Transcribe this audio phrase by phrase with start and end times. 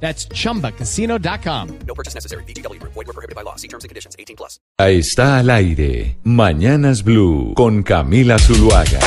[0.00, 1.78] That's chumbacasino.com.
[1.86, 2.44] No purchase necessary.
[2.44, 2.80] BGW.
[2.82, 3.56] Void were prohibited by law.
[3.56, 4.14] See terms and conditions.
[4.18, 4.60] 18 plus.
[4.78, 6.16] Ahí está al aire.
[6.22, 9.00] Mañanas Blue con Camila Zuluaga.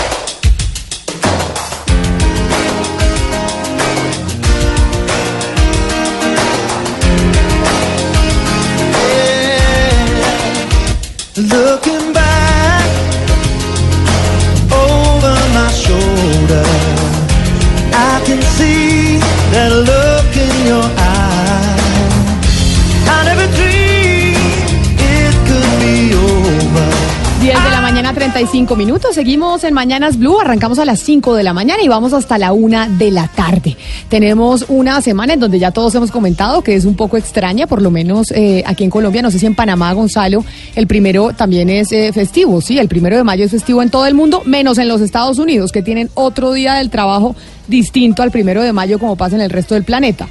[28.32, 29.16] 45 minutos.
[29.16, 30.40] Seguimos en Mañanas Blue.
[30.40, 33.76] Arrancamos a las 5 de la mañana y vamos hasta la 1 de la tarde.
[34.08, 37.82] Tenemos una semana en donde ya todos hemos comentado que es un poco extraña, por
[37.82, 39.24] lo menos eh, aquí en Colombia.
[39.24, 40.46] No sé si en Panamá, Gonzalo,
[40.76, 42.62] el primero también es eh, festivo.
[42.62, 45.40] Sí, el primero de mayo es festivo en todo el mundo, menos en los Estados
[45.40, 47.36] Unidos, que tienen otro día del trabajo
[47.68, 50.28] distinto al primero de mayo, como pasa en el resto del planeta.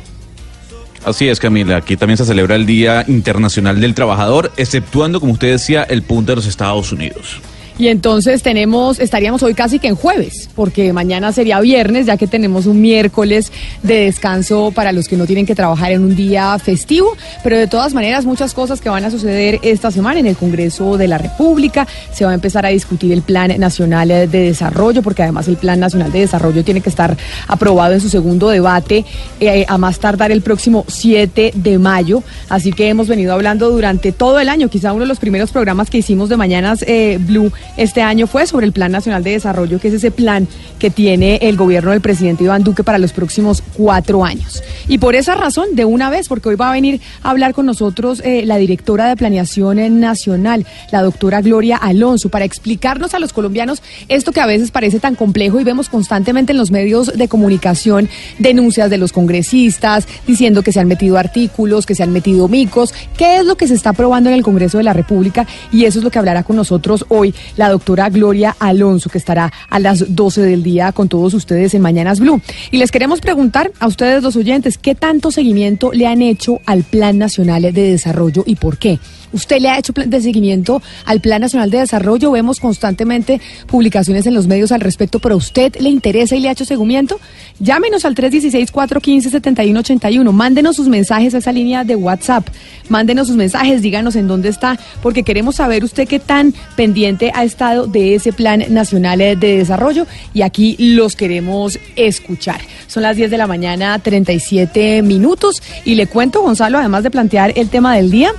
[1.05, 1.79] Así es, Camila.
[1.79, 6.31] Aquí también se celebra el Día Internacional del Trabajador, exceptuando, como usted decía, el punto
[6.33, 7.41] de los Estados Unidos.
[7.79, 12.27] Y entonces tenemos, estaríamos hoy casi que en jueves, porque mañana sería viernes, ya que
[12.27, 13.53] tenemos un miércoles
[13.85, 17.17] de descanso para los que no tienen que trabajar en un día festivo.
[17.45, 20.97] Pero de todas maneras, muchas cosas que van a suceder esta semana en el Congreso
[20.97, 21.87] de la República.
[22.13, 25.79] Se va a empezar a discutir el Plan Nacional de Desarrollo, porque además el Plan
[25.79, 29.05] Nacional de Desarrollo tiene que estar aprobado en su segundo debate
[29.39, 32.25] eh, a más tardar el próximo 7 de mayo.
[32.49, 35.91] Así que hemos venido hablando durante todo el año, quizá uno de los primeros programas
[35.91, 39.79] que hicimos de Mañanas eh, Blue este año fue sobre el Plan Nacional de Desarrollo,
[39.79, 43.63] que es ese plan que tiene el gobierno del presidente Iván Duque para los próximos
[43.77, 44.63] cuatro años.
[44.89, 47.67] Y por esa razón, de una vez, porque hoy va a venir a hablar con
[47.67, 53.33] nosotros eh, la directora de Planeación Nacional, la doctora Gloria Alonso, para explicarnos a los
[53.33, 57.29] colombianos esto que a veces parece tan complejo y vemos constantemente en los medios de
[57.29, 62.49] comunicación denuncias de los congresistas diciendo que se han metido artículos, que se han metido
[62.49, 65.85] micos, qué es lo que se está aprobando en el Congreso de la República y
[65.85, 69.79] eso es lo que hablará con nosotros hoy la doctora Gloria Alonso, que estará a
[69.79, 72.41] las 12 del día con todos ustedes en Mañanas Blue.
[72.71, 76.85] Y les queremos preguntar a ustedes los oyentes, ¿qué tanto seguimiento le han hecho al
[76.85, 78.99] Plan Nacional de Desarrollo y por qué?
[79.33, 82.31] ¿Usted le ha hecho plan de seguimiento al Plan Nacional de Desarrollo?
[82.31, 86.49] Vemos constantemente publicaciones en los medios al respecto, pero ¿a usted le interesa y le
[86.49, 87.21] ha hecho seguimiento?
[87.61, 90.33] Llámenos al 316-415-7181.
[90.33, 92.47] Mándenos sus mensajes a esa línea de WhatsApp.
[92.89, 97.45] Mándenos sus mensajes, díganos en dónde está, porque queremos saber usted qué tan pendiente ha
[97.45, 102.61] estado de ese Plan Nacional de Desarrollo y aquí los queremos escuchar.
[102.87, 107.53] Son las 10 de la mañana, 37 minutos y le cuento, Gonzalo, además de plantear
[107.57, 108.33] el tema del día,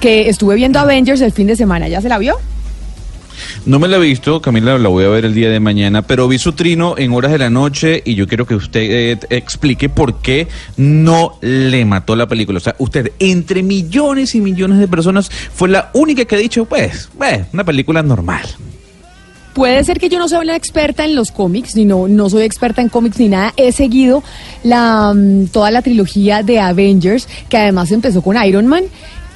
[0.00, 1.88] que estuve viendo Avengers el fin de semana.
[1.88, 2.36] ¿Ya se la vio?
[3.64, 6.28] No me la he visto, Camila, la voy a ver el día de mañana, pero
[6.28, 9.88] vi su trino en horas de la noche y yo quiero que usted eh, explique
[9.88, 12.58] por qué no le mató la película.
[12.58, 16.64] O sea, usted, entre millones y millones de personas, fue la única que ha dicho,
[16.64, 18.46] pues, pues una película normal.
[19.52, 22.42] Puede ser que yo no sea una experta en los cómics, ni no, no soy
[22.42, 23.54] experta en cómics ni nada.
[23.56, 24.22] He seguido
[24.62, 28.84] la, mm, toda la trilogía de Avengers, que además empezó con Iron Man.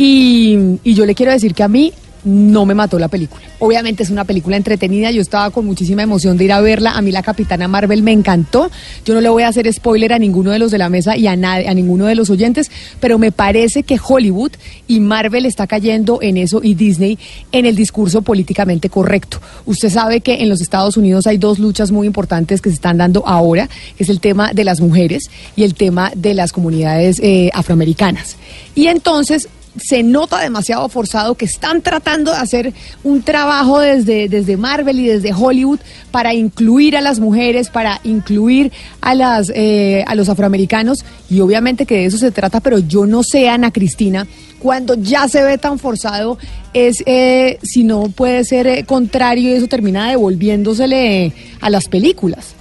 [0.03, 1.93] Y, yo le quiero decir que a mí
[2.25, 3.43] no me mató la película.
[3.59, 7.03] Obviamente es una película entretenida, yo estaba con muchísima emoción de ir a verla, a
[7.03, 8.71] mí la Capitana Marvel me encantó,
[9.05, 11.27] yo no le voy a hacer spoiler a ninguno de los de la mesa y
[11.27, 14.53] a, nadie, a ninguno de los oyentes, pero me parece que Hollywood
[14.89, 17.19] y Marvel está cayendo en eso y Disney
[17.53, 19.39] en el discurso políticamente correcto.
[19.67, 22.97] Usted sabe que en los Estados Unidos hay dos luchas muy importantes que se están
[22.97, 27.19] dando ahora, que es el tema de las mujeres y el tema de las comunidades
[27.23, 28.37] eh, afroamericanas.
[28.75, 32.75] Y entonces se nota demasiado forzado que están tratando de hacer
[33.05, 35.81] un trabajo desde, desde Marvel y desde Hollywood
[36.11, 41.87] para incluir a las mujeres, para incluir a, las, eh, a los afroamericanos y obviamente
[41.87, 44.27] que de eso se trata, pero yo no sé, Ana Cristina,
[44.59, 46.37] cuando ya se ve tan forzado
[46.75, 52.60] es eh, si no puede ser eh, contrario y eso termina devolviéndosele a las películas.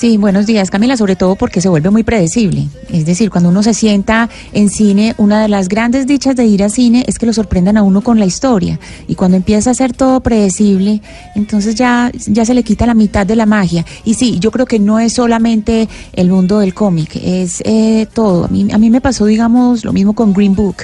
[0.00, 2.68] Sí, buenos días Camila, sobre todo porque se vuelve muy predecible.
[2.90, 6.62] Es decir, cuando uno se sienta en cine, una de las grandes dichas de ir
[6.62, 8.80] a cine es que lo sorprendan a uno con la historia.
[9.08, 11.02] Y cuando empieza a ser todo predecible,
[11.34, 13.84] entonces ya, ya se le quita la mitad de la magia.
[14.02, 18.46] Y sí, yo creo que no es solamente el mundo del cómic, es eh, todo.
[18.46, 20.76] A mí, a mí me pasó, digamos, lo mismo con Green Book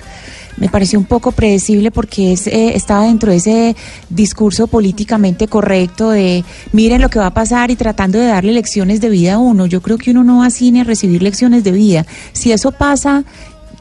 [0.56, 3.76] me pareció un poco predecible porque es, eh, estaba dentro de ese
[4.08, 9.00] discurso políticamente correcto de miren lo que va a pasar y tratando de darle lecciones
[9.00, 9.66] de vida a uno.
[9.66, 12.06] Yo creo que uno no va a cine a recibir lecciones de vida.
[12.32, 13.24] Si eso pasa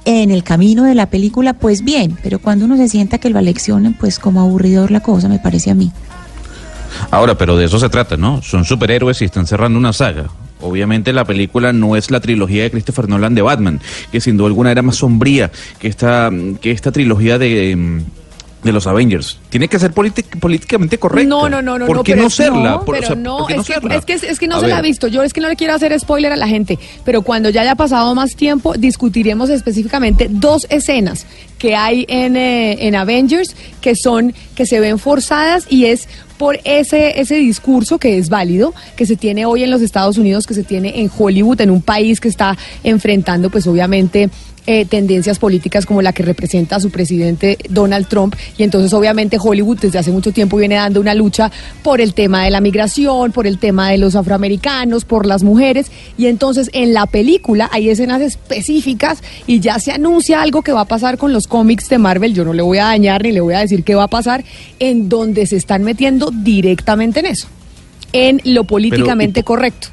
[0.05, 3.41] en el camino de la película, pues bien, pero cuando uno se sienta que lo
[3.41, 5.91] leccionen, pues como aburridor la cosa, me parece a mí.
[7.11, 8.41] Ahora, pero de eso se trata, ¿no?
[8.41, 10.27] Son superhéroes y están cerrando una saga.
[10.65, 13.79] Obviamente la película no es la trilogía de Christopher Nolan de Batman,
[14.11, 16.31] que sin duda alguna era más sombría que esta,
[16.61, 18.01] que esta trilogía de, mm,
[18.65, 19.37] de los Avengers.
[19.49, 21.29] Tiene que ser polític- políticamente correcta.
[21.29, 21.85] No, no, no, no.
[21.85, 22.71] ¿Por qué no serla?
[22.71, 23.61] No, pero no, ¿por qué no
[23.93, 25.07] es, que, es que no A se la ha visto.
[25.07, 27.75] Yo es que no le quiero hacer spoiler a la gente, pero cuando ya haya
[27.75, 31.25] pasado más tiempo, discutiremos específicamente dos escenas
[31.59, 36.59] que hay en, eh, en Avengers que son, que se ven forzadas y es por
[36.65, 40.53] ese, ese discurso que es válido, que se tiene hoy en los Estados Unidos, que
[40.53, 44.29] se tiene en Hollywood, en un país que está enfrentando, pues obviamente,
[44.67, 48.35] eh, tendencias políticas como la que representa a su presidente Donald Trump.
[48.57, 51.51] Y entonces, obviamente, Hollywood desde hace mucho tiempo viene dando una lucha
[51.83, 55.91] por el tema de la migración, por el tema de los afroamericanos, por las mujeres.
[56.17, 60.81] Y entonces, en la película hay escenas específicas y ya se anuncia algo que va
[60.81, 62.33] a pasar con los cómics de Marvel.
[62.33, 64.43] Yo no le voy a dañar ni le voy a decir qué va a pasar,
[64.79, 67.47] en donde se están metiendo directamente en eso,
[68.13, 69.89] en lo políticamente ¿y po- correcto.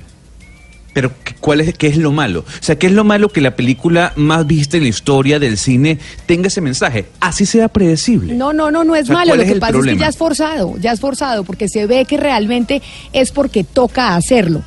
[0.93, 2.41] Pero ¿qué- ¿cuál es, qué es lo malo?
[2.41, 5.57] O sea, ¿qué es lo malo que la película más vista en la historia del
[5.57, 7.07] cine tenga ese mensaje?
[7.21, 8.35] Así sea predecible.
[8.35, 9.29] No, no, no, no es O sea, malo.
[9.29, 11.87] ¿cuál Lo es que pasa es que ya es forzado, ya es forzado, porque se
[11.87, 14.63] ve que realmente es porque toca hacerlo.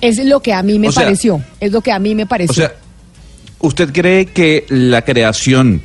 [0.00, 1.42] Es lo que a mí me O sea- pareció.
[1.60, 2.52] Es lo que a mí me pareció.
[2.64, 2.74] O sea,
[3.60, 5.82] ¿usted cree que la creación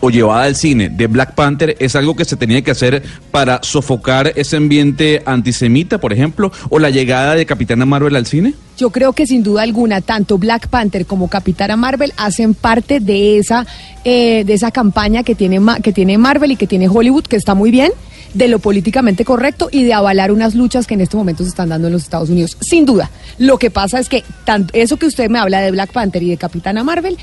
[0.00, 3.60] o llevada al cine de Black Panther es algo que se tenía que hacer para
[3.62, 8.54] sofocar ese ambiente antisemita, por ejemplo, o la llegada de Capitana Marvel al cine?
[8.76, 13.38] Yo creo que sin duda alguna, tanto Black Panther como Capitana Marvel hacen parte de
[13.38, 13.66] esa,
[14.04, 17.54] eh, de esa campaña que tiene, que tiene Marvel y que tiene Hollywood, que está
[17.54, 17.92] muy bien,
[18.34, 21.68] de lo políticamente correcto y de avalar unas luchas que en este momento se están
[21.68, 22.56] dando en los Estados Unidos.
[22.60, 23.10] Sin duda.
[23.38, 26.30] Lo que pasa es que tanto, eso que usted me habla de Black Panther y
[26.30, 27.16] de Capitana Marvel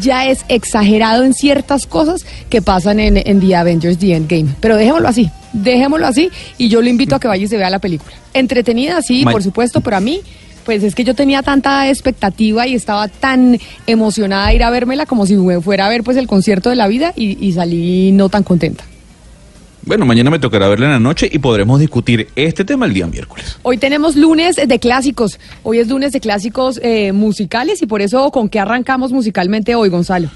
[0.00, 4.54] ya es exagerado en ciertas cosas que pasan en, en The Avengers, The Endgame.
[4.60, 7.70] Pero dejémoslo así, dejémoslo así y yo lo invito a que vaya y se vea
[7.70, 8.12] la película.
[8.34, 10.20] Entretenida, sí, por supuesto, pero a mí
[10.64, 13.56] pues es que yo tenía tanta expectativa y estaba tan
[13.86, 16.88] emocionada de ir a vérmela como si fuera a ver pues el concierto de la
[16.88, 18.84] vida y, y salí no tan contenta.
[19.86, 23.06] Bueno, mañana me tocará verla en la noche y podremos discutir este tema el día
[23.06, 23.56] miércoles.
[23.62, 28.32] Hoy tenemos lunes de clásicos, hoy es lunes de clásicos eh, musicales y por eso
[28.32, 30.28] con qué arrancamos musicalmente hoy, Gonzalo.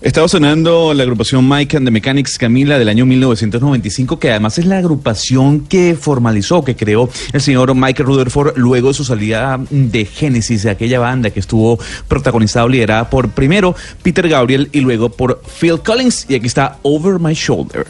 [0.00, 4.64] Estaba sonando la agrupación Mike and the Mechanics Camila del año 1995, que además es
[4.64, 10.06] la agrupación que formalizó, que creó el señor Michael Rutherford luego de su salida de
[10.06, 11.78] Genesis, de aquella banda que estuvo
[12.08, 16.24] protagonizada o liderada por primero Peter Gabriel y luego por Phil Collins.
[16.30, 17.86] Y aquí está Over My Shoulder.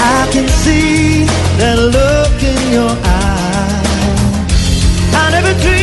[0.00, 1.24] I can see
[1.58, 4.46] that look in your eye.
[5.14, 5.77] I never dreamed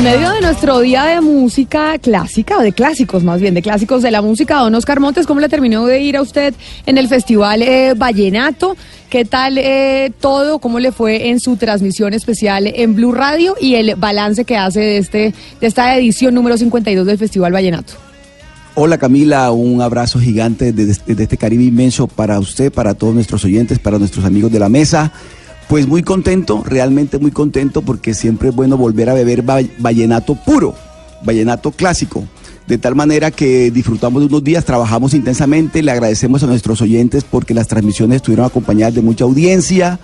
[0.00, 4.02] en medio de nuestro día de música clásica, o de clásicos más bien, de clásicos
[4.02, 6.54] de la música, don Oscar Montes, ¿cómo le terminó de ir a usted
[6.86, 8.78] en el Festival eh, Vallenato?
[9.10, 10.58] ¿Qué tal eh, todo?
[10.58, 14.80] ¿Cómo le fue en su transmisión especial en Blue Radio y el balance que hace
[14.80, 17.92] de, este, de esta edición número 52 del Festival Vallenato?
[18.76, 23.44] Hola Camila, un abrazo gigante desde, desde este Caribe inmenso para usted, para todos nuestros
[23.44, 25.12] oyentes, para nuestros amigos de la mesa.
[25.70, 30.34] Pues muy contento, realmente muy contento porque siempre es bueno volver a beber va- vallenato
[30.34, 30.74] puro,
[31.24, 32.24] vallenato clásico.
[32.66, 37.22] De tal manera que disfrutamos de unos días, trabajamos intensamente, le agradecemos a nuestros oyentes
[37.22, 40.00] porque las transmisiones estuvieron acompañadas de mucha audiencia,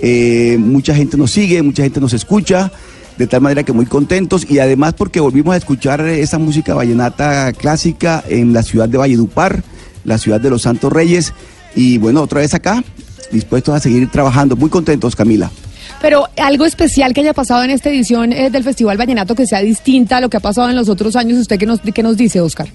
[0.00, 2.72] eh, mucha gente nos sigue, mucha gente nos escucha,
[3.16, 7.52] de tal manera que muy contentos y además porque volvimos a escuchar esa música vallenata
[7.52, 9.62] clásica en la ciudad de Valledupar,
[10.04, 11.32] la ciudad de los Santos Reyes
[11.76, 12.82] y bueno, otra vez acá,
[13.30, 15.50] dispuestos a seguir trabajando, muy contentos Camila.
[16.00, 19.60] Pero algo especial que haya pasado en esta edición eh, del Festival Vallenato que sea
[19.60, 22.16] distinta a lo que ha pasado en los otros años, ¿usted qué nos, qué nos
[22.16, 22.68] dice, Oscar?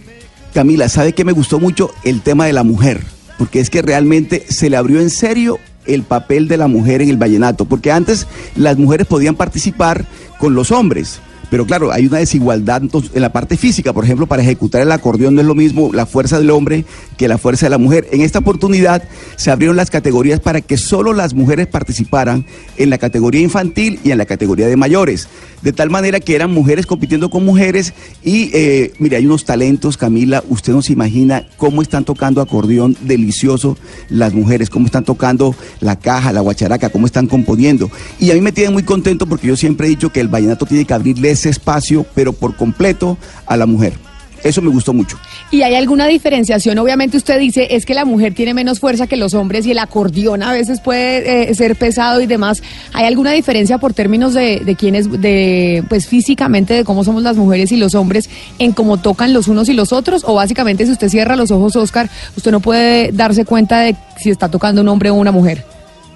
[0.53, 3.03] Camila, ¿sabe que me gustó mucho el tema de la mujer?
[3.37, 7.09] Porque es que realmente se le abrió en serio el papel de la mujer en
[7.09, 10.05] el vallenato, porque antes las mujeres podían participar
[10.37, 13.91] con los hombres, Pero claro, hay una desigualdad en la parte física.
[13.91, 16.85] Por ejemplo, para ejecutar el acordeón no es lo mismo la fuerza del hombre
[17.19, 18.07] que la fuerza de la mujer.
[18.13, 19.03] En esta oportunidad
[19.35, 22.45] se abrieron las categorías para que solo las mujeres participaran
[22.77, 25.27] en la categoría infantil y en la categoría de mayores.
[25.61, 29.97] De tal manera que eran mujeres compitiendo con mujeres y, eh, mire, hay unos talentos,
[29.97, 35.53] Camila, usted no se imagina cómo están tocando acordeón delicioso las mujeres, cómo están tocando
[35.81, 37.91] la caja, la guacharaca, cómo están componiendo.
[38.17, 40.65] Y a mí me tiene muy contento porque yo siempre he dicho que el vallenato
[40.65, 44.08] tiene que abrirle ese espacio, pero por completo, a la mujer.
[44.43, 45.17] Eso me gustó mucho.
[45.51, 46.77] ¿Y hay alguna diferenciación?
[46.77, 49.79] Obviamente usted dice, es que la mujer tiene menos fuerza que los hombres y el
[49.79, 52.61] acordeón a veces puede eh, ser pesado y demás.
[52.93, 57.37] ¿Hay alguna diferencia por términos de, de quiénes, de, pues físicamente, de cómo somos las
[57.37, 58.29] mujeres y los hombres
[58.59, 60.23] en cómo tocan los unos y los otros?
[60.25, 64.29] O básicamente si usted cierra los ojos, Oscar, usted no puede darse cuenta de si
[64.29, 65.65] está tocando un hombre o una mujer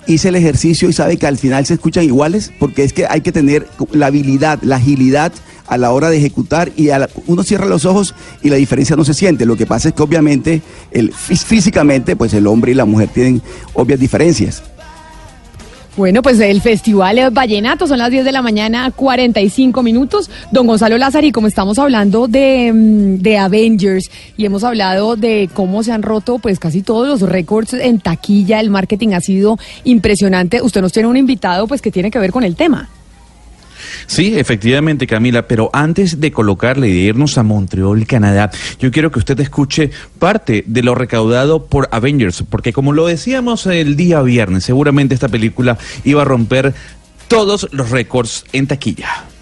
[0.08, 3.22] hice el ejercicio y sabe que al final se escuchan iguales, porque es que hay
[3.22, 5.32] que tener la habilidad, la agilidad
[5.68, 8.96] a la hora de ejecutar y a la- uno cierra los ojos y la diferencia
[8.96, 9.46] no se siente.
[9.46, 13.10] Lo que pasa es que obviamente el, fí- físicamente pues el hombre y la mujer
[13.14, 13.42] tienen
[13.74, 14.62] obvias diferencias.
[15.96, 20.28] Bueno, pues el Festival es Vallenato, son las 10 de la mañana, 45 minutos.
[20.52, 25.52] Don Gonzalo Lázaro, y como estamos hablando de, mm, de Avengers y hemos hablado de
[25.54, 29.60] cómo se han roto pues casi todos los récords en taquilla, el marketing ha sido
[29.84, 30.64] impresionante.
[30.64, 32.90] Usted nos tiene un invitado pues que tiene que ver con el tema.
[34.06, 39.12] Sí, efectivamente, Camila, pero antes de colocarle y de irnos a Montreal, Canadá, yo quiero
[39.12, 44.22] que usted escuche parte de lo recaudado por Avengers, porque como lo decíamos el día
[44.22, 46.74] viernes, seguramente esta película iba a romper
[47.28, 49.33] todos los récords en taquilla.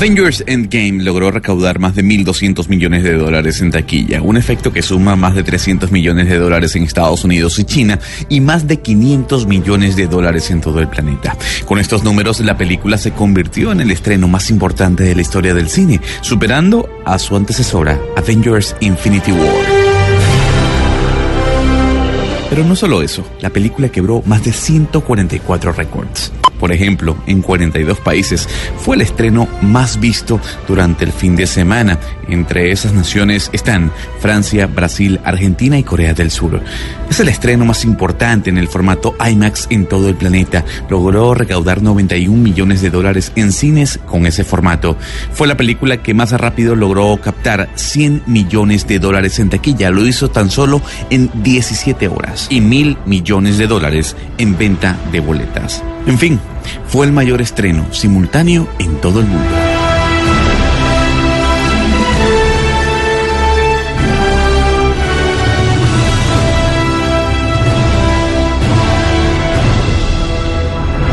[0.00, 4.80] Avengers Endgame logró recaudar más de 1.200 millones de dólares en taquilla, un efecto que
[4.80, 7.98] suma más de 300 millones de dólares en Estados Unidos y China
[8.30, 11.36] y más de 500 millones de dólares en todo el planeta.
[11.66, 15.52] Con estos números, la película se convirtió en el estreno más importante de la historia
[15.52, 19.66] del cine, superando a su antecesora, Avengers Infinity War.
[22.48, 26.32] Pero no solo eso, la película quebró más de 144 récords.
[26.60, 28.48] Por ejemplo, en 42 países
[28.78, 30.38] fue el estreno más visto
[30.68, 31.98] durante el fin de semana.
[32.28, 33.90] Entre esas naciones están
[34.20, 36.60] Francia, Brasil, Argentina y Corea del Sur.
[37.08, 40.64] Es el estreno más importante en el formato IMAX en todo el planeta.
[40.88, 44.96] Logró recaudar 91 millones de dólares en cines con ese formato.
[45.32, 49.90] Fue la película que más rápido logró captar 100 millones de dólares en taquilla.
[49.90, 55.20] Lo hizo tan solo en 17 horas y mil millones de dólares en venta de
[55.20, 55.82] boletas.
[56.06, 56.40] En fin,
[56.86, 59.70] fue el mayor estreno simultáneo en todo el mundo.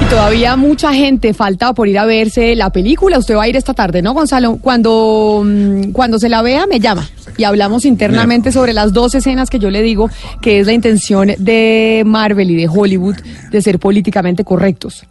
[0.10, 3.20] Todavía mucha gente falta por ir a verse la película.
[3.20, 4.58] Usted va a ir esta tarde, ¿no, Gonzalo?
[4.58, 7.08] Cuando, mm, cuando se la vea, me llama.
[7.38, 10.10] Y hablamos internamente sobre las dos escenas que yo le digo
[10.42, 13.18] que es la intención de Marvel y de Hollywood
[13.52, 15.06] de ser políticamente correctos.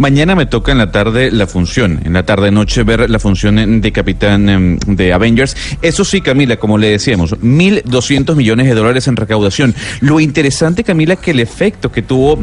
[0.00, 3.82] Mañana me toca en la tarde la función, en la tarde noche ver la función
[3.82, 5.54] de Capitán em, de Avengers.
[5.82, 9.74] Eso sí, Camila, como le decíamos, 1.200 millones de dólares en recaudación.
[10.00, 12.38] Lo interesante, Camila, que el efecto que tuvo...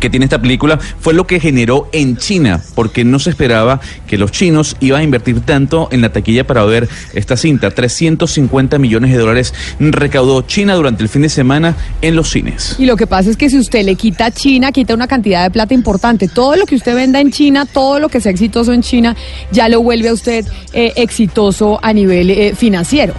[0.00, 4.18] que tiene esta película fue lo que generó en China, porque no se esperaba que
[4.18, 7.70] los chinos iban a invertir tanto en la taquilla para ver esta cinta.
[7.70, 12.76] 350 millones de dólares recaudó China durante el fin de semana en los cines.
[12.78, 15.44] Y lo que pasa es que si usted le quita a China, quita una cantidad
[15.44, 16.28] de plata importante.
[16.28, 19.16] Todo lo que usted venda en China, todo lo que sea exitoso en China,
[19.52, 23.14] ya lo vuelve a usted eh, exitoso a nivel eh, financiero.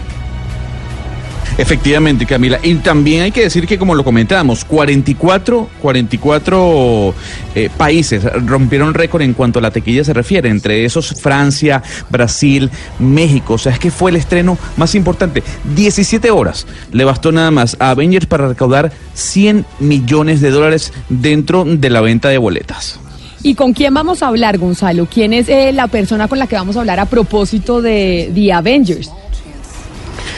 [1.61, 2.59] Efectivamente, Camila.
[2.63, 7.13] Y también hay que decir que, como lo comentábamos, 44, 44
[7.53, 10.49] eh, países rompieron récord en cuanto a la tequilla se refiere.
[10.49, 13.53] Entre esos, Francia, Brasil, México.
[13.53, 15.43] O sea, es que fue el estreno más importante.
[15.75, 21.63] 17 horas le bastó nada más a Avengers para recaudar 100 millones de dólares dentro
[21.63, 22.99] de la venta de boletas.
[23.43, 25.05] ¿Y con quién vamos a hablar, Gonzalo?
[25.05, 28.51] ¿Quién es eh, la persona con la que vamos a hablar a propósito de The
[28.51, 29.11] Avengers?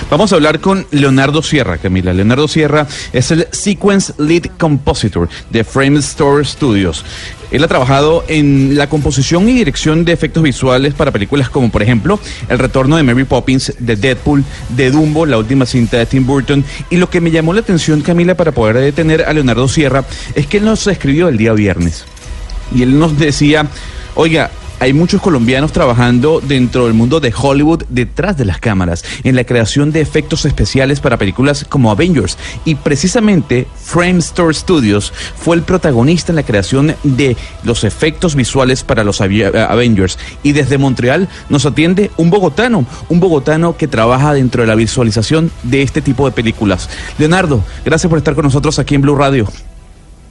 [0.09, 2.13] Vamos a hablar con Leonardo Sierra, Camila.
[2.13, 7.03] Leonardo Sierra es el Sequence Lead Compositor de Frame Store Studios.
[7.51, 11.83] Él ha trabajado en la composición y dirección de efectos visuales para películas como, por
[11.83, 16.25] ejemplo, El retorno de Mary Poppins, de Deadpool, de Dumbo, la última cinta de Tim
[16.25, 16.65] Burton.
[16.89, 20.03] Y lo que me llamó la atención, Camila, para poder detener a Leonardo Sierra,
[20.33, 22.05] es que él nos escribió el día viernes.
[22.73, 23.67] Y él nos decía,
[24.15, 24.49] oiga,
[24.83, 29.45] hay muchos colombianos trabajando dentro del mundo de Hollywood detrás de las cámaras, en la
[29.45, 32.37] creación de efectos especiales para películas como Avengers.
[32.65, 38.83] Y precisamente Frame Store Studios fue el protagonista en la creación de los efectos visuales
[38.83, 40.19] para los eh, Avengers.
[40.43, 45.49] Y desde Montreal nos atiende un bogotano, un bogotano que trabaja dentro de la visualización
[45.63, 46.89] de este tipo de películas.
[47.17, 49.47] Leonardo, gracias por estar con nosotros aquí en Blue Radio.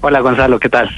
[0.03, 0.91] Hola Gonzalo, ¿qué tal?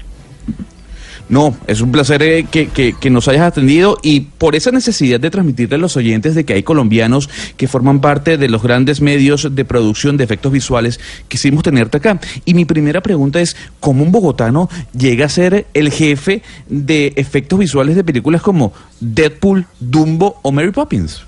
[1.26, 5.18] No, es un placer eh, que, que- que nos hayas atendido y por esa necesidad
[5.18, 9.00] de transmitirle a los oyentes de que hay colombianos que forman parte de los grandes
[9.00, 12.20] medios de producción de efectos visuales, quisimos tenerte acá.
[12.44, 17.58] Y mi primera pregunta es, ¿cómo un bogotano llega a ser el jefe de efectos
[17.58, 21.24] visuales de películas como Deadpool, Dumbo o Mary Poppins?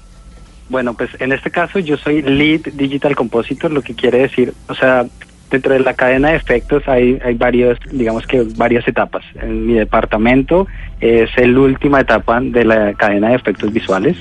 [0.69, 4.75] Bueno, pues en este caso yo soy Lead Digital Compositor, lo que quiere decir, o
[4.75, 5.07] sea,
[5.51, 9.25] dentro de la cadena de efectos hay, hay varios, digamos que varias etapas.
[9.41, 10.67] En mi departamento
[11.01, 14.17] es la última etapa de la cadena de efectos visuales.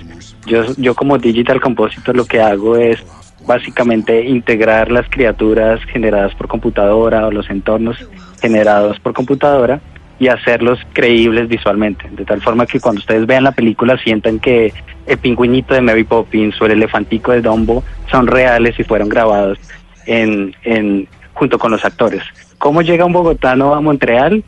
[0.45, 3.03] Yo, yo como Digital Compositor lo que hago es
[3.45, 7.97] básicamente integrar las criaturas generadas por computadora o los entornos
[8.41, 9.79] generados por computadora
[10.17, 14.73] y hacerlos creíbles visualmente, de tal forma que cuando ustedes vean la película sientan que
[15.05, 19.59] el pingüinito de Mary Poppins o el elefantico de Dumbo son reales y fueron grabados
[20.05, 22.23] en, en junto con los actores.
[22.57, 24.43] ¿Cómo llega un bogotano a Montreal?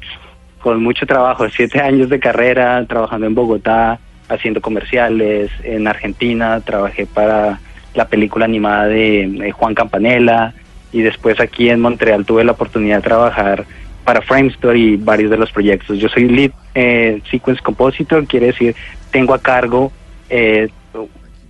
[0.60, 7.06] Con mucho trabajo, siete años de carrera, trabajando en Bogotá, haciendo comerciales, en Argentina trabajé
[7.06, 7.60] para
[7.94, 10.54] la película animada de Juan Campanella
[10.92, 13.66] y después aquí en Montreal tuve la oportunidad de trabajar
[14.04, 16.00] para Framestore y varios de los proyectos.
[16.00, 18.76] Yo soy lead eh, sequence compositor, quiere decir
[19.12, 19.92] tengo a cargo
[20.30, 20.70] eh,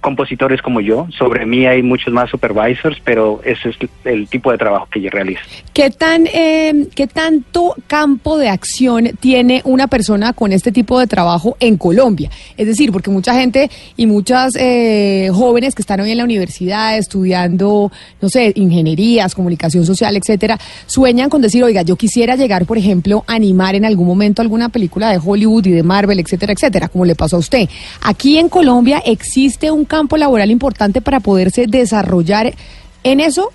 [0.07, 1.05] compositores como yo.
[1.17, 5.09] Sobre mí hay muchos más supervisors, pero ese es el tipo de trabajo que yo
[5.09, 5.41] realizo.
[5.73, 11.07] ¿Qué, tan, eh, ¿Qué tanto campo de acción tiene una persona con este tipo de
[11.07, 12.29] trabajo en Colombia?
[12.55, 16.97] Es decir, porque mucha gente y muchas eh, jóvenes que están hoy en la universidad
[16.97, 22.77] estudiando, no sé, ingenierías, comunicación social, etcétera, sueñan con decir, oiga, yo quisiera llegar, por
[22.77, 26.87] ejemplo, a animar en algún momento alguna película de Hollywood y de Marvel, etcétera, etcétera,
[26.87, 27.67] como le pasó a usted.
[28.03, 32.53] Aquí en Colombia existe un campo laboral importante para poderse desarrollar
[33.03, 33.51] en eso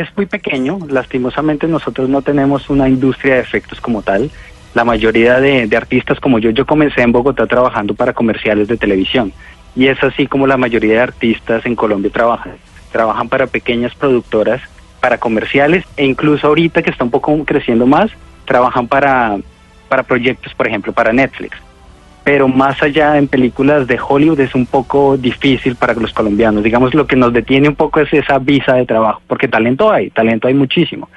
[0.00, 0.78] es muy pequeño.
[0.88, 4.30] Lastimosamente nosotros no tenemos una industria de efectos como tal.
[4.74, 9.32] La mayoría de, artistas como yo, yo comencé en Bogotá trabajando para comerciales de televisión.
[9.74, 12.56] Y es así como la mayoría de artistas en Colombia trabajan.
[12.92, 14.60] Trabajan para pequeñas productoras,
[15.00, 18.10] para comerciales e incluso ahorita que está un poco creciendo más,
[18.44, 19.38] trabajan para,
[19.88, 21.56] para proyectos, por ejemplo, para Netflix
[22.28, 26.62] pero más allá en películas de Hollywood es un poco difícil para los colombianos.
[26.62, 30.10] Digamos, lo que nos detiene un poco es esa visa de trabajo, porque talento hay,
[30.10, 31.08] talento hay muchísimo,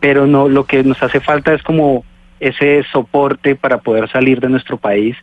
[0.00, 2.02] pero no lo que nos hace falta es como
[2.40, 5.14] ese soporte para poder salir de nuestro país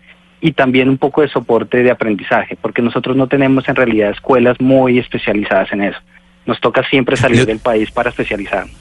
[0.41, 4.61] y también un poco de soporte de aprendizaje, porque nosotros no tenemos en realidad escuelas
[4.61, 5.99] muy especializadas en eso.
[6.45, 8.77] Nos toca siempre salir del país para especializarnos.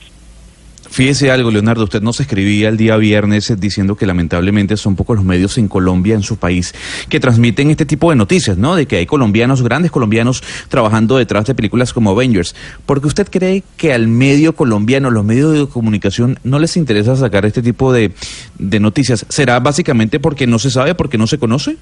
[0.91, 5.23] Fíjese algo, Leonardo, usted nos escribía el día viernes diciendo que lamentablemente son pocos los
[5.23, 6.75] medios en Colombia, en su país,
[7.07, 8.75] que transmiten este tipo de noticias, ¿no?
[8.75, 12.57] De que hay colombianos, grandes colombianos, trabajando detrás de películas como Avengers.
[12.85, 17.45] Porque usted cree que al medio colombiano, los medios de comunicación, no les interesa sacar
[17.45, 18.11] este tipo de,
[18.59, 19.25] noticias.
[19.29, 21.77] ¿Será básicamente porque no se sabe, porque no se conoce?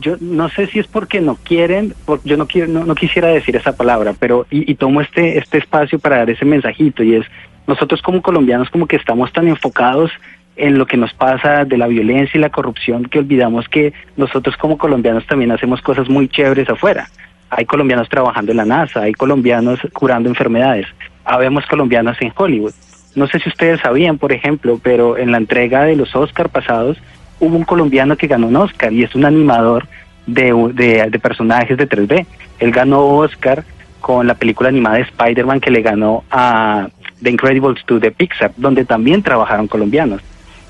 [0.00, 3.28] yo no sé si es porque no quieren, porque yo no quiero, no, no, quisiera
[3.28, 7.14] decir esa palabra, pero y, y, tomo este este espacio para dar ese mensajito y
[7.14, 7.26] es
[7.68, 10.10] nosotros como colombianos como que estamos tan enfocados
[10.56, 14.56] en lo que nos pasa de la violencia y la corrupción que olvidamos que nosotros
[14.56, 17.08] como colombianos también hacemos cosas muy chéveres afuera.
[17.50, 20.86] Hay colombianos trabajando en la NASA, hay colombianos curando enfermedades,
[21.24, 22.74] habemos colombianos en Hollywood.
[23.14, 26.98] No sé si ustedes sabían, por ejemplo, pero en la entrega de los Oscar pasados
[27.38, 29.86] hubo un colombiano que ganó un Oscar y es un animador
[30.26, 32.26] de, de, personajes de 3D.
[32.58, 33.64] Él ganó Oscar
[34.00, 36.88] con la película animada de Spider-Man que le ganó a
[37.22, 40.22] The Incredibles 2 de Pixar, donde también trabajaron colombianos.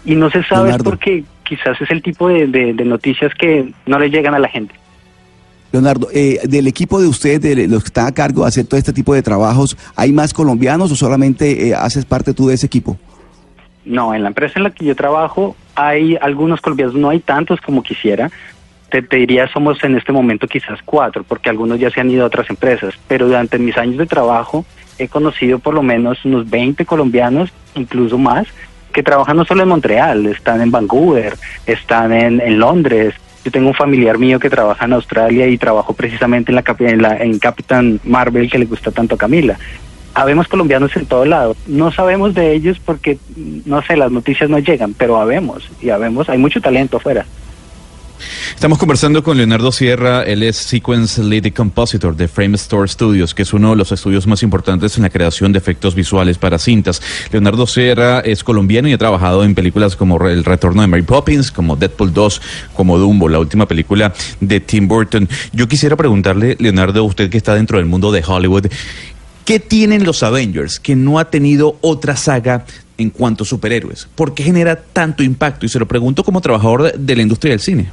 [0.05, 0.85] Y no se sabe Leonardo.
[0.85, 4.49] porque quizás es el tipo de, de, de, noticias que no le llegan a la
[4.49, 4.75] gente.
[5.73, 8.79] Leonardo, eh, del equipo de ustedes, de los que están a cargo de hacer todo
[8.79, 12.67] este tipo de trabajos, ¿hay más colombianos o solamente eh, haces parte tú de ese
[12.67, 12.97] equipo?
[13.85, 17.61] No, en la empresa en la que yo trabajo hay algunos colombianos, no hay tantos
[17.61, 18.31] como quisiera.
[18.91, 22.25] Te, te, diría somos en este momento quizás cuatro, porque algunos ya se han ido
[22.25, 24.65] a otras empresas, pero durante mis años de trabajo
[24.99, 28.47] he conocido por lo menos unos 20 colombianos, incluso más,
[28.93, 31.35] que trabajan no solo en Montreal, están en Vancouver,
[31.67, 33.15] están en, Londres.
[33.45, 37.03] Yo tengo un familiar mío que trabaja en Australia y trabajó precisamente en, la, en,
[37.03, 39.59] la, en Capitán Marvel que le gusta tanto a Camila
[40.15, 41.57] habemos colombianos en todo lado.
[41.67, 43.19] No sabemos de ellos porque,
[43.65, 47.25] no sé, las noticias no llegan, pero habemos y habemos, hay mucho talento afuera.
[48.55, 53.43] Estamos conversando con Leonardo Sierra, él es Sequence Lead Compositor de Frame Store Studios, que
[53.43, 57.01] es uno de los estudios más importantes en la creación de efectos visuales para cintas.
[57.31, 61.53] Leonardo Sierra es colombiano y ha trabajado en películas como El Retorno de Mary Poppins,
[61.53, 62.43] como Deadpool 2,
[62.75, 65.29] como Dumbo, la última película de Tim Burton.
[65.53, 68.67] Yo quisiera preguntarle, Leonardo, usted que está dentro del mundo de Hollywood,
[69.45, 72.65] ¿qué tienen los Avengers que no ha tenido otra saga
[72.97, 74.09] en cuanto a superhéroes?
[74.15, 75.65] ¿Por qué genera tanto impacto?
[75.65, 77.91] Y se lo pregunto como trabajador de la industria del cine.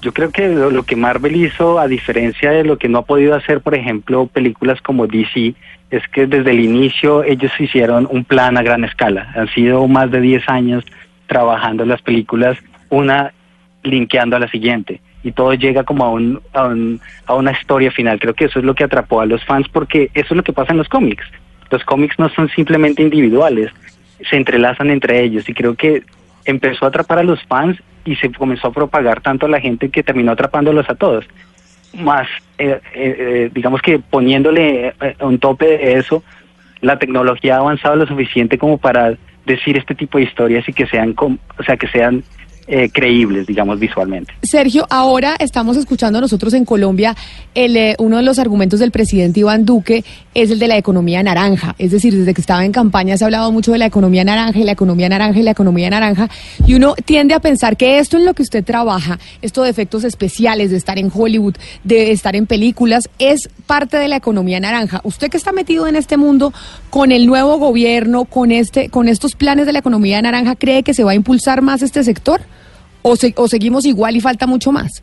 [0.00, 3.34] Yo creo que lo, que Marvel hizo, a diferencia de lo que no ha podido
[3.34, 5.54] hacer, por ejemplo, películas como DC,
[5.90, 9.32] es que desde el inicio ellos hicieron un plan a gran escala.
[9.34, 10.84] Han sido más de 10 años
[11.26, 12.56] trabajando las películas,
[12.90, 13.32] una
[13.82, 15.00] linkeando a la siguiente.
[15.24, 18.20] Y todo llega como a, un, a, un, a una historia final.
[18.20, 20.52] Creo que eso es lo que atrapó a los fans porque eso es lo que
[20.52, 21.24] pasa en los cómics.
[21.70, 23.72] Los cómics no son simplemente individuales,
[24.30, 26.02] se entrelazan entre ellos y creo que
[26.50, 29.90] empezó a atrapar a los fans y se comenzó a propagar tanto a la gente
[29.90, 31.26] que terminó atrapándolos a todos.
[31.94, 32.26] Más,
[32.58, 36.22] eh, eh, digamos que poniéndole eh, un tope de eso,
[36.80, 40.86] la tecnología ha avanzado lo suficiente como para decir este tipo de historias y que
[40.86, 42.22] sean, o sea, que sean
[42.70, 44.34] eh, creíbles, digamos, visualmente.
[44.42, 47.16] Sergio, ahora estamos escuchando nosotros en Colombia
[47.54, 50.04] el, eh, uno de los argumentos del presidente Iván Duque
[50.40, 51.74] es el de la economía naranja.
[51.78, 54.58] Es decir, desde que estaba en campaña se ha hablado mucho de la economía naranja
[54.58, 56.28] y la economía naranja y la economía naranja.
[56.66, 60.04] Y uno tiende a pensar que esto en lo que usted trabaja, esto de efectos
[60.04, 65.00] especiales, de estar en Hollywood, de estar en películas, es parte de la economía naranja.
[65.04, 66.52] Usted que está metido en este mundo
[66.90, 70.94] con el nuevo gobierno, con, este, con estos planes de la economía naranja, ¿cree que
[70.94, 72.40] se va a impulsar más este sector?
[73.02, 75.02] o, o seguimos igual y falta mucho más?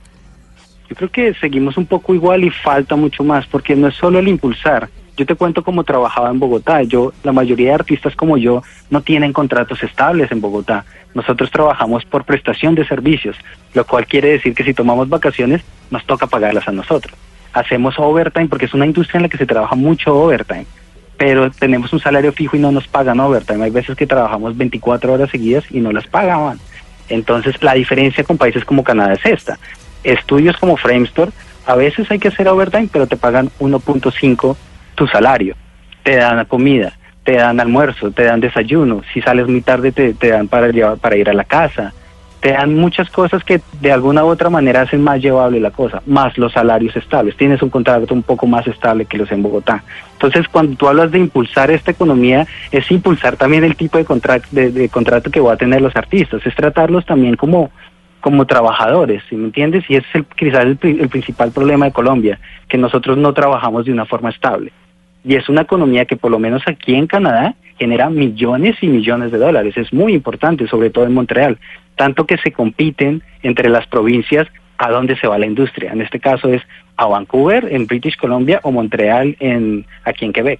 [0.89, 4.19] Yo creo que seguimos un poco igual y falta mucho más, porque no es solo
[4.19, 4.87] el impulsar.
[5.17, 6.83] Yo te cuento cómo trabajaba en Bogotá.
[6.83, 10.85] Yo, la mayoría de artistas como yo no tienen contratos estables en Bogotá.
[11.13, 13.37] Nosotros trabajamos por prestación de servicios,
[13.73, 17.17] lo cual quiere decir que si tomamos vacaciones nos toca pagarlas a nosotros.
[17.53, 20.65] Hacemos overtime porque es una industria en la que se trabaja mucho overtime,
[21.15, 23.63] pero tenemos un salario fijo y no nos pagan overtime.
[23.63, 26.59] Hay veces que trabajamos 24 horas seguidas y no las pagaban.
[27.07, 29.57] Entonces, la diferencia con países como Canadá es esta.
[30.03, 31.31] Estudios como Framestore,
[31.65, 34.57] a veces hay que hacer overtime, pero te pagan 1.5
[34.95, 35.55] tu salario.
[36.03, 36.93] Te dan comida,
[37.25, 39.01] te dan almuerzo, te dan desayuno.
[39.13, 41.91] Si sales muy tarde, te, te dan para, llevar, para ir a la casa.
[42.39, 46.03] Te dan muchas cosas que de alguna u otra manera hacen más llevable la cosa,
[46.05, 47.35] más los salarios estables.
[47.35, 49.83] Tienes un contrato un poco más estable que los en Bogotá.
[50.13, 54.47] Entonces, cuando tú hablas de impulsar esta economía, es impulsar también el tipo de, contrato
[54.51, 57.71] de, contrato que van a tener los artistas, es tratarlos también como,
[58.21, 59.83] como trabajadores, ¿sí me entiendes?
[59.89, 60.77] Y es el, quizás el
[61.09, 64.71] principal problema de Colombia, que nosotros no trabajamos de una forma estable.
[65.25, 69.31] Y es una economía que por lo menos aquí en Canadá genera millones y millones
[69.31, 69.75] de dólares.
[69.75, 71.57] Es muy importante, sobre todo en Montreal.
[71.95, 75.91] Tanto que se compiten entre las provincias a dónde se va la industria.
[75.91, 76.61] En este caso es
[76.97, 80.59] a Vancouver, en British Columbia, o Montreal, en, aquí en Quebec.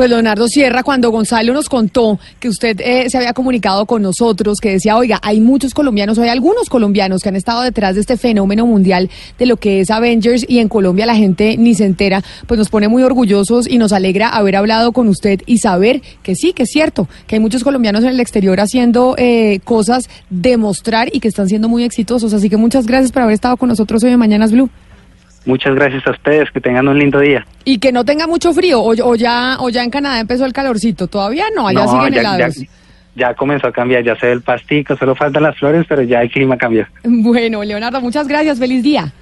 [0.00, 4.56] Pues Leonardo Sierra, cuando Gonzalo nos contó que usted eh, se había comunicado con nosotros,
[4.58, 8.16] que decía, oiga, hay muchos colombianos, hay algunos colombianos que han estado detrás de este
[8.16, 12.24] fenómeno mundial de lo que es Avengers y en Colombia la gente ni se entera,
[12.46, 16.34] pues nos pone muy orgullosos y nos alegra haber hablado con usted y saber que
[16.34, 21.14] sí, que es cierto, que hay muchos colombianos en el exterior haciendo eh, cosas, demostrar
[21.14, 22.32] y que están siendo muy exitosos.
[22.32, 24.70] Así que muchas gracias por haber estado con nosotros hoy en Mañanas Blue.
[25.46, 27.46] Muchas gracias a ustedes, que tengan un lindo día.
[27.64, 30.52] Y que no tenga mucho frío, o, o ya o ya en Canadá empezó el
[30.52, 32.56] calorcito, todavía no, allá No, siguen ya, helados.
[32.56, 32.66] ya-
[33.16, 36.22] ya comenzó a cambiar, ya se ve el pastico, solo faltan las flores, pero ya
[36.22, 36.86] el clima cambió.
[37.04, 39.12] Bueno, Leonardo, muchas gracias, feliz día.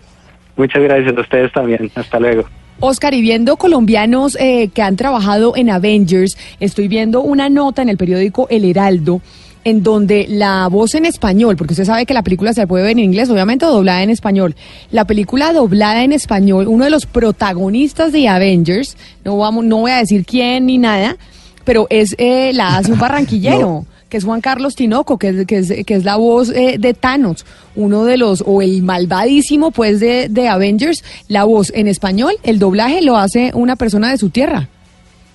[0.57, 1.90] Muchas gracias a ustedes también.
[1.94, 2.44] Hasta luego.
[2.81, 7.88] Oscar, y viendo colombianos eh, que han trabajado en Avengers, estoy viendo una nota en
[7.88, 9.20] el periódico El Heraldo
[9.64, 12.92] en donde la voz en español, porque usted sabe que la película se puede ver
[12.92, 14.55] en inglés, obviamente o doblada en español,
[14.90, 19.90] la película doblada en español, uno de los protagonistas de Avengers, no, vamos, no voy
[19.90, 21.16] a decir quién ni nada,
[21.64, 23.85] pero es eh, la hace un barranquillero.
[24.09, 26.94] que es Juan Carlos Tinoco, que es, que es, que es la voz eh, de
[26.94, 27.44] Thanos,
[27.77, 32.59] uno de los, o el malvadísimo pues de, de Avengers, la voz en español, el
[32.59, 34.71] doblaje lo hace una persona de su tierra.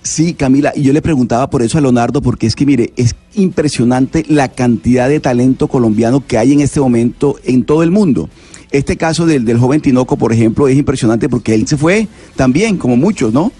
[0.04, 3.16] Sí, Camila, y yo le preguntaba por eso a Leonardo, porque es que mire, es
[3.34, 8.28] impresionante la cantidad de talento colombiano que hay en este momento en todo el mundo.
[8.70, 12.76] Este caso del, del joven Tinoco, por ejemplo, es impresionante porque él se fue también,
[12.76, 13.50] como muchos, ¿no?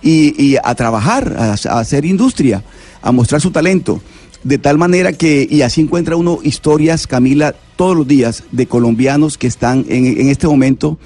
[0.00, 2.64] Y, a trabajar, a, a hacer industria,
[3.02, 4.00] a mostrar su talento.
[4.42, 9.36] De tal manera que, y así encuentra uno historias, Camila, todos los días de colombianos
[9.36, 10.98] que están en, en este momento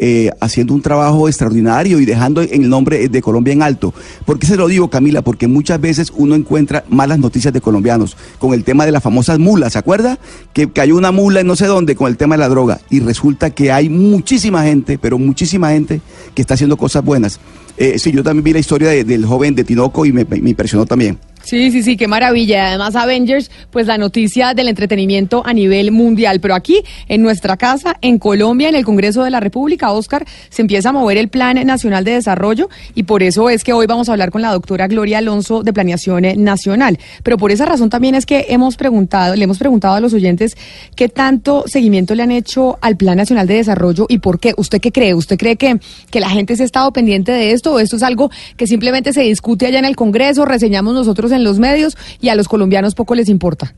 [0.00, 3.92] eh, haciendo un trabajo extraordinario y dejando en el nombre de Colombia en alto.
[4.24, 5.22] ¿Por qué se lo digo, Camila?
[5.22, 9.38] Porque muchas veces uno encuentra malas noticias de colombianos con el tema de las famosas
[9.38, 10.18] mulas, ¿se acuerda?
[10.52, 13.00] Que cayó una mula en no sé dónde con el tema de la droga y
[13.00, 16.00] resulta que hay muchísima gente, pero muchísima gente
[16.34, 17.40] que está haciendo cosas buenas.
[17.76, 20.84] Eh, sí, yo también vi la historia de- del joven de Tinoco y me impresionó
[20.86, 21.18] también.
[21.48, 22.68] Sí, sí, sí, qué maravilla.
[22.68, 26.40] Además, Avengers, pues la noticia del entretenimiento a nivel mundial.
[26.40, 30.60] Pero aquí, en nuestra casa, en Colombia, en el Congreso de la República, Oscar, se
[30.60, 34.10] empieza a mover el Plan Nacional de Desarrollo y por eso es que hoy vamos
[34.10, 36.98] a hablar con la doctora Gloria Alonso de Planeación Nacional.
[37.22, 40.54] Pero por esa razón también es que hemos preguntado, le hemos preguntado a los oyentes
[40.96, 44.52] qué tanto seguimiento le han hecho al Plan Nacional de Desarrollo y por qué.
[44.58, 45.14] ¿Usted qué cree?
[45.14, 45.80] ¿Usted cree que,
[46.10, 49.14] que la gente se ha estado pendiente de esto o esto es algo que simplemente
[49.14, 52.94] se discute allá en el Congreso, reseñamos nosotros en los medios y a los colombianos
[52.94, 53.74] poco les importa?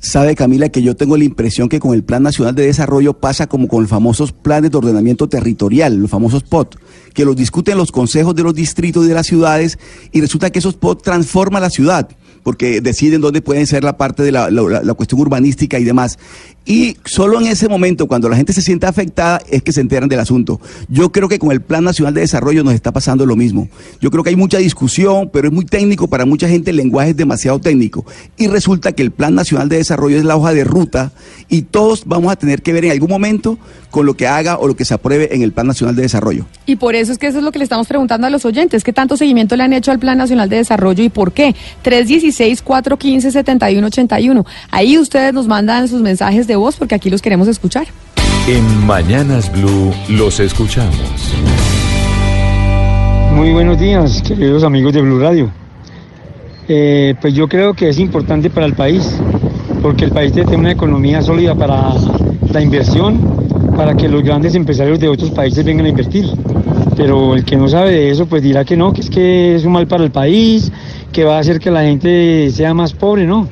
[0.00, 3.48] Sabe Camila que yo tengo la impresión que con el Plan Nacional de Desarrollo pasa
[3.48, 6.76] como con los famosos planes de ordenamiento territorial, los famosos POT,
[7.14, 9.76] que los discuten los consejos de los distritos y de las ciudades
[10.12, 12.08] y resulta que esos POT transforman la ciudad
[12.44, 16.18] porque deciden dónde pueden ser la parte de la- la cuestión urbanística y demás.
[16.68, 20.06] Y solo en ese momento, cuando la gente se siente afectada, es que se enteran
[20.06, 20.60] del asunto.
[20.90, 23.70] Yo creo que con el Plan Nacional de Desarrollo nos está pasando lo mismo.
[24.02, 27.08] Yo creo que hay mucha discusión, pero es muy técnico para mucha gente, el lenguaje
[27.10, 28.04] es demasiado técnico.
[28.36, 31.12] Y resulta que el Plan Nacional de Desarrollo es la hoja de ruta
[31.48, 33.58] y todos vamos a tener que ver en algún momento
[33.90, 36.44] con lo que haga o lo que se apruebe en el Plan Nacional de Desarrollo.
[36.66, 38.84] Y por eso es que eso es lo que le estamos preguntando a los oyentes.
[38.84, 41.56] ¿Qué tanto seguimiento le han hecho al Plan Nacional de Desarrollo y por qué?
[41.82, 44.44] 316-415-7181.
[44.70, 47.86] Ahí ustedes nos mandan sus mensajes de voz porque aquí los queremos escuchar.
[48.48, 50.96] En Mañanas Blue los escuchamos.
[53.34, 55.50] Muy buenos días, queridos amigos de Blue Radio.
[56.66, 59.18] Eh, pues yo creo que es importante para el país,
[59.82, 61.94] porque el país tener una economía sólida para
[62.52, 63.20] la inversión,
[63.76, 66.26] para que los grandes empresarios de otros países vengan a invertir.
[66.96, 69.64] Pero el que no sabe de eso, pues dirá que no, que es que es
[69.64, 70.72] un mal para el país,
[71.12, 73.48] que va a hacer que la gente sea más pobre, ¿no?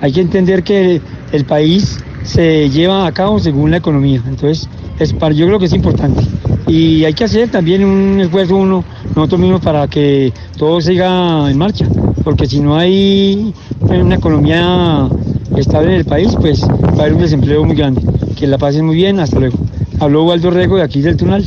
[0.00, 1.00] Hay que entender que
[1.32, 4.22] el país se lleva a cabo según la economía.
[4.26, 6.22] Entonces, es para, yo creo que es importante.
[6.66, 11.58] Y hay que hacer también un esfuerzo uno, nosotros mismos, para que todo siga en
[11.58, 11.86] marcha.
[12.22, 15.08] Porque si no hay una economía
[15.56, 18.02] estable en el país, pues va a haber un desempleo muy grande.
[18.36, 19.58] Que la pasen muy bien, hasta luego.
[19.98, 21.44] Habló Waldo Rego de aquí del Tunal.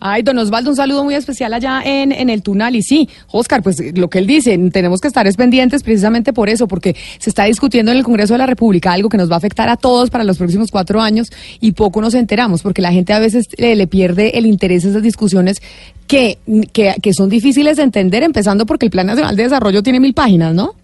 [0.00, 2.74] Ay, don Osvaldo, un saludo muy especial allá en, en el Tunal.
[2.74, 6.48] Y sí, Oscar, pues lo que él dice, tenemos que estar es pendientes precisamente por
[6.48, 9.34] eso, porque se está discutiendo en el Congreso de la República algo que nos va
[9.34, 12.92] a afectar a todos para los próximos cuatro años y poco nos enteramos, porque la
[12.92, 15.60] gente a veces eh, le pierde el interés a esas discusiones
[16.06, 16.38] que,
[16.72, 20.14] que, que son difíciles de entender, empezando porque el Plan Nacional de Desarrollo tiene mil
[20.14, 20.74] páginas, ¿no?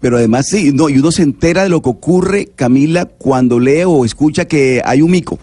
[0.00, 3.84] Pero además sí, no, y uno se entera de lo que ocurre, Camila, cuando lee
[3.84, 5.38] o escucha que hay un mico,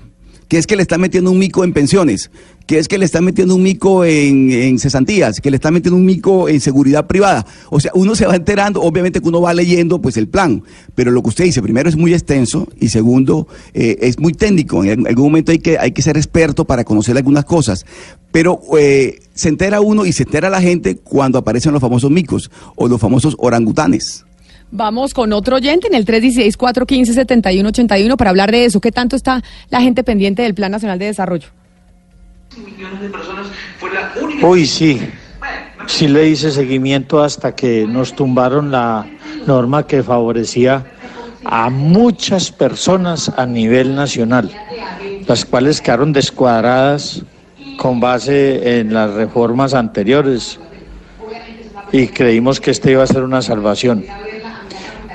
[0.48, 2.30] que es que le están metiendo un mico en pensiones,
[2.66, 5.98] que es que le están metiendo un mico en, en cesantías, que le están metiendo
[5.98, 7.46] un mico en seguridad privada.
[7.70, 10.64] O sea, uno se va enterando, obviamente que uno va leyendo pues el plan,
[10.96, 14.84] pero lo que usted dice, primero es muy extenso y segundo eh, es muy técnico.
[14.84, 17.86] En algún momento hay que, hay que ser experto para conocer algunas cosas.
[18.32, 22.50] Pero eh, se entera uno y se entera la gente cuando aparecen los famosos micos
[22.76, 24.26] o los famosos orangutanes.
[24.72, 28.82] Vamos con otro oyente en el 316-415-7181 para hablar de eso.
[28.82, 31.50] ¿Qué tanto está la gente pendiente del Plan Nacional de Desarrollo?
[34.42, 35.02] Uy, sí.
[35.88, 39.06] Sí le hice seguimiento hasta que nos tumbaron la
[39.46, 40.86] norma que favorecía
[41.44, 44.50] a muchas personas a nivel nacional,
[45.28, 47.24] las cuales quedaron descuadradas
[47.78, 50.60] con base en las reformas anteriores
[51.92, 54.06] y creímos que este iba a ser una salvación.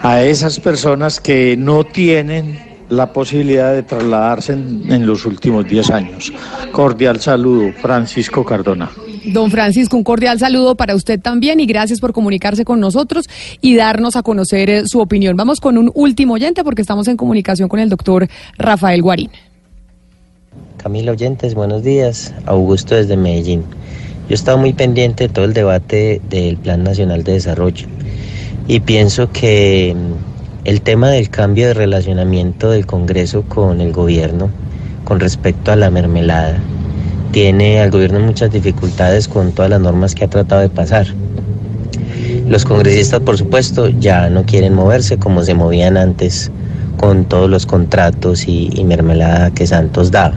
[0.02, 5.90] A esas personas que no tienen la posibilidad de trasladarse en, en los últimos 10
[5.90, 6.32] años.
[6.72, 8.90] Cordial saludo, Francisco Cardona.
[9.32, 13.28] Don Francisco, un cordial saludo para usted también y gracias por comunicarse con nosotros
[13.60, 15.36] y darnos a conocer eh, su opinión.
[15.36, 19.30] Vamos con un último oyente porque estamos en comunicación con el doctor Rafael Guarín.
[20.78, 22.32] Camila Oyentes, buenos días.
[22.46, 23.62] Augusto desde Medellín.
[24.28, 27.86] Yo he estado muy pendiente de todo el debate del Plan Nacional de Desarrollo
[28.66, 30.37] y pienso que mm,
[30.68, 34.50] el tema del cambio de relacionamiento del Congreso con el gobierno
[35.04, 36.58] con respecto a la mermelada
[37.32, 41.06] tiene al gobierno muchas dificultades con todas las normas que ha tratado de pasar.
[42.46, 46.50] Los congresistas, por supuesto, ya no quieren moverse como se movían antes
[46.98, 50.34] con todos los contratos y, mermelada que Santos daba.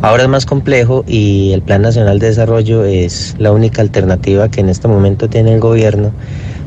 [0.00, 4.60] Ahora es más complejo y el Plan Nacional de Desarrollo es la única alternativa que
[4.60, 6.12] en este momento tiene el gobierno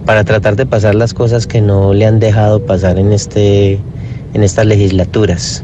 [0.06, 3.80] para tratar de pasar las cosas que no le han dejado pasar en, este,
[4.34, 5.63] en estas legislaturas.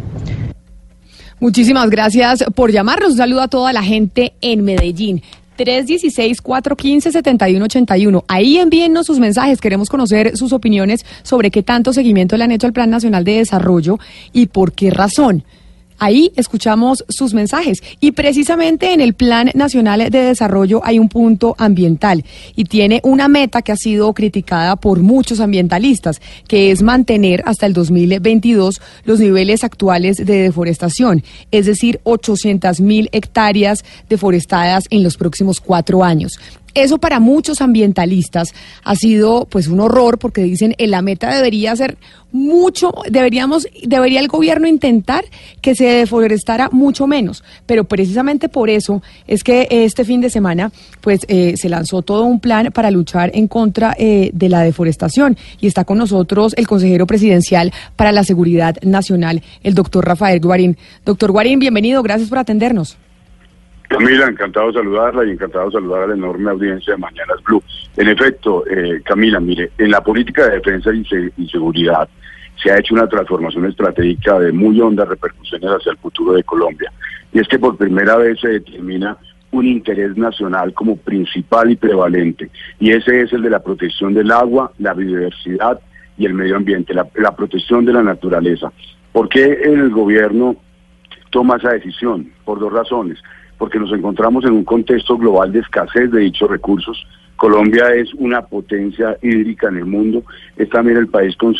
[1.42, 3.12] Muchísimas gracias por llamarnos.
[3.12, 5.22] Un saludo a toda la gente en Medellín.
[5.58, 8.24] 316-415-7181.
[8.30, 9.60] Ahí envíennos sus mensajes.
[9.60, 13.40] Queremos conocer sus opiniones sobre qué tanto seguimiento le han hecho al Plan Nacional de
[13.40, 14.00] Desarrollo
[14.32, 15.44] y por qué razón.
[16.00, 17.82] Ahí escuchamos sus mensajes.
[18.00, 22.24] Y precisamente en el Plan Nacional de Desarrollo hay un punto ambiental
[22.56, 27.66] y tiene una meta que ha sido criticada por muchos ambientalistas, que es mantener hasta
[27.66, 35.18] el 2022 los niveles actuales de deforestación, es decir, 800 mil hectáreas deforestadas en los
[35.18, 36.40] próximos cuatro años.
[36.74, 38.54] Eso para muchos ambientalistas
[38.84, 41.98] ha sido pues un horror porque dicen que la meta debería ser
[42.32, 45.24] mucho, deberíamos, debería el gobierno intentar
[45.62, 47.44] que se deforestara mucho menos.
[47.66, 52.26] Pero precisamente por eso es que este fin de semana pues eh, se lanzó todo
[52.26, 55.38] un plan para luchar en contra eh, de la deforestación.
[55.60, 60.78] Y está con nosotros el consejero presidencial para la seguridad nacional, el doctor Rafael Guarín.
[61.06, 62.98] Doctor Guarín, bienvenido, gracias por atendernos.
[63.88, 67.64] Camila, encantado de saludarla y encantado de saludar a la enorme audiencia de Mañanas Blue.
[67.96, 72.08] En efecto, eh, Camila, mire, en la política de defensa y, se- y seguridad
[72.62, 76.92] se ha hecho una transformación estratégica de muy hondas repercusiones hacia el futuro de Colombia.
[77.32, 79.16] Y es que por primera vez se determina
[79.52, 82.50] un interés nacional como principal y prevalente.
[82.80, 85.80] Y ese es el de la protección del agua, la biodiversidad
[86.18, 88.72] y el medio ambiente, la protección de la naturaleza.
[89.14, 90.56] ¿Por qué el gobierno
[91.30, 92.32] toma esa decisión?
[92.44, 93.20] Por dos razones.
[93.58, 97.06] Porque nos encontramos en un contexto global de escasez de dichos recursos.
[97.38, 100.24] Colombia es una potencia hídrica en el mundo,
[100.58, 101.56] es también el país con,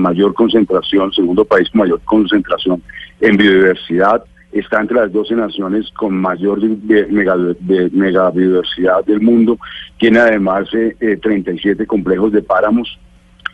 [0.00, 2.80] mayor concentración, segundo país con mayor concentración
[3.20, 9.58] en biodiversidad, está entre las 12 naciones con mayor megabiodiversidad del mundo,
[9.98, 12.98] tiene además eh, eh, 37 complejos de páramos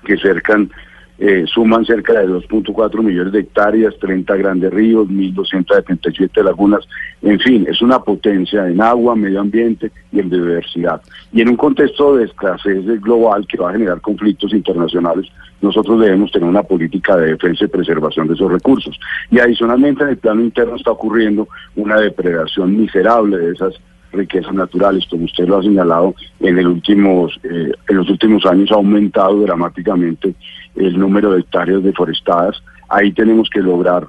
[0.05, 0.71] que cercan,
[1.19, 6.87] eh, suman cerca de 2.4 millones de hectáreas, 30 grandes ríos, 1.277 lagunas,
[7.23, 11.01] en fin, es una potencia en agua, medio ambiente y en biodiversidad.
[11.33, 15.27] Y en un contexto de escasez global que va a generar conflictos internacionales,
[15.63, 18.99] nosotros debemos tener una política de defensa y preservación de esos recursos.
[19.31, 23.75] Y adicionalmente en el plano interno está ocurriendo una depredación miserable de esas
[24.13, 28.71] riquezas naturales, como usted lo ha señalado, en, el últimos, eh, en los últimos años
[28.73, 30.35] ha aumentado dramáticamente
[30.75, 32.63] el número de hectáreas deforestadas.
[32.89, 34.07] Ahí tenemos que lograr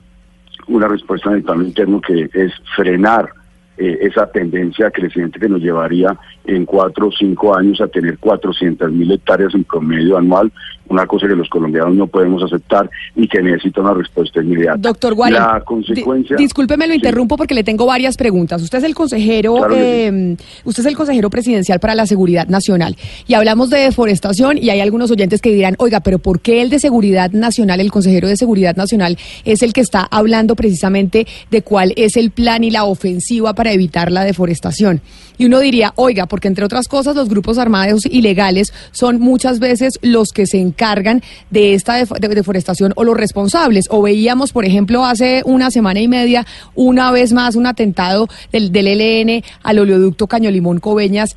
[0.67, 3.29] una respuesta en el plano interno que es frenar
[3.77, 8.91] eh, esa tendencia creciente que nos llevaría en cuatro o cinco años a tener 400
[8.91, 10.51] mil hectáreas en promedio anual,
[10.89, 14.77] una cosa que los colombianos no podemos aceptar y que necesita una respuesta inmediata.
[14.77, 16.35] Doctor Guarín, La consecuencia...
[16.37, 18.61] di- discúlpeme, lo interrumpo porque le tengo varias preguntas.
[18.61, 22.95] Usted es el consejero, Claro eh, usted es el consejero presidencial para la seguridad nacional
[23.27, 26.69] y hablamos de deforestación y hay algunos oyentes que dirán, oiga, pero ¿por qué el
[26.69, 31.61] de seguridad nacional, el consejero de seguridad nacional, es el que está hablando precisamente de
[31.61, 35.01] cuál es el plan y la ofensiva para evitar la deforestación?
[35.39, 39.99] Y uno diría, oiga, porque entre otras cosas los grupos armados ilegales son muchas veces
[40.01, 43.85] los que se encargan de esta def- de- deforestación o los responsables.
[43.89, 48.71] O veíamos, por ejemplo, hace una semana y media, una vez más, un atentado del,
[48.71, 50.79] del ELN al oleoducto Caño Limón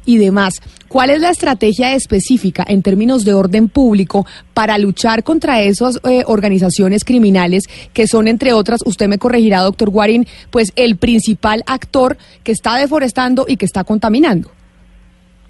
[0.04, 0.60] y demás.
[0.88, 6.22] ¿Cuál es la estrategia específica en términos de orden público para luchar contra esas eh,
[6.26, 12.18] organizaciones criminales que son, entre otras, usted me corregirá, doctor Guarín, pues el principal actor
[12.42, 14.50] que está deforestando y que está contaminando?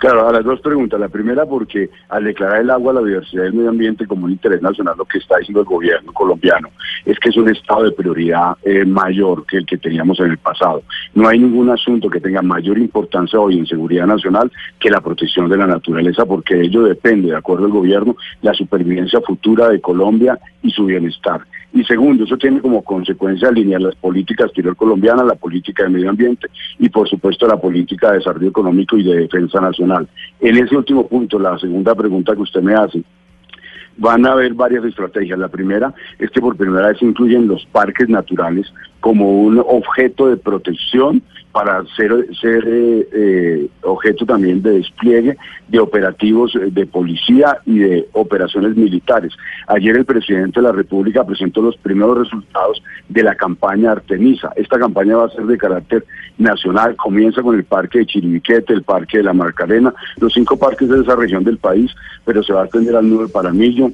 [0.01, 0.99] Claro, a las dos preguntas.
[0.99, 4.33] La primera, porque al declarar el agua, la biodiversidad y el medio ambiente como un
[4.33, 6.71] interés nacional, lo que está diciendo el gobierno colombiano
[7.05, 10.39] es que es un estado de prioridad eh, mayor que el que teníamos en el
[10.39, 10.83] pasado.
[11.15, 15.51] No hay ningún asunto que tenga mayor importancia hoy en seguridad nacional que la protección
[15.51, 19.83] de la naturaleza, porque de ello depende, de acuerdo al gobierno, la supervivencia futura de
[19.83, 21.43] Colombia y su bienestar.
[21.73, 26.11] Y segundo, eso tiene como consecuencia alinear las políticas exterior colombianas, la política de medio
[26.11, 30.09] ambiente y por supuesto la política de desarrollo económico y de defensa nacional.
[30.41, 33.05] En ese último punto, la segunda pregunta que usted me hace,
[33.97, 35.39] van a haber varias estrategias.
[35.39, 40.37] La primera es que por primera vez incluyen los parques naturales como un objeto de
[40.37, 45.37] protección para ser, ser eh, eh, objeto también de despliegue
[45.69, 49.33] de operativos eh, de policía y de operaciones militares.
[49.67, 54.53] Ayer el presidente de la República presentó los primeros resultados de la campaña Artemisa.
[54.55, 56.05] Esta campaña va a ser de carácter
[56.39, 60.89] nacional, comienza con el parque de Chiribiquete, el parque de la Marcarena, los cinco parques
[60.89, 61.91] de esa región del país,
[62.25, 63.91] pero se va a extender al Nuevo Paramillo,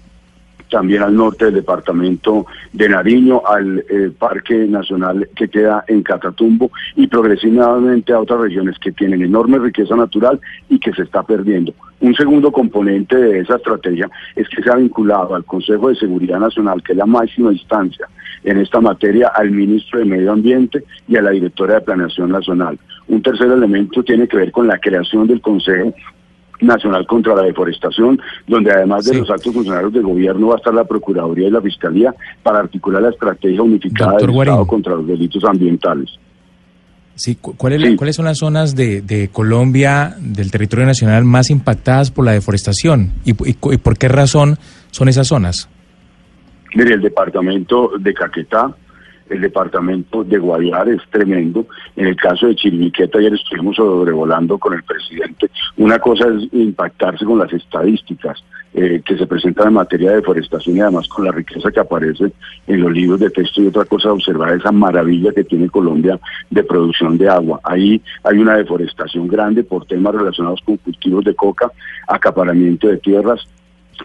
[0.71, 6.71] también al norte del departamento de Nariño, al eh, Parque Nacional que queda en Catatumbo
[6.95, 11.73] y progresivamente a otras regiones que tienen enorme riqueza natural y que se está perdiendo.
[12.01, 16.39] Un segundo componente de esa estrategia es que se ha vinculado al Consejo de Seguridad
[16.39, 18.07] Nacional, que es la máxima instancia
[18.45, 22.79] en esta materia, al ministro de Medio Ambiente y a la directora de Planeación Nacional.
[23.09, 25.95] Un tercer elemento tiene que ver con la creación del Consejo
[26.61, 30.73] Nacional contra la Deforestación, donde además de los altos funcionarios del gobierno va a estar
[30.75, 34.53] la Procuraduría y la Fiscalía para articular la estrategia unificada Doctor del Guarín.
[34.55, 36.11] Estado contra los delitos ambientales.
[37.15, 41.25] Sí, cu- ¿cuál es la- ¿cuáles son las zonas de, de Colombia, del territorio nacional,
[41.25, 43.13] más impactadas por la deforestación?
[43.25, 44.59] ¿Y, y y por qué razón
[44.91, 45.69] son esas zonas?
[46.75, 48.75] Mire, el departamento de Caquetá,
[49.29, 51.67] el departamento de Guaviare es tremendo.
[51.97, 55.51] En el caso de Chiribiqueta, ayer estuvimos sobrevolando con el presidente.
[55.77, 58.43] Una cosa es impactarse con las estadísticas
[58.75, 62.31] eh, que se presentan en materia de deforestación y además con la riqueza que aparece
[62.67, 66.21] en los libros de texto y otra cosa observar esa maravilla que tiene Colombia
[66.51, 67.59] de producción de agua.
[67.65, 71.73] Ahí hay una deforestación grande por temas relacionados con cultivos de coca,
[72.07, 73.49] acaparamiento de tierras,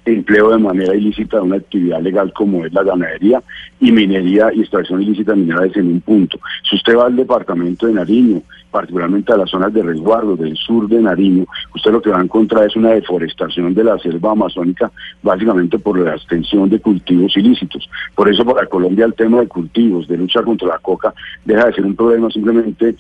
[0.06, 3.42] empleo de manera ilícita de una actividad legal como es la ganadería
[3.80, 6.40] y minería y extracción ilícita de minerales en un punto.
[6.70, 10.88] Si usted va al departamento de Nariño, particularmente a las zonas de resguardo del sur
[10.88, 14.92] de Nariño, usted lo que va a encontrar es una deforestación de la selva amazónica,
[15.22, 17.90] básicamente por la extensión de cultivos ilícitos.
[18.16, 21.14] Por eso para Colombia el tema de cultivos, de lucha contra la coca,
[21.44, 22.96] deja de ser un problema simplemente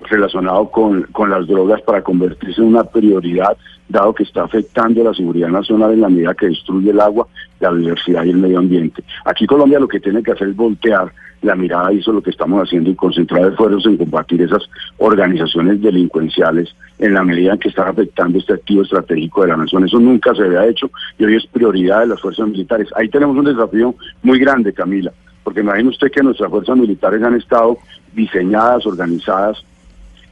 [0.00, 3.56] relacionado con, con las drogas para convertirse en una prioridad,
[3.88, 7.26] dado que está afectando la seguridad nacional en la medida que destruye el agua,
[7.60, 9.02] la biodiversidad y el medio ambiente.
[9.24, 12.22] Aquí Colombia lo que tiene que hacer es voltear la mirada y eso es lo
[12.22, 14.62] que estamos haciendo y concentrar esfuerzos en combatir esas
[14.98, 19.84] organizaciones delincuenciales en la medida en que están afectando este activo estratégico de la nación.
[19.84, 22.88] Eso nunca se había hecho y hoy es prioridad de las fuerzas militares.
[22.96, 25.12] Ahí tenemos un desafío muy grande, Camila,
[25.44, 27.78] porque imagine usted que nuestras fuerzas militares han estado
[28.14, 29.62] diseñadas, organizadas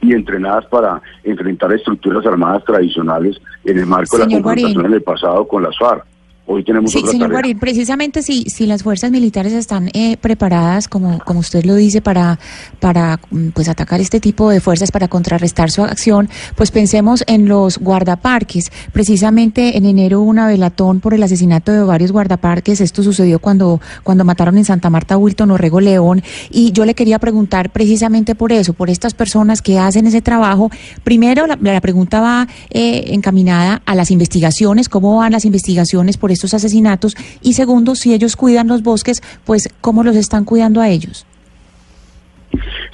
[0.05, 4.85] y entrenadas para enfrentar estructuras armadas tradicionales en el marco de la confrontación Guarín.
[4.85, 6.05] en el pasado con las FARC.
[6.47, 7.41] Hoy tenemos Sí, otra señor tarea.
[7.41, 12.01] Guarín, precisamente si, si las fuerzas militares están eh, preparadas, como, como usted lo dice,
[12.01, 12.37] para,
[12.79, 17.47] para mm, pues atacar este tipo de fuerzas, para contrarrestar su acción, pues pensemos en
[17.47, 18.71] los guardaparques.
[18.93, 22.79] Precisamente en enero hubo una velatón por el asesinato de varios guardaparques.
[22.79, 26.21] Esto sucedió cuando, cuando mataron en Santa Marta Wilton Orrego León.
[26.51, 30.69] Y yo le quería preguntar precisamente por eso, por estas personas que hacen ese trabajo.
[31.03, 36.34] Primero, la, la pregunta va eh, encaminada a las investigaciones, cómo van las investigaciones por
[36.35, 37.15] estos asesinatos.
[37.41, 41.25] Y segundo, si ellos cuidan los bosques, pues cómo los están cuidando a ellos.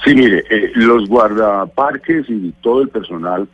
[0.04, 3.46] Sí, mire, eh, los guardaparques y todo el personal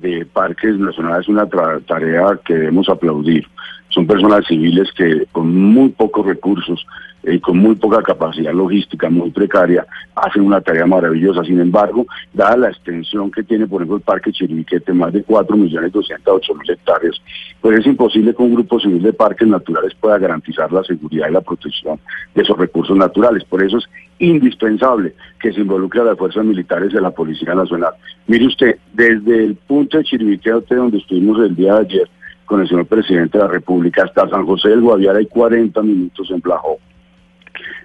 [0.00, 3.46] de parques nacionales es una tarea que debemos aplaudir.
[3.88, 6.84] Son personas civiles que con muy pocos recursos
[7.26, 11.44] y con muy poca capacidad logística, muy precaria, hacen una tarea maravillosa.
[11.44, 16.70] Sin embargo, dada la extensión que tiene, por ejemplo, el Parque Chiribiquete, más de 4.208.000
[16.70, 17.20] hectáreas,
[17.60, 21.32] pues es imposible que un grupo civil de parques naturales pueda garantizar la seguridad y
[21.32, 21.98] la protección
[22.34, 23.44] de esos recursos naturales.
[23.44, 23.84] Por eso es
[24.18, 27.94] indispensable que se involucre a las fuerzas militares de la Policía Nacional.
[28.26, 32.08] Mire usted, desde el punto de Chiribiquete, donde estuvimos el día de ayer
[32.44, 36.30] con el señor presidente de la República, hasta San José del Guaviare hay 40 minutos
[36.30, 36.78] en Blajó.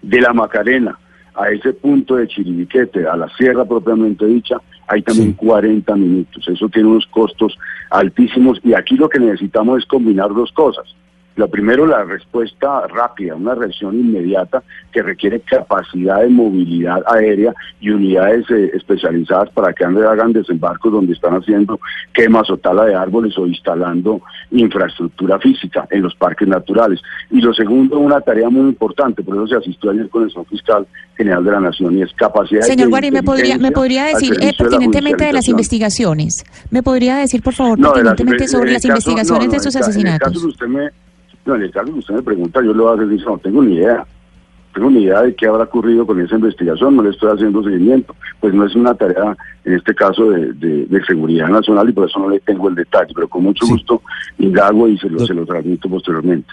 [0.01, 0.97] De la Macarena
[1.35, 6.47] a ese punto de Chiribiquete, a la sierra propiamente dicha, hay también 40 minutos.
[6.47, 7.57] Eso tiene unos costos
[7.91, 10.83] altísimos y aquí lo que necesitamos es combinar dos cosas.
[11.39, 14.61] Lo primero, la respuesta rápida, una reacción inmediata
[14.91, 21.13] que requiere capacidad de movilidad aérea y unidades eh, especializadas para que hagan desembarcos donde
[21.13, 21.79] están haciendo
[22.13, 24.21] quemas o tala de árboles o instalando
[24.51, 26.99] infraestructura física en los parques naturales.
[27.31, 30.85] Y lo segundo, una tarea muy importante, por eso se asistió ayer con el fiscal
[31.15, 34.33] general de la Nación y es capacidad Señor de Guarín, ¿me podría, me podría decir
[34.33, 36.43] eh, servicio de la pertinentemente de las investigaciones?
[36.69, 39.51] ¿Me podría decir, por favor, No, las- pertinentemente en sobre las caso- investigaciones no, no,
[39.51, 40.27] de estos ca- En el asesinatos?
[40.33, 40.89] caso que usted me,
[41.49, 43.61] no, en el caso que usted me pregunta, yo le voy a decir, no tengo
[43.63, 44.05] ni idea.
[44.73, 48.15] Tengo ni idea de qué habrá ocurrido con esa investigación, no le estoy haciendo seguimiento.
[48.39, 49.35] Pues no es una tarea,
[49.65, 52.75] en este caso, de, de- de seguridad nacional y por eso no le tengo el
[52.75, 54.01] detalle, pero con mucho gusto
[54.37, 56.47] indago y se lo, se lo transmito posteriormente.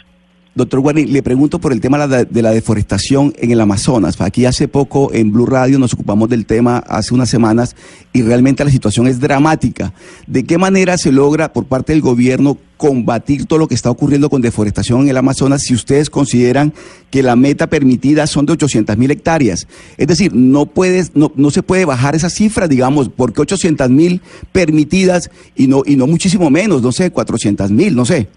[0.56, 4.18] Doctor Guarín, le pregunto por el tema de la- de la deforestación en el Amazonas.
[4.22, 7.76] Aquí hace poco en Blue Radio nos ocupamos del tema hace unas semanas
[8.14, 9.92] y realmente la situación es dramática.
[10.26, 14.30] ¿De qué manera se logra por parte del gobierno combatir todo lo que está ocurriendo
[14.30, 16.72] con deforestación en el Amazonas si ustedes consideran
[17.10, 19.66] que la meta permitida son de 800 mil hectáreas?
[19.98, 24.22] Es decir, no, puedes, no, no se puede bajar esa cifra, digamos, porque 800 mil
[24.52, 28.28] permitidas y no, y no muchísimo menos, no sé, 400 mil, no sé.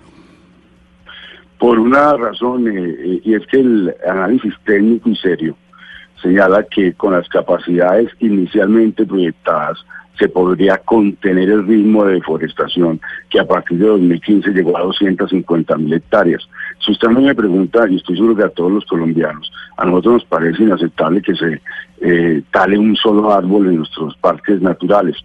[1.60, 5.57] Por una razón, eh, eh, y es que el análisis técnico y serio
[6.22, 9.78] señala que con las capacidades inicialmente proyectadas
[10.18, 12.99] se podría contener el ritmo de deforestación
[13.30, 16.47] que a partir de 2015 llegó a 250 mil hectáreas.
[16.86, 20.26] Si usted me pregunta, y estoy seguro que a todos los colombianos, a nosotros nos
[20.26, 21.62] parece inaceptable que se
[22.01, 25.18] eh, tale un solo árbol en nuestros parques naturales.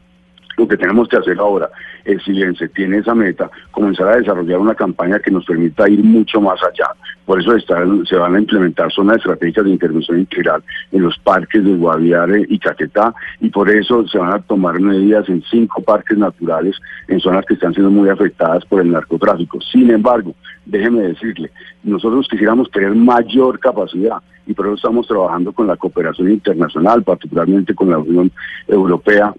[0.57, 1.69] Lo que tenemos que hacer ahora
[2.05, 5.89] es, si bien se tiene esa meta, comenzar a desarrollar una campaña que nos permita
[5.89, 6.91] ir mucho más allá.
[7.25, 11.75] Por eso se van a implementar zonas estratégicas de intervención integral en los parques de
[11.75, 16.77] Guaviare y Caquetá, y por eso se van a tomar medidas en cinco parques naturales
[17.09, 19.61] en zonas que están siendo muy afectadas por el narcotráfico.
[19.61, 20.35] Sin embargo,
[20.67, 21.51] déjeme decirle,
[21.83, 27.75] nosotros quisiéramos tener mayor capacidad y por eso estamos trabajando con la cooperación internacional, particularmente
[27.75, 28.31] con la Unión
[28.69, 29.33] Europea,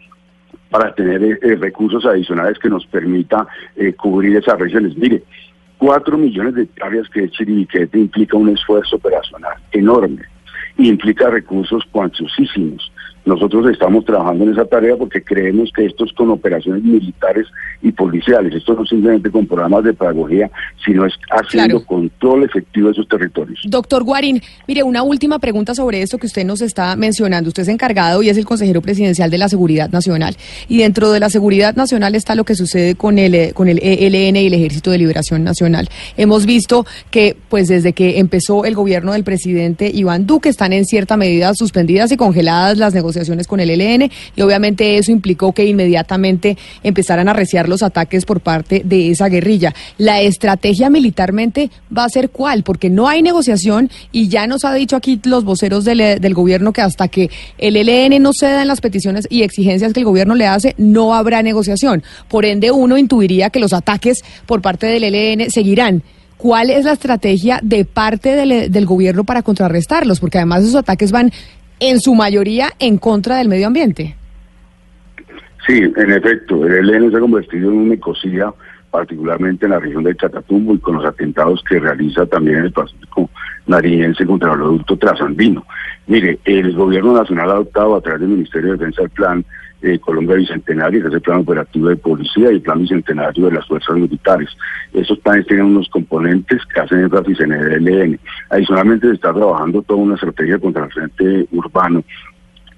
[0.75, 3.47] para tener eh, eh, recursos adicionales que nos permita
[3.77, 4.97] eh, cubrir esas regiones.
[4.97, 5.23] Mire,
[5.77, 10.23] cuatro millones de hectáreas que es Chiribiquete implica un esfuerzo operacional enorme
[10.77, 12.91] implica recursos cuantiosísimos.
[13.25, 17.47] Nosotros estamos trabajando en esa tarea porque creemos que esto es con operaciones militares
[17.81, 18.53] y policiales.
[18.53, 20.49] Esto no simplemente con programas de pedagogía,
[20.85, 21.85] sino es haciendo Claro.
[21.87, 23.59] control efectivo de esos territorios.
[23.65, 27.47] Doctor Guarín, mire, una última pregunta sobre esto que usted nos está mencionando.
[27.47, 30.35] Usted es encargado y es el consejero presidencial de la Seguridad Nacional.
[30.67, 33.79] Y dentro de la Seguridad Nacional está lo que sucede con el, eh, con el
[33.81, 35.89] ELN y el Ejército de Liberación Nacional.
[36.15, 40.85] Hemos visto que, pues desde que empezó el gobierno del presidente Iván Duque, están en
[40.85, 43.14] cierta medida suspendidas y congeladas las negociaciones
[43.47, 44.11] con el ELN.
[44.35, 49.27] Y obviamente eso implicó que inmediatamente empezaran a reciar los ataques por parte de esa
[49.27, 49.73] guerrilla.
[49.97, 54.73] La estrategia militarmente va a ser cuál, porque no hay negociación y ya nos ha
[54.73, 58.67] dicho aquí los voceros del, eh, gobierno que hasta que el ELN no ceda en
[58.67, 62.03] las peticiones y exigencias que el gobierno le hace, no habrá negociación.
[62.27, 66.03] Por ende, uno intuiría que los ataques por parte del ELN seguirán.
[66.37, 70.19] ¿Cuál es la estrategia de parte del, del gobierno para contrarrestarlos?
[70.19, 71.31] Porque además esos ataques van
[71.79, 74.15] en su mayoría en contra del medio ambiente.
[75.65, 78.53] Sí, en efecto, el ELN se ha convertido en una ecosía,
[78.91, 83.29] particularmente en la región de Catatumbo y con los atentados que realiza también el Pacífico
[83.65, 85.65] nariñense contra el producto trasandino.
[86.07, 89.45] Mire, el gobierno nacional ha adoptado a través del Ministerio de Defensa el plan
[89.85, 93.51] eh, Colombia Bicentenario, que es el plan operativo de policía y el plan bicentenario de
[93.51, 94.49] las fuerzas militares.
[94.93, 98.19] Esos planes tienen unos componentes que hacen énfasis en el ELN.
[98.49, 102.03] Adicionalmente se está trabajando toda una estrategia contra el frente urbano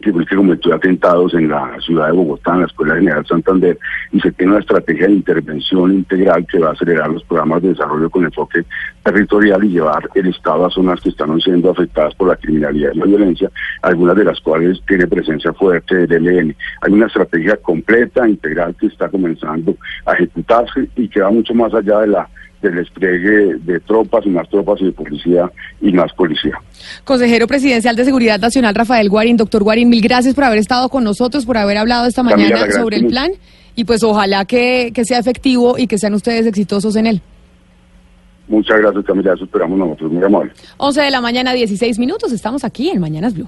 [0.02, 3.26] que fue el que cometió atentados en la ciudad de Bogotá, en la Escuela General
[3.26, 3.78] Santander,
[4.12, 7.70] y se tiene una estrategia de intervención integral que va a acelerar los programas de
[7.70, 8.64] desarrollo con enfoque
[9.04, 12.98] territorial y llevar el Estado a zonas que están siendo afectadas por la criminalidad y
[13.00, 16.56] la violencia, algunas de las cuales tiene presencia fuerte del ELN.
[16.82, 19.76] Hay una estrategia completa, integral, que está comenzando
[20.06, 22.30] a ejecutarse y que va mucho más allá de la
[22.62, 25.52] del despliegue de tropas y más tropas y de policía
[25.82, 26.60] y más policía.
[27.04, 29.38] Consejero presidencial de Seguridad Nacional, Rafael Guarín.
[29.38, 32.72] Doctor Guarín, mil gracias por haber estado con nosotros, por haber hablado esta Camila, mañana
[32.72, 33.32] sobre el plan
[33.76, 37.22] y pues ojalá que, que sea efectivo y que sean ustedes exitosos en él.
[38.48, 39.34] Muchas gracias, Camila.
[39.34, 40.12] Eso esperamos nosotros.
[40.12, 40.52] Muy amable.
[40.78, 42.32] 11 de la mañana, 16 minutos.
[42.32, 43.48] Estamos aquí en Mañanas Blue.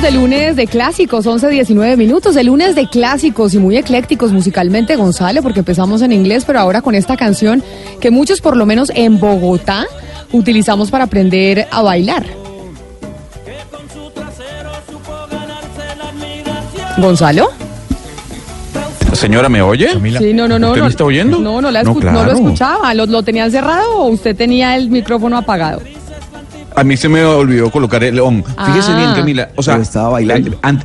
[0.00, 4.32] Estamos de lunes de clásicos, 11, 19 minutos, de lunes de clásicos y muy eclécticos
[4.32, 7.62] musicalmente, Gonzalo, porque empezamos en inglés, pero ahora con esta canción
[8.00, 9.84] que muchos, por lo menos en Bogotá,
[10.32, 12.24] utilizamos para aprender a bailar.
[16.96, 17.50] Gonzalo.
[19.12, 19.90] Señora, ¿me oye?
[20.18, 20.68] Sí, no, no, no.
[20.68, 21.38] ¿Usted no, me está oyendo?
[21.40, 22.24] No, no, la escu- no claro.
[22.24, 22.94] lo escuchaba.
[22.94, 25.82] ¿Lo, lo tenía cerrado o usted tenía el micrófono apagado?
[26.76, 28.42] A mí se me olvidó colocar el on.
[28.44, 28.96] Fíjese Ah.
[28.96, 29.48] bien, Camila.
[29.56, 30.58] O sea, estaba bailando.
[30.62, 30.84] ant-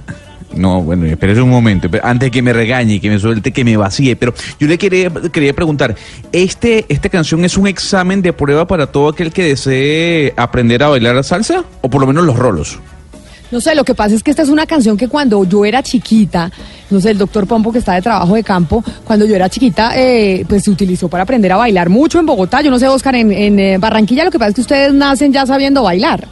[0.56, 1.90] no, bueno, espérese un momento.
[1.92, 4.16] pero Antes que me regañe, que me suelte, que me vacíe.
[4.16, 5.96] Pero yo le quería, quería preguntar,
[6.32, 10.88] ¿este, ¿esta canción es un examen de prueba para todo aquel que desee aprender a
[10.90, 11.64] bailar salsa?
[11.82, 12.80] O por lo menos los rolos.
[13.52, 15.84] No sé, lo que pasa es que esta es una canción que cuando yo era
[15.84, 16.52] chiquita,
[16.90, 19.92] no sé, el doctor Pompo que está de trabajo de campo, cuando yo era chiquita,
[19.96, 22.62] eh, pues se utilizó para aprender a bailar mucho en Bogotá.
[22.62, 25.34] Yo no sé, Oscar, en, en, eh, Barranquilla lo que pasa es que ustedes nacen
[25.34, 26.28] ya sabiendo bailar.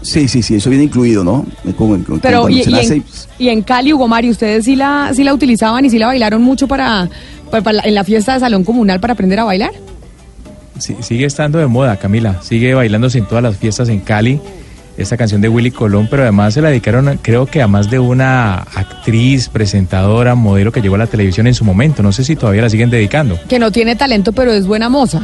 [0.00, 1.44] Sí, sí, sí, eso viene incluido, ¿no?
[1.76, 3.04] Como, como Pero y, y nace- en,
[3.38, 6.40] y en Cali, Hugo Mario, ustedes sí la, sí la utilizaban y sí la bailaron
[6.40, 7.08] mucho para,
[7.50, 9.72] pa- pa- en la fiesta de salón comunal para aprender a bailar.
[10.78, 12.40] Sí, sigue estando de moda, Camila.
[12.42, 14.40] Sigue bailándose en todas las fiestas en Cali.
[14.98, 18.00] Esta canción de Willy Colón, pero además se la dedicaron, creo que a más de
[18.00, 22.02] una actriz, presentadora, modelo que llegó a la televisión en su momento.
[22.02, 23.38] No sé si todavía la siguen dedicando.
[23.48, 25.20] Que no tiene talento, pero es buena moza.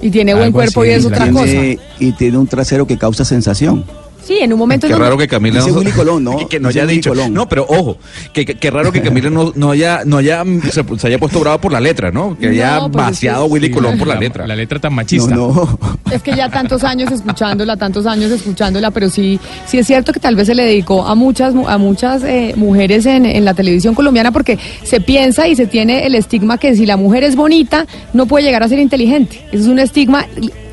[0.00, 1.82] Y tiene buen cuerpo así, y es otra tiene- cosa.
[2.00, 3.84] Y tiene un trasero que causa sensación.
[4.26, 4.86] Sí, en un momento...
[4.88, 6.36] Qué no- raro que Camila Dice Willy Colón, ¿no?
[6.38, 7.10] que, que no Dice haya Willy dicho.
[7.10, 7.32] Colón.
[7.32, 7.96] No, pero ojo,
[8.32, 11.38] que, que- que raro que Camila no, no haya, no haya se, se haya puesto
[11.40, 12.36] brava por la letra, ¿no?
[12.38, 14.46] Que haya No, pues es vaciado que- Willy Sí, Colón por la la- letra.
[14.46, 15.34] La letra tan machista.
[15.34, 15.78] No, no.
[16.10, 20.20] Es que ya tantos años escuchándola, tantos años escuchándola, pero sí, sí es cierto que
[20.20, 23.54] tal vez se le dedicó a muchas, mu- a muchas eh, mujeres en, en la
[23.54, 27.36] televisión colombiana porque se piensa y se tiene el estigma que si la mujer es
[27.36, 29.40] bonita no puede llegar a ser inteligente.
[29.52, 30.26] Ese es un estigma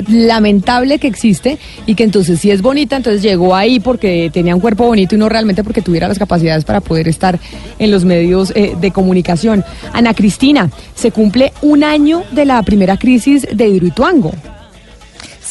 [0.10, 4.62] lamentable que existe y que entonces si es bonita, entonces llegó ahí porque tenía un
[4.62, 7.40] cuerpo bonito y no realmente porque tuviera las capacidades para poder estar
[7.80, 9.64] en los medios eh, de comunicación.
[9.94, 14.32] Ana Cristina, se cumple un año de la primera crisis de Hidroituango.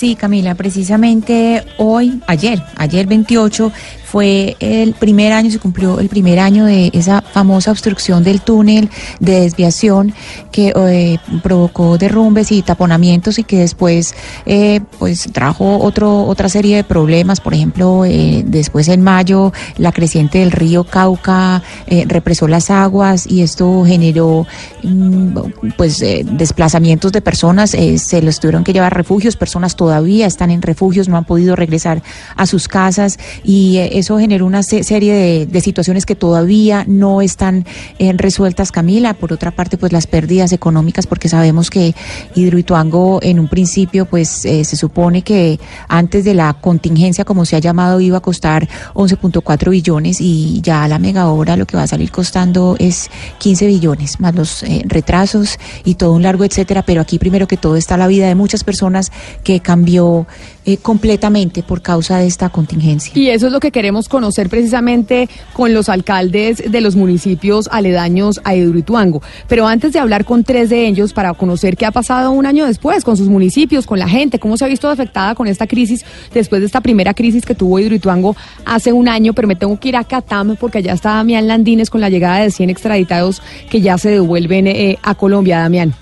[0.03, 3.71] Sí, Camila, precisamente hoy, ayer, ayer 28,
[4.13, 8.91] fue el primer año, se cumplió el primer año de esa famosa obstrucción del túnel
[9.21, 10.13] de desviación
[10.51, 16.77] que eh, provocó derrumbes y taponamientos y que después eh, pues trajo otro, otra serie
[16.77, 17.41] de problemas.
[17.41, 23.27] Por ejemplo, eh, después en mayo la creciente del río Cauca eh, represó las aguas
[23.27, 24.47] y esto generó
[24.83, 25.39] mm,
[25.79, 31.09] pues desplazamientos de personas, se los tuvieron que llevar refugios, personas todavía están en refugios,
[31.09, 32.03] no han podido regresar
[32.37, 37.65] a sus casas y eso generó una se- serie de, situaciones que todavía no están
[37.99, 39.15] eh, resueltas, Camila.
[39.15, 41.95] Por otra parte, pues las pérdidas económicas, porque sabemos que
[42.35, 47.55] Hidroituango en un principio, pues eh, se supone que antes de la contingencia, como se
[47.55, 51.85] ha llamado, iba a costar 11.4 billones y ya la mega obra lo que va
[51.85, 56.83] a salir costando es 15 billones, más los eh, retrasos y todo un largo etcétera.
[56.83, 59.13] Pero aquí primero que todo está la vida de muchas personas
[59.45, 60.27] que cambió
[60.65, 63.13] eh, completamente por causa de esta contingencia.
[63.15, 68.41] Y eso es lo que queremos conocer precisamente con los alcaldes de los municipios aledaños
[68.45, 69.23] a Hidroituango.
[69.49, 72.67] Pero antes de hablar con tres de ellos para conocer qué ha pasado un año
[72.67, 76.05] después con sus municipios, con la gente, cómo se ha visto afectada con esta crisis
[76.33, 79.89] después de esta primera crisis que tuvo Hidroituango hace un año, pero me tengo que
[79.89, 83.81] ir a Catam porque allá está Damián Landines con la llegada de 100 extraditados que
[83.81, 85.95] ya se devuelven eh, a Colombia, Damián.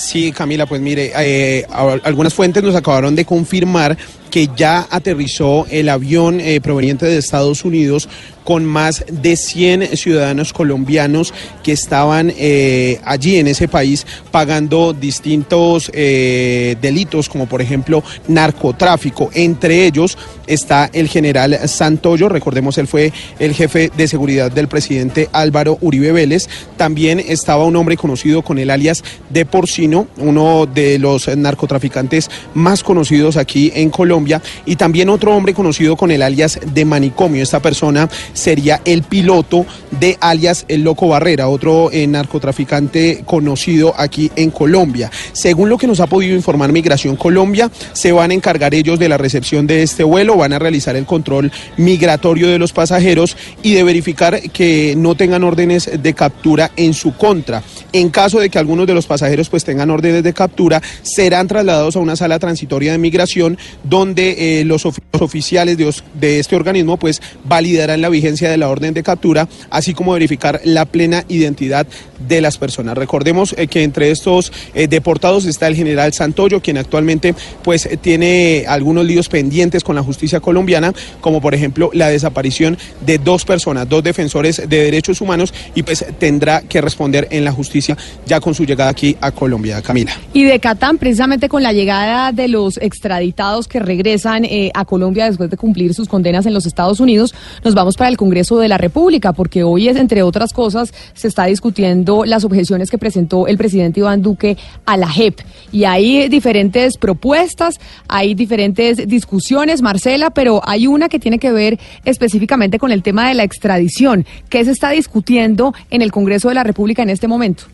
[0.00, 3.98] Sí, Camila, pues mire, eh, algunas fuentes nos acabaron de confirmar
[4.30, 8.08] que ya aterrizó el avión eh, proveniente de Estados Unidos
[8.50, 11.32] con más de 100 ciudadanos colombianos
[11.62, 19.30] que estaban eh, allí en ese país pagando distintos eh, delitos, como por ejemplo narcotráfico.
[19.34, 25.28] Entre ellos está el general Santoyo, recordemos, él fue el jefe de seguridad del presidente
[25.30, 26.48] Álvaro Uribe Vélez.
[26.76, 32.82] También estaba un hombre conocido con el alias de Porcino, uno de los narcotraficantes más
[32.82, 37.44] conocidos aquí en Colombia, y también otro hombre conocido con el alias de Manicomio.
[37.44, 38.08] Esta persona
[38.40, 39.66] sería el piloto
[40.00, 45.10] de alias El Loco Barrera, otro eh, narcotraficante conocido aquí en Colombia.
[45.32, 49.08] Según lo que nos ha podido informar Migración Colombia, se van a encargar ellos de
[49.08, 53.74] la recepción de este vuelo, van a realizar el control migratorio de los pasajeros y
[53.74, 57.62] de verificar que no tengan órdenes de captura en su contra.
[57.92, 61.96] En caso de que algunos de los pasajeros pues tengan órdenes de captura, serán trasladados
[61.96, 66.96] a una sala transitoria de migración donde eh, los, ofi- los oficiales de, este organismo
[66.96, 71.86] pues validarán la vigencia de la orden de captura, así como verificar la plena identidad
[72.28, 72.98] de las personas.
[72.98, 77.96] Recordemos eh, que entre estos eh, deportados está el general Santoyo, quien actualmente pues eh,
[77.96, 80.92] tiene algunos líos pendientes con la justicia colombiana,
[81.22, 86.04] como por ejemplo la desaparición de dos personas, dos defensores de derechos humanos, y pues
[86.18, 87.96] tendrá que responder en la justicia
[88.26, 89.80] ya con su llegada aquí a Colombia.
[89.80, 90.12] Camila.
[90.34, 95.48] Y de Catán, precisamente con la llegada de los extraditados que regresan a Colombia después
[95.48, 98.76] de cumplir sus condenas en los Estados Unidos, nos vamos para el Congreso de la
[98.76, 103.56] República, porque hoy es, entre otras cosas, se está discutiendo las objeciones que presentó el
[103.56, 105.40] presidente Iván Duque a la JEP.
[105.72, 111.78] Y hay diferentes propuestas, hay diferentes discusiones, Marcela, pero hay una que tiene que ver
[112.04, 114.26] específicamente con el tema de la extradición.
[114.48, 117.64] ¿Qué se está discutiendo en el Congreso de la República en este momento?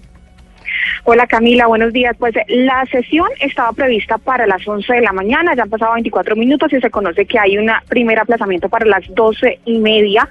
[1.05, 2.17] Hola Camila, buenos días.
[2.19, 6.37] Pues la sesión estaba prevista para las 11 de la mañana, ya han pasado 24
[6.37, 10.29] minutos y se conoce que hay un primer aplazamiento para las 12 y media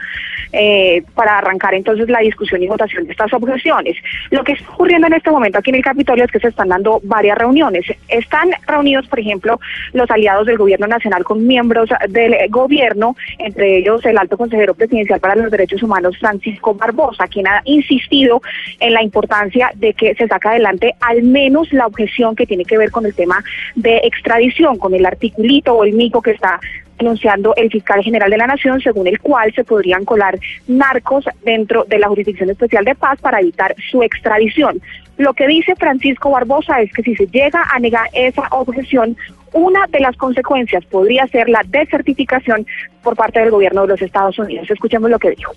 [0.51, 3.97] eh, para arrancar entonces la discusión y votación de estas objeciones.
[4.31, 6.69] Lo que está ocurriendo en este momento aquí en el Capitolio es que se están
[6.69, 7.85] dando varias reuniones.
[8.07, 9.59] Están reunidos, por ejemplo,
[9.93, 15.19] los aliados del Gobierno Nacional con miembros del gobierno, entre ellos el alto consejero presidencial
[15.19, 18.41] para los derechos humanos, Francisco Barbosa, quien ha insistido
[18.79, 22.91] en la importancia de que se adelante al menos la objeción que tiene que ver
[22.91, 23.43] con el tema
[23.75, 26.59] de extradición, con el articulito o el mico que está
[26.97, 31.83] anunciando el fiscal general de la Nación, según el cual se podrían colar narcos dentro
[31.85, 34.81] de la Jurisdicción Especial de Paz para evitar su extradición.
[35.17, 39.17] Lo que dice Francisco Barbosa es que si se llega a negar esa objeción,
[39.53, 42.65] una de las consecuencias podría ser la desertificación
[43.01, 44.69] por parte del gobierno de los Estados Unidos.
[44.69, 45.53] Escuchemos lo que dijo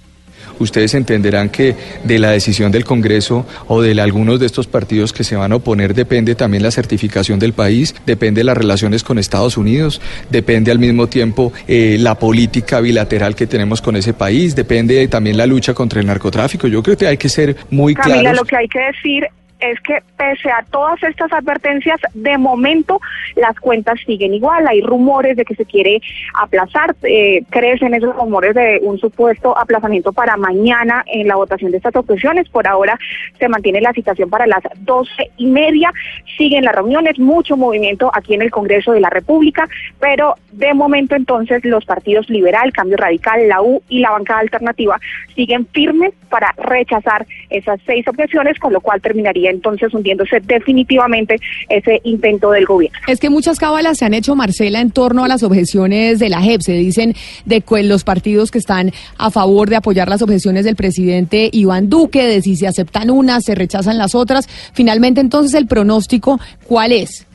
[0.58, 5.24] ustedes entenderán que de la decisión del Congreso o de algunos de estos partidos que
[5.24, 9.56] se van a oponer depende también la certificación del país, depende las relaciones con Estados
[9.56, 15.06] Unidos, depende al mismo tiempo eh, la política bilateral que tenemos con ese país, depende
[15.08, 16.68] también la lucha contra el narcotráfico.
[16.68, 18.40] Yo creo que hay que ser muy Camila, claros.
[18.40, 19.24] lo que hay que decir
[19.60, 23.00] es que pese a todas estas advertencias, de momento
[23.36, 24.66] las cuentas siguen igual.
[24.66, 26.00] Hay rumores de que se quiere
[26.34, 31.78] aplazar, eh, crecen esos rumores de un supuesto aplazamiento para mañana en la votación de
[31.78, 32.48] estas objeciones.
[32.48, 32.98] Por ahora
[33.38, 35.92] se mantiene la citación para las doce y media.
[36.36, 39.68] Siguen las reuniones, mucho movimiento aquí en el Congreso de la República,
[40.00, 44.98] pero de momento entonces los partidos Liberal, Cambio Radical, la U y la bancada alternativa
[45.34, 51.36] siguen firmes para rechazar esas seis objeciones, con lo cual terminaría entonces hundiéndose definitivamente
[51.68, 52.98] ese intento del gobierno.
[53.06, 56.42] Es que muchas cábalas se han hecho, Marcela, en torno a las objeciones de la
[56.42, 56.60] JEP.
[56.62, 61.48] Se dicen de los partidos que están a favor de apoyar las objeciones del presidente
[61.52, 64.48] Iván Duque, de si se aceptan unas, se rechazan las otras.
[64.72, 67.27] Finalmente, entonces, el pronóstico, ¿cuál es?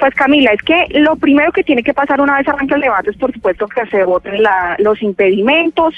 [0.00, 3.10] Pues Camila, es que lo primero que tiene que pasar una vez arranque el debate
[3.10, 4.42] es por supuesto que se voten
[4.78, 5.94] los impedimentos,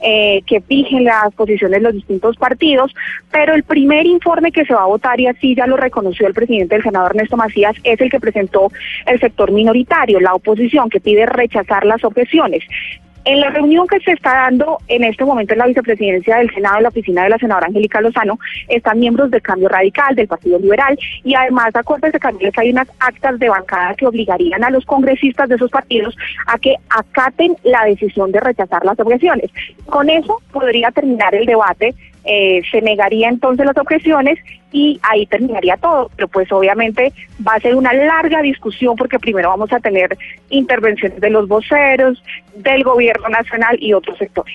[0.00, 2.92] eh, que fijen las posiciones de los distintos partidos,
[3.30, 6.34] pero el primer informe que se va a votar, y así ya lo reconoció el
[6.34, 8.72] presidente del Senado Ernesto Macías, es el que presentó
[9.06, 12.64] el sector minoritario, la oposición, que pide rechazar las objeciones.
[13.26, 16.76] En la reunión que se está dando en este momento en la vicepresidencia del Senado,
[16.76, 20.58] en la oficina de la senadora Angélica Lozano, están miembros del Cambio Radical, del Partido
[20.58, 25.48] Liberal, y además, acuérdense que hay unas actas de bancada que obligarían a los congresistas
[25.48, 26.14] de esos partidos
[26.46, 29.50] a que acaten la decisión de rechazar las objeciones.
[29.86, 31.94] Con eso podría terminar el debate
[32.24, 34.38] eh, se negaría entonces las objeciones
[34.72, 36.10] y ahí terminaría todo.
[36.16, 37.12] Pero pues obviamente
[37.46, 40.16] va a ser una larga discusión porque primero vamos a tener
[40.50, 42.22] intervenciones de los voceros,
[42.56, 44.54] del gobierno nacional y otros sectores.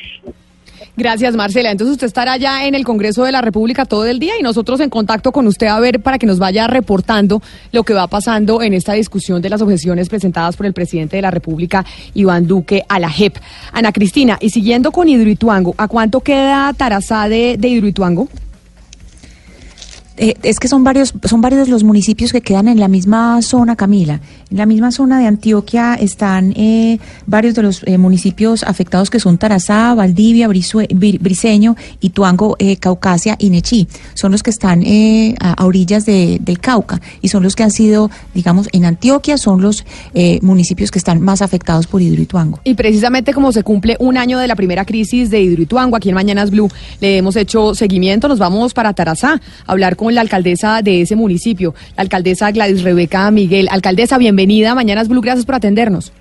[0.98, 1.72] Gracias, Marcela.
[1.72, 4.80] Entonces usted estará ya en el Congreso de la República todo el día y nosotros
[4.80, 8.62] en contacto con usted a ver para que nos vaya reportando lo que va pasando
[8.62, 12.84] en esta discusión de las objeciones presentadas por el presidente de la República, Iván Duque,
[12.90, 13.38] a la JEP.
[13.72, 18.28] Ana Cristina, y siguiendo con Hidroituango, ¿a cuánto queda Tarazá de, de Hidroituango?
[20.22, 23.78] Eh, es que son varios, son varios los municipios que quedan en la misma zona,
[23.78, 24.20] Camila.
[24.52, 26.98] En la misma zona de Antioquia están eh,
[27.28, 32.78] varios de los eh, municipios afectados que son Tarazá, Valdivia, Brisue- Bri- Briseño, Ituango, eh,
[32.78, 33.88] Caucasia y Nechí.
[34.16, 37.62] Son los que están eh, a, a orillas de- del Cauca y son los que
[37.62, 39.86] han sido, digamos, en Antioquia son los
[40.16, 42.60] eh, municipios que están más afectados por Hidroituango.
[42.64, 46.16] Y precisamente como se cumple un año de la primera crisis de Hidroituango, aquí en
[46.16, 46.72] Mañanas Blue
[47.02, 49.34] le hemos hecho seguimiento, nos vamos para Tarazá
[49.68, 53.68] a hablar con la alcaldesa de ese municipio, la alcaldesa Gladys Rebeca Miguel.
[53.70, 56.14] Alcaldesa, bienvenida a Mañanas Blue, gracias por atendernos.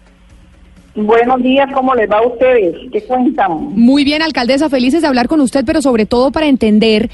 [0.94, 2.74] Buenos días, ¿cómo les va a ustedes?
[2.90, 3.52] ¿Qué cuentan?
[3.76, 7.08] Muy bien, alcaldesa, felices de hablar con usted, pero sobre todo para entender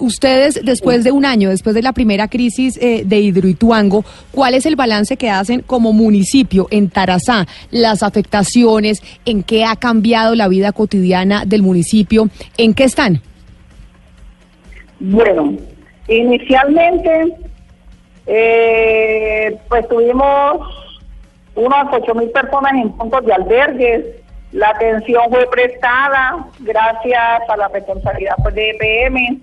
[0.00, 4.66] ustedes después de un año, después de la primera crisis eh, de Hidroituango, ¿cuál es
[4.66, 7.46] el balance que hacen como municipio en Tarazá?
[7.70, 13.20] Las afectaciones, en qué ha cambiado la vida cotidiana del municipio, ¿en qué están?
[14.98, 15.54] Bueno,
[16.08, 17.32] inicialmente,
[18.32, 20.60] eh, pues tuvimos
[21.56, 24.04] unas ocho mil personas en puntos de albergues.
[24.52, 29.40] La atención fue prestada gracias a la responsabilidad pues, de EPM,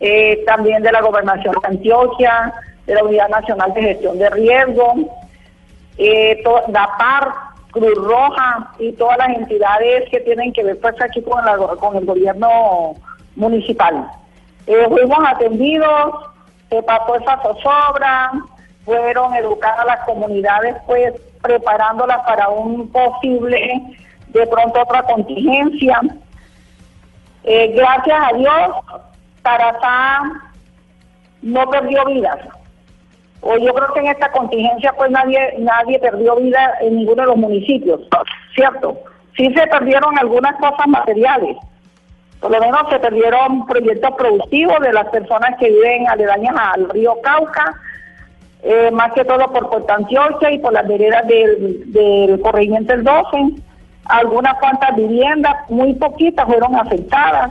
[0.00, 2.52] eh, también de la Gobernación de Antioquia,
[2.86, 4.94] de la Unidad Nacional de Gestión de Riesgo,
[5.98, 7.28] eh, to- DAPAR,
[7.72, 11.96] Cruz Roja y todas las entidades que tienen que ver pues aquí con, la- con
[11.96, 12.94] el gobierno
[13.36, 14.06] municipal.
[14.66, 16.14] Eh, fuimos atendidos,
[16.70, 18.32] se pasó esa zozobra,
[18.84, 21.12] fueron educadas las comunidades pues
[21.42, 23.82] preparándolas para un posible,
[24.28, 26.00] de pronto otra contingencia.
[27.44, 29.02] Eh, gracias a Dios,
[29.42, 30.22] Tarazá
[31.42, 32.38] no perdió vidas.
[33.42, 37.28] O yo creo que en esta contingencia pues nadie nadie perdió vida en ninguno de
[37.28, 38.00] los municipios,
[38.54, 38.98] ¿cierto?
[39.36, 41.58] Sí se perdieron algunas cosas materiales.
[42.44, 47.16] Por lo menos se perdieron proyectos productivos de las personas que viven aledañas al río
[47.22, 47.74] Cauca,
[48.62, 53.02] eh, más que todo por Puerto Antioquia y por las veredas del, del corregimiento del
[53.02, 53.62] 12.
[54.04, 57.50] Algunas cuantas viviendas, muy poquitas, fueron afectadas.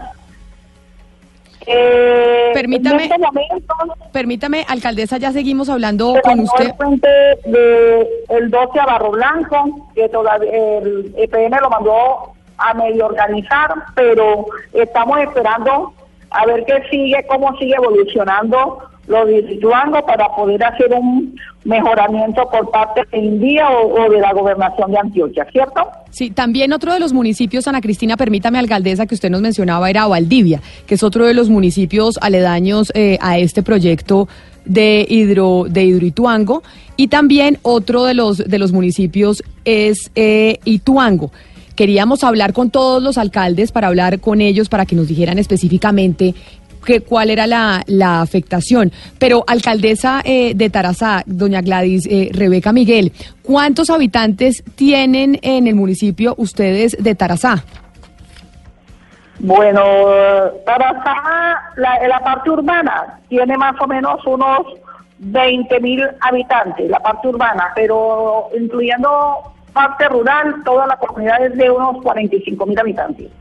[1.65, 3.75] Eh, Permítame, en este momento,
[4.11, 6.65] permítame, alcaldesa, ya seguimos hablando con usted.
[6.65, 7.07] el puente
[7.45, 12.33] de el 12 a Barro Blanco, que todavía el EPM lo mandó
[12.63, 15.93] a medio organizar, pero estamos esperando
[16.31, 22.49] a ver qué sigue, cómo sigue evolucionando lo de Lituango para poder hacer un mejoramiento
[22.49, 25.89] por parte del INDIA o, o de la gobernación de Antioquia, ¿cierto?
[26.09, 30.07] Sí, también otro de los municipios, Ana Cristina, permítame, alcaldesa, que usted nos mencionaba era
[30.07, 34.27] Valdivia, que es otro de los municipios aledaños eh, a este proyecto
[34.65, 36.63] de hidro de Hidroituango
[36.95, 41.31] y también otro de los de los municipios es eh, Ituango.
[41.75, 46.35] Queríamos hablar con todos los alcaldes para hablar con ellos para que nos dijeran específicamente
[46.83, 48.91] que, cuál era la, afectación.
[49.17, 53.11] Pero, alcaldesa eh, de Tarazá, doña Gladys eh, Rebeca Miguel,
[53.41, 57.63] ¿cuántos habitantes tienen en el municipio ustedes de Tarazá?
[59.39, 59.83] Bueno,
[60.65, 64.59] Tarazá, la, la parte urbana, tiene más o menos unos
[65.19, 71.69] 20 mil habitantes, la parte urbana, pero incluyendo parte rural, toda la comunidad es de
[71.69, 73.31] unos 45 mil habitantes.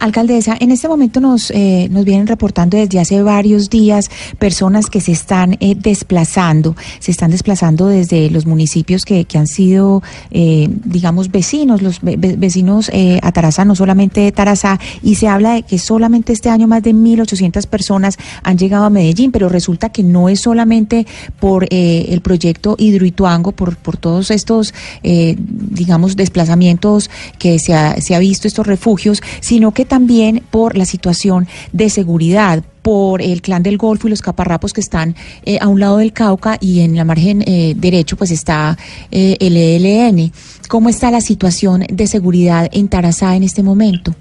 [0.00, 5.00] Alcaldesa, en este momento nos, eh, nos vienen reportando desde hace varios días personas que
[5.00, 10.68] se están eh, desplazando, se están desplazando desde los municipios que, que han sido, eh,
[10.84, 15.28] digamos, vecinos, los ve- ve- vecinos eh, a Tarazá, no solamente de Tarazá, y se
[15.28, 19.48] habla de que solamente este año más de 1.800 personas han llegado a Medellín, pero
[19.48, 21.06] resulta que no es solamente
[21.40, 24.72] por eh, el proyecto Hidroituango, por, por todos estos,
[25.02, 30.84] digamos, desplazamientos que se ha, se ha visto, estos refugios, sino que también por la
[30.84, 35.14] situación de seguridad, por el clan del Golfo y los caparrapos que están
[35.44, 38.76] eh, a un lado del Cauca y en la margen eh, derecho pues está
[39.10, 40.32] eh, el ELN.
[40.68, 44.12] ¿Cómo está la situación de seguridad en Tarazá en este momento?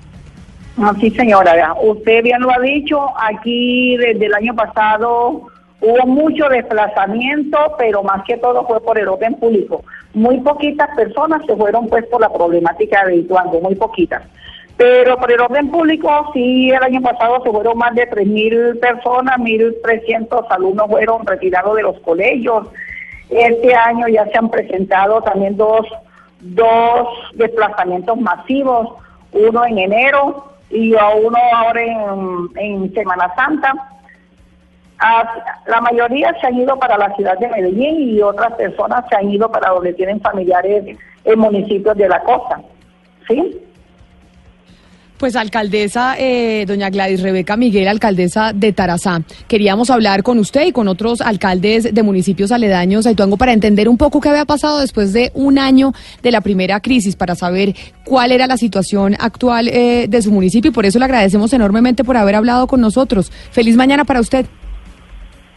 [0.78, 5.48] Ah, sí, señora, usted bien lo ha dicho, aquí desde el año pasado
[5.82, 9.84] hubo mucho desplazamiento, pero más que todo fue por el orden público.
[10.14, 14.24] Muy poquitas personas se fueron pues por la problemática de Ituango, muy poquitas.
[14.82, 19.38] Pero por el orden público, sí, el año pasado se fueron más de 3.000 personas,
[19.38, 22.68] 1.300 alumnos fueron retirados de los colegios.
[23.30, 25.86] Este año ya se han presentado también dos,
[26.40, 28.96] dos desplazamientos masivos,
[29.34, 33.74] uno en enero y uno ahora en, en Semana Santa.
[35.68, 39.30] La mayoría se han ido para la ciudad de Medellín y otras personas se han
[39.30, 42.62] ido para donde tienen familiares en municipios de la costa.
[43.28, 43.62] ¿Sí?
[45.22, 50.72] Pues alcaldesa, eh, doña Gladys Rebeca Miguel, alcaldesa de Tarazá, queríamos hablar con usted y
[50.72, 54.80] con otros alcaldes de municipios aledaños a Ituango para entender un poco qué había pasado
[54.80, 55.94] después de un año
[56.24, 60.72] de la primera crisis, para saber cuál era la situación actual eh, de su municipio
[60.72, 63.32] y por eso le agradecemos enormemente por haber hablado con nosotros.
[63.52, 64.48] Feliz mañana para usted.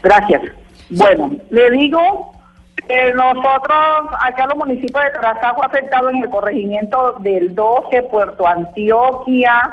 [0.03, 0.43] Gracias.
[0.91, 2.34] Bueno, le digo
[2.77, 8.47] que nosotros, acá los municipios de Tarazá fue afectado en el corregimiento del 12, Puerto
[8.47, 9.71] Antioquia,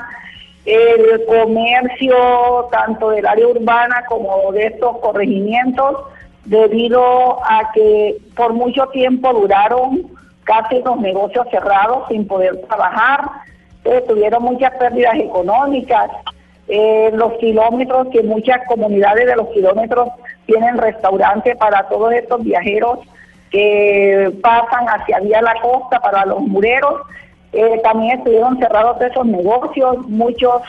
[0.64, 5.96] el comercio tanto del área urbana como de estos corregimientos,
[6.44, 10.02] debido a que por mucho tiempo duraron
[10.44, 13.20] casi los negocios cerrados sin poder trabajar,
[13.84, 16.10] eh, tuvieron muchas pérdidas económicas,
[16.68, 20.08] eh, los kilómetros, que muchas comunidades de los kilómetros
[20.52, 22.98] tienen restaurantes para todos estos viajeros
[23.50, 27.00] que pasan hacia vía la costa para los mureros.
[27.52, 30.62] Eh, también estuvieron cerrados esos negocios, muchos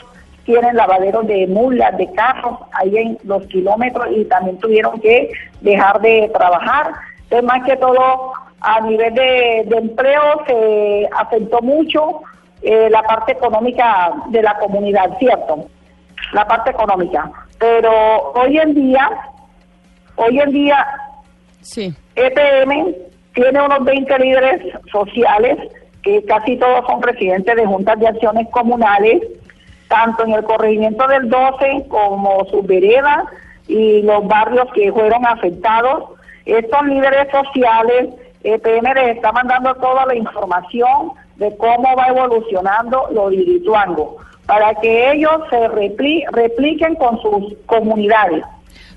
[0.44, 5.30] tienen lavaderos de mulas, de carros, ahí en los kilómetros y también tuvieron que
[5.60, 6.92] dejar de trabajar.
[7.24, 12.20] Entonces, más que todo, a nivel de, de empleo se afectó mucho
[12.62, 15.66] eh, la parte económica de la comunidad, ¿cierto?
[16.32, 17.30] La parte económica.
[17.58, 19.08] Pero hoy en día,
[20.16, 20.86] hoy en día,
[21.60, 21.94] Sí.
[22.16, 22.94] EPM
[23.34, 24.60] tiene unos 20 líderes
[24.92, 25.56] sociales,
[26.02, 29.22] que casi todos son presidentes de juntas de acciones comunales,
[29.88, 33.24] tanto en el corregimiento del 12 como sus veredas
[33.66, 36.04] y los barrios que fueron afectados.
[36.44, 38.10] Estos líderes sociales,
[38.42, 44.74] EPM les está mandando toda la información de cómo va evolucionando lo de Irituango, para
[44.74, 48.44] que ellos se repli- repliquen con sus comunidades.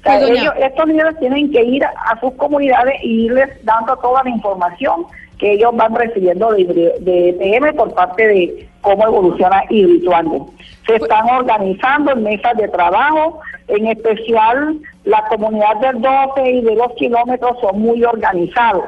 [0.07, 3.95] Sea, Pues, doña- ellos- estos líderes tienen que ir a, sus comunidades y irles dando
[3.97, 5.05] toda la información
[5.37, 6.65] que ellos van recibiendo de,
[6.99, 10.51] de, EPM por parte de cómo evoluciona Hidroituango.
[10.87, 16.75] Se están organizando en mesas de trabajo, en especial la comunidad del 12 y de
[16.75, 18.85] los kilómetros son muy organizados.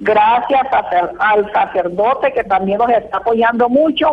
[0.00, 4.12] Gracias a al sacerdote que también los está apoyando mucho,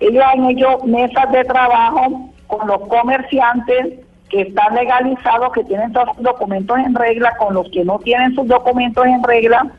[0.00, 6.22] ellos han hecho mesas de trabajo con los comerciantes que están legalizados, que tienen sus
[6.22, 9.72] documentos en regla, con los que no tienen sus documentos en regla,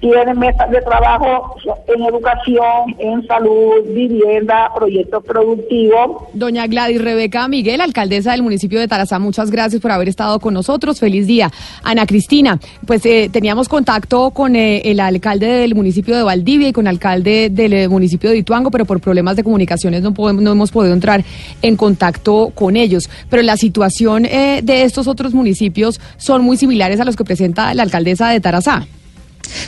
[0.00, 1.56] tienen mesas de trabajo
[1.88, 6.22] en educación, en salud, vivienda, proyectos productivos.
[6.32, 10.54] Doña Gladys Rebeca Miguel, alcaldesa del municipio de Tarazá, muchas gracias por haber estado con
[10.54, 11.00] nosotros.
[11.00, 11.50] Feliz día.
[11.82, 16.72] Ana Cristina, pues eh, teníamos contacto con eh, el alcalde del municipio de Valdivia y
[16.72, 20.42] con el alcalde del eh, municipio de Ituango, pero por problemas de comunicaciones no, podemos,
[20.42, 21.24] no hemos podido entrar
[21.62, 23.08] en contacto con ellos.
[23.30, 27.72] Pero la situación eh, de estos otros municipios son muy similares a los que presenta
[27.74, 28.86] la alcaldesa de Tarazá.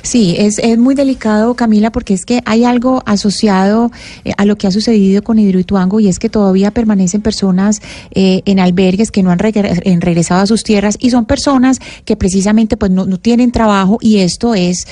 [0.03, 3.91] Sí, es, es muy delicado, Camila, porque es que hay algo asociado
[4.25, 8.43] eh, a lo que ha sucedido con Hidroituango y es que todavía permanecen personas eh,
[8.47, 12.91] en albergues que no han regresado a sus tierras y son personas que precisamente pues
[12.91, 14.87] no, no tienen trabajo y esto es...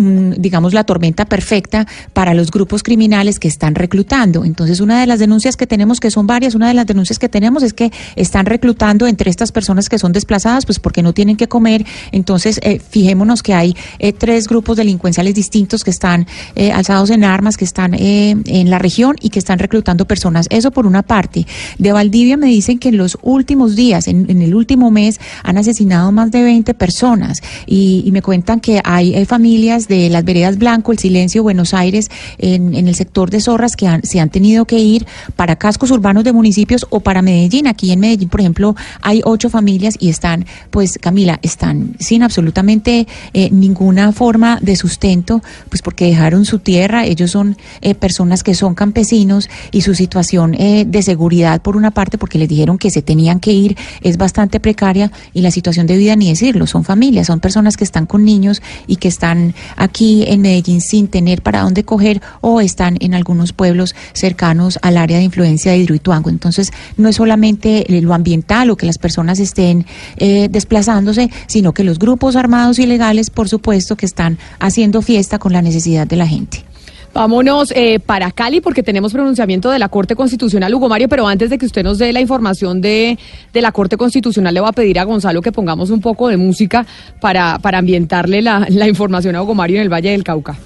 [0.00, 4.44] digamos, la tormenta perfecta para los grupos criminales que están reclutando.
[4.44, 7.28] Entonces, una de las denuncias que tenemos, que son varias, una de las denuncias que
[7.28, 11.36] tenemos es que están reclutando entre estas personas que son desplazadas, pues porque no tienen
[11.36, 11.84] que comer.
[12.12, 17.24] Entonces, eh, fijémonos que hay eh, tres grupos delincuenciales distintos que están eh, alzados en
[17.24, 20.46] armas, que están eh, en la región y que están reclutando personas.
[20.50, 21.46] Eso por una parte.
[21.78, 25.58] De Valdivia me dicen que en los últimos días, en, en el último mes, han
[25.58, 30.24] asesinado más de 20 personas y, y me cuentan que hay, eh, familias de las
[30.24, 34.20] veredas Blanco, El Silencio, Buenos Aires, en, en el sector de Zorras que han- se
[34.20, 37.66] han tenido que ir para cascos urbanos de municipios o para Medellín.
[37.66, 43.06] Aquí en Medellín, por ejemplo, hay ocho familias y están, pues Camila, están sin absolutamente
[43.34, 47.04] eh, ninguna forma de sustento, pues porque dejaron su tierra.
[47.04, 51.90] Ellos son eh, personas que son campesinos y su situación eh, de seguridad, por una
[51.90, 55.86] parte, porque les dijeron que se tenían que ir, es bastante precaria y la situación
[55.86, 59.54] de vida, ni decirlo, son familias, son personas que están con niños y que están
[59.76, 64.96] aquí en Medellín sin tener para dónde coger o están en algunos pueblos cercanos al
[64.96, 66.30] área de influencia de Hidroituango.
[66.30, 71.84] Entonces, no es solamente lo ambiental o que las personas estén eh, desplazándose, sino que
[71.84, 76.26] los grupos armados ilegales, por supuesto, que están haciendo fiesta con la necesidad de la
[76.26, 76.69] gente.
[77.12, 81.50] Vámonos eh, para Cali porque tenemos pronunciamiento de la Corte Constitucional, Hugo Mario, pero antes
[81.50, 83.18] de que usted nos dé la información de,
[83.52, 86.36] de la Corte Constitucional, le voy a pedir a Gonzalo que pongamos un poco de
[86.36, 86.86] música
[87.20, 90.56] para, para ambientarle la, la información a Hugo Mario en el Valle del Cauca.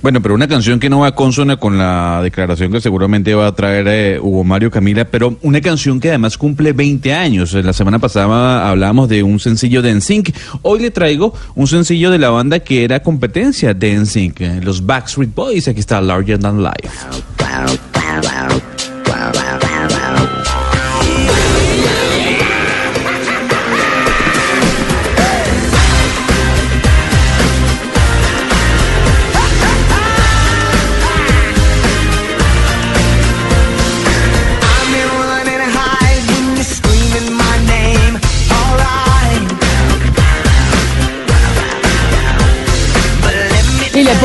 [0.00, 3.54] Bueno, pero una canción que no va consona con la declaración que seguramente va a
[3.54, 7.52] traer eh, Hugo Mario Camila, pero una canción que además cumple 20 años.
[7.52, 10.34] La semana pasada hablábamos de un sencillo de NSYNC.
[10.62, 14.86] Hoy le traigo un sencillo de la banda que era competencia de NSYNC, eh, los
[14.86, 15.66] Backstreet Boys.
[15.66, 16.88] Aquí está Larger Than Life.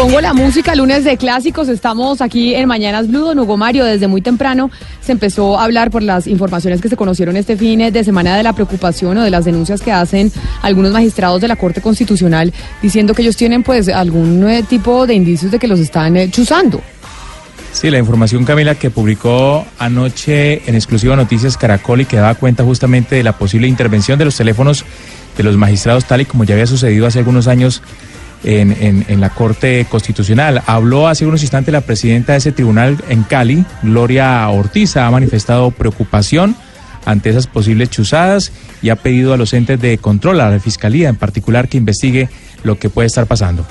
[0.03, 4.09] Pongo la música, lunes de clásicos, estamos aquí en Mañanas Blue, don Hugo Mario, desde
[4.09, 8.03] muy temprano se empezó a hablar por las informaciones que se conocieron este fin de
[8.03, 10.29] semana de la preocupación o de las denuncias que hacen
[10.61, 12.51] algunos magistrados de la Corte Constitucional
[12.81, 16.29] diciendo que ellos tienen pues algún eh, tipo de indicios de que los están eh,
[16.29, 16.81] chuzando.
[17.71, 22.65] Sí, la información, Camila, que publicó anoche en exclusiva Noticias Caracol y que daba cuenta
[22.65, 24.83] justamente de la posible intervención de los teléfonos
[25.37, 27.81] de los magistrados, tal y como ya había sucedido hace algunos años
[28.43, 30.61] en, en- en la Corte Constitucional.
[30.65, 35.71] Habló hace unos instantes la presidenta de ese tribunal en Cali, Gloria Ortiz, ha manifestado
[35.71, 36.55] preocupación
[37.05, 41.09] ante esas posibles chuzadas y ha pedido a los entes de control, a la Fiscalía
[41.09, 42.29] en particular, que investigue
[42.63, 43.65] lo que puede estar pasando.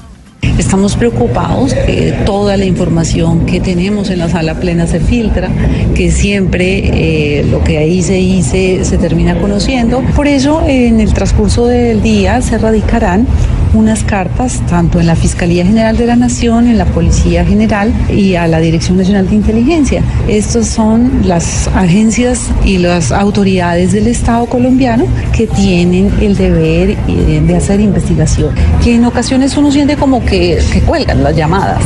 [0.58, 5.48] Estamos preocupados que toda la información que tenemos en la sala plena se filtra,
[5.94, 10.00] que siempre eh, lo que ahí se dice se termina conociendo.
[10.16, 13.26] Por eso, en el transcurso del día se radicarán
[13.74, 18.34] unas cartas tanto en la Fiscalía General de la Nación, en la Policía General y
[18.34, 20.02] a la Dirección Nacional de Inteligencia.
[20.28, 27.56] Estas son las agencias y las autoridades del Estado colombiano que tienen el deber de
[27.56, 28.54] hacer investigación.
[28.82, 31.82] Que en ocasiones uno siente como que, que cuelgan las llamadas.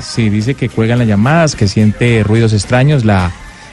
[0.00, 3.30] Sí, dice que cuelgan las llamadas, que siente ruidos extraños la,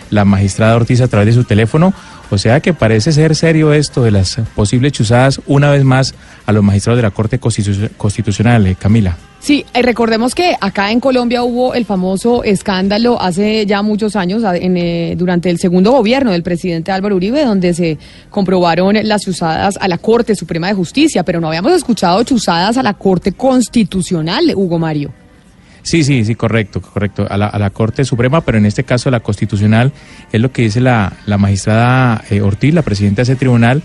[0.09, 1.93] la magistrada Ortiz a través de su teléfono.
[2.32, 6.13] O sea que parece ser serio esto de las posibles chuzadas una vez más
[6.45, 9.15] a los magistrados de la Corte Constitu- Constitucional, eh, Camila.
[9.39, 14.41] Sí, eh, recordemos que acá en Colombia hubo el famoso escándalo hace ya muchos años,
[14.43, 17.99] en, eh, durante el segundo gobierno del presidente Álvaro Uribe, donde se
[18.32, 22.84] comprobaron las chuzadas a la Corte Suprema de Justicia, pero no habíamos escuchado chuzadas a
[22.84, 25.11] la Corte Constitucional, Hugo Mario.
[25.86, 27.27] Sí, sí, sí, correcto, correcto.
[27.29, 29.93] A la, a la Corte Suprema, pero en este caso la Constitucional,
[30.31, 33.83] es lo que dice la, la magistrada eh, Ortiz, la presidenta de ese tribunal,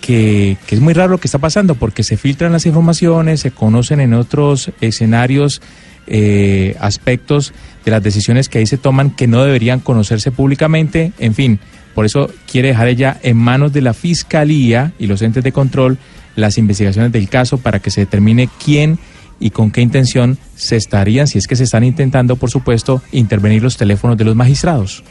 [0.00, 3.52] que, que es muy raro lo que está pasando, porque se filtran las informaciones, se
[3.52, 5.62] conocen en otros escenarios
[6.08, 11.34] eh, aspectos de las decisiones que ahí se toman que no deberían conocerse públicamente, en
[11.34, 11.60] fin,
[11.94, 15.96] por eso quiere dejar ella en manos de la Fiscalía y los entes de control
[16.34, 18.98] las investigaciones del caso para que se determine quién
[19.38, 23.62] y con qué intención se estarían, si es que se están intentando, por supuesto, intervenir
[23.62, 25.02] los teléfonos de los magistrados.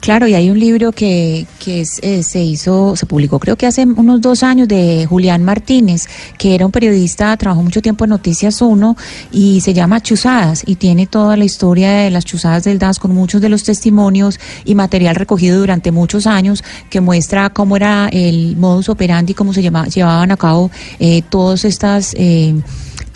[0.00, 3.66] Claro, y hay un libro que, que es, eh, se hizo, se publicó creo que
[3.66, 6.06] hace unos dos años de Julián Martínez,
[6.38, 8.96] que era un periodista, trabajó mucho tiempo en Noticias 1
[9.32, 13.14] y se llama Chuzadas y tiene toda la historia de las chuzadas del DAS con
[13.14, 18.56] muchos de los testimonios y material recogido durante muchos años que muestra cómo era el
[18.56, 22.14] modus operandi, cómo se llama, llevaban a cabo eh, todas estas...
[22.18, 22.54] eh,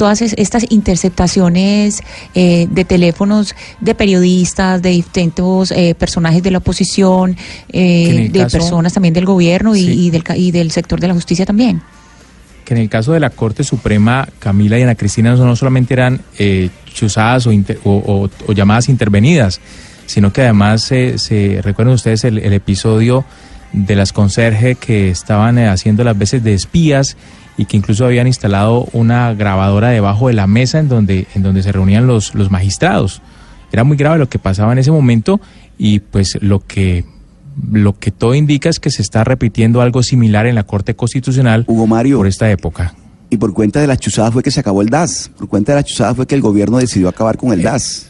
[0.01, 2.03] todas es- estas interceptaciones
[2.35, 7.37] eh, de teléfonos de periodistas, de distintos eh, personajes de la oposición,
[7.73, 10.07] eh, de caso- personas también del gobierno y, Sí.
[10.07, 11.83] y del, y del sector de la justicia también.
[12.65, 16.21] que en el caso de la Corte Suprema, Camila y Ana Cristina no solamente eran
[16.39, 19.61] eh, chuzadas o, inter- o- o- o llamadas intervenidas,
[20.07, 23.25] sino que además se, se recuerdan ustedes el, el episodio
[23.73, 27.17] de las conserje que estaban haciendo las veces de espías
[27.57, 31.63] y que incluso habían instalado una grabadora debajo de la mesa en donde, en donde
[31.63, 33.23] se reunían los, los magistrados.
[33.73, 35.41] Era muy grave lo que pasaba en ese momento
[35.79, 37.05] y pues lo que
[37.71, 41.65] lo que todo indica es que se está repitiendo algo similar en la Corte Constitucional
[41.65, 42.95] por esta época.
[43.29, 45.31] Y por cuenta de las chuzadas fue que se acabó el DAS.
[45.37, 48.10] Por cuenta de las chuzadas fue que el gobierno decidió acabar con el DAS.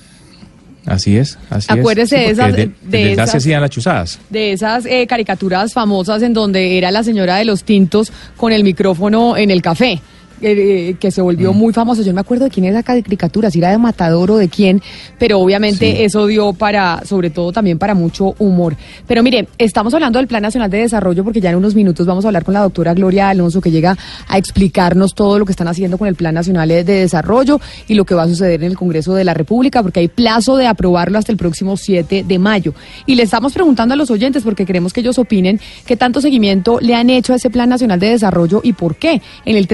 [0.91, 2.26] Así es, así Acuérdese de es.
[2.26, 4.18] Sí, esas- de- de esas- hacían las chuzadas.
[4.28, 8.64] de esas eh, caricaturas famosas en donde era la señora de los tintos con el
[8.64, 10.01] micrófono en el café.
[10.43, 12.03] Eh, que se volvió muy famoso.
[12.03, 14.49] Yo no me acuerdo de quién es esa caricatura, si era de Matador o de
[14.49, 14.82] quién,
[15.18, 16.03] pero obviamente Sí.
[16.03, 18.76] eso dio para, sobre todo también para mucho humor.
[19.07, 22.24] Pero mire, estamos hablando del Plan Nacional de Desarrollo porque ya en unos minutos vamos
[22.24, 23.97] a hablar con la doctora Gloria Alonso que llega
[24.28, 28.05] a explicarnos todo lo que están haciendo con el Plan Nacional de Desarrollo y lo
[28.05, 31.18] que va a suceder en el Congreso de la República porque hay plazo de aprobarlo
[31.18, 32.74] hasta el próximo 7 de mayo.
[33.07, 36.78] Y le estamos preguntando a los oyentes porque queremos que ellos opinen qué tanto seguimiento
[36.80, 39.20] le han hecho a ese Plan Nacional de Desarrollo y por qué.
[39.45, 39.66] En el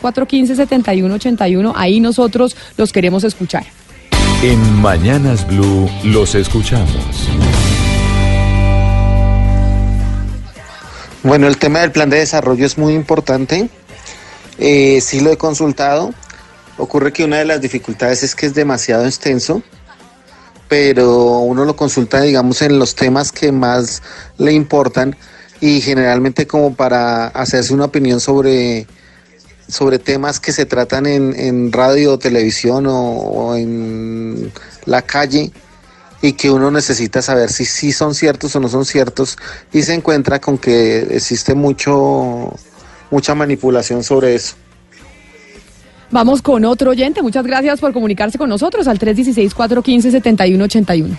[0.00, 3.64] 316-415-7181, ahí nosotros los queremos escuchar.
[4.42, 7.28] En Mañanas Blue los escuchamos.
[11.22, 13.68] Bueno, el tema del plan de desarrollo es muy importante.
[14.58, 16.14] Eh, sí lo he consultado.
[16.78, 19.62] Ocurre que una de las dificultades es que es demasiado extenso,
[20.68, 24.02] pero uno lo consulta, digamos, en los temas que más
[24.38, 25.14] le importan
[25.60, 28.86] y generalmente como para hacerse una opinión sobre,
[29.70, 34.52] sobre temas que se tratan en, en radio, televisión o, en
[34.84, 35.52] la calle
[36.22, 39.38] y que uno necesita saber si sí son ciertos o no son ciertos
[39.72, 42.54] y se encuentra con que existe mucho
[43.10, 44.54] mucha manipulación sobre eso.
[46.10, 47.22] Vamos con otro oyente.
[47.22, 51.16] Muchas gracias por comunicarse con nosotros al 316-415-7181.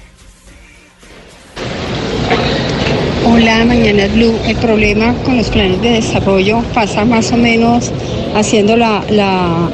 [3.26, 4.34] Hola, Mañana Blue.
[4.48, 7.92] El problema con los planes de desarrollo pasa más o menos
[8.36, 9.04] haciendo la,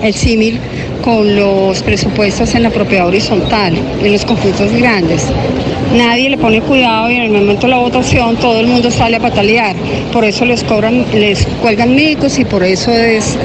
[0.02, 0.60] el símil
[1.04, 3.74] con los presupuestos en la propiedad horizontal,
[4.04, 5.24] en los conjuntos grandes.
[5.95, 9.16] Nadie le pone cuidado y en el momento de la votación todo el mundo sale
[9.16, 9.74] a patalear.
[10.12, 13.38] Por eso les cobran, les cuelgan médicos y por eso es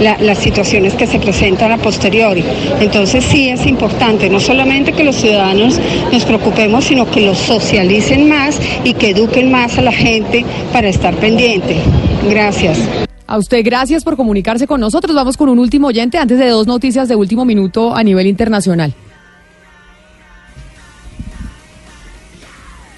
[0.00, 2.42] la- las situaciones que se presentan a posteriori.
[2.80, 5.78] Entonces sí es importante, no solamente que los ciudadanos
[6.12, 10.88] nos preocupemos, sino que los socialicen más y que eduquen más a la gente para
[10.88, 11.80] estar pendiente.
[12.28, 12.78] Gracias.
[13.26, 15.14] A usted, gracias por comunicarse con nosotros.
[15.14, 18.94] Vamos con un último oyente antes de dos noticias de último minuto a nivel internacional.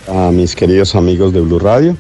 [0.08, 1.96] a mis queridos amigos de Blue Radio.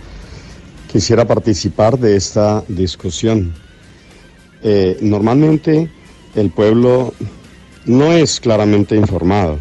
[0.90, 3.52] Quisiera participar de esta discusión.
[4.62, 5.90] Eh, normalmente
[6.34, 7.12] el pueblo
[7.84, 9.58] no es claramente informado.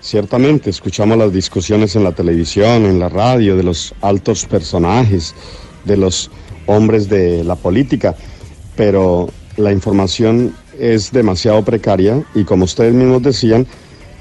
[0.00, 5.34] Ciertamente escuchamos las discusiones en la televisión, en la radio, de los altos personajes,
[5.84, 6.30] de los
[6.66, 8.14] hombres de la política,
[8.76, 13.66] pero la información es demasiado precaria y como ustedes mismos decían,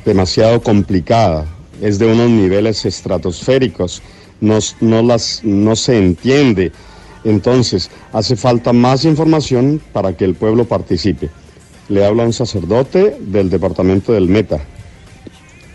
[0.06, 1.46] demasiado complicada.
[1.82, 4.02] Es de unos niveles estratosféricos
[4.42, 6.72] no, se entiende.
[7.24, 11.30] Entonces, hace falta más información para que el pueblo participe.
[11.90, 14.60] Le habla un sacerdote del departamento del Meta.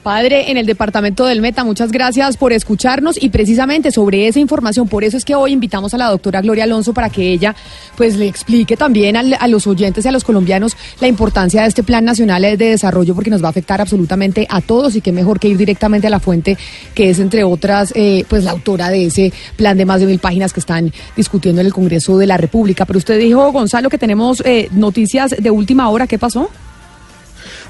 [0.04, 4.86] Padre, en el departamento del Meta, muchas gracias por escucharnos y precisamente sobre esa información,
[4.86, 7.56] por eso es que hoy invitamos a la doctora Gloria Alonso para que ella
[7.96, 11.68] pues le explique también al- a, los oyentes y a los colombianos la importancia de
[11.68, 15.10] este Plan Nacional de Desarrollo porque nos va a afectar absolutamente a todos y qué
[15.10, 16.58] mejor que ir directamente a la fuente
[16.94, 20.18] que es entre otras eh, pues la autora de ese plan de más de mil
[20.18, 22.84] páginas que están discutiendo en el Congreso de la República.
[22.84, 26.50] Pero usted dijo, Gonzalo, que tenemos eh, noticias de última hora, ¿qué pasó?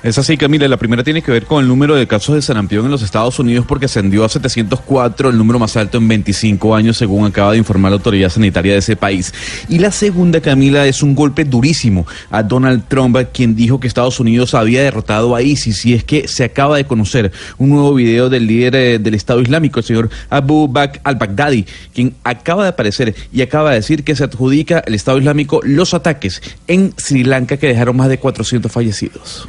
[0.04, 0.68] Es así, Camila.
[0.68, 3.38] La primera tiene que ver con el número de casos de sarampión en los Estados
[3.38, 7.56] Unidos porque ascendió a 704, el número más alto en 25 años, según acaba de
[7.56, 9.32] informar la autoridad sanitaria de ese país.
[9.66, 14.20] Y la segunda, Camila, es un golpe durísimo a Donald Trump, quien dijo que Estados
[14.20, 15.86] Unidos había derrotado a ISIS.
[15.86, 19.40] Y es que se acaba de conocer un nuevo video del líder eh, del Estado
[19.40, 21.64] Islámico, el señor Abu Bakr al-Baghdadi,
[21.94, 25.94] quien acaba de aparecer y acaba de decir que se adjudica el Estado Islámico los
[25.94, 29.48] ataques en Sri Lanka que dejaron más de 400 fallecidos.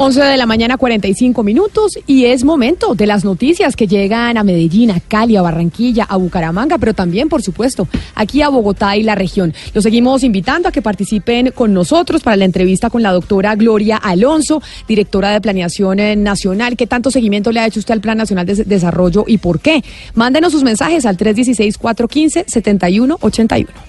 [0.00, 4.44] 11 de la mañana, 45 minutos, y es momento de las noticias que llegan a
[4.44, 9.02] Medellín, a Cali, a Barranquilla, a Bucaramanga, pero también, por supuesto, aquí a Bogotá y
[9.02, 9.52] la región.
[9.74, 13.96] Los seguimos invitando a que participen con nosotros para la entrevista con la doctora Gloria
[13.96, 16.76] Alonso, directora de Planeación eh, Nacional.
[16.76, 19.82] ¿Qué tanto seguimiento le ha hecho usted al Plan Nacional de Desarrollo y por qué?
[20.14, 23.87] Mándenos sus mensajes al 316-415-7181.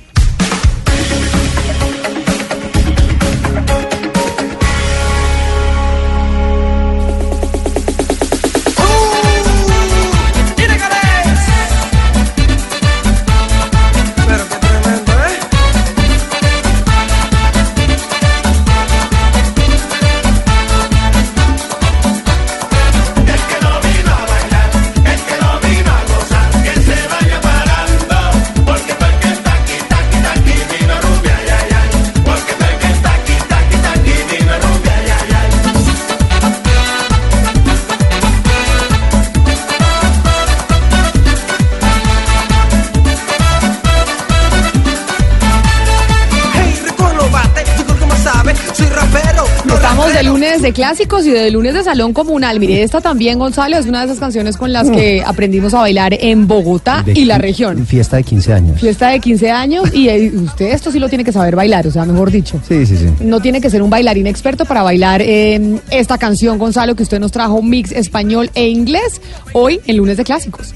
[50.69, 52.59] De clásicos y de lunes de salón comunal.
[52.59, 56.13] Mire, esta también, Gonzalo, es una de esas canciones con las que aprendimos a bailar
[56.13, 57.87] en Bogotá De y la región.
[57.87, 58.79] Fiesta de 15 años.
[58.79, 61.91] Fiesta de 15 años y eh, usted esto sí lo tiene que saber bailar, o
[61.91, 62.61] sea, mejor dicho.
[62.67, 63.07] Sí, sí, sí.
[63.21, 67.19] No tiene que ser un bailarín experto para bailar eh, esta canción, Gonzalo, que usted
[67.19, 69.21] nos trajo mix español e inglés
[69.53, 70.75] hoy en lunes de clásicos.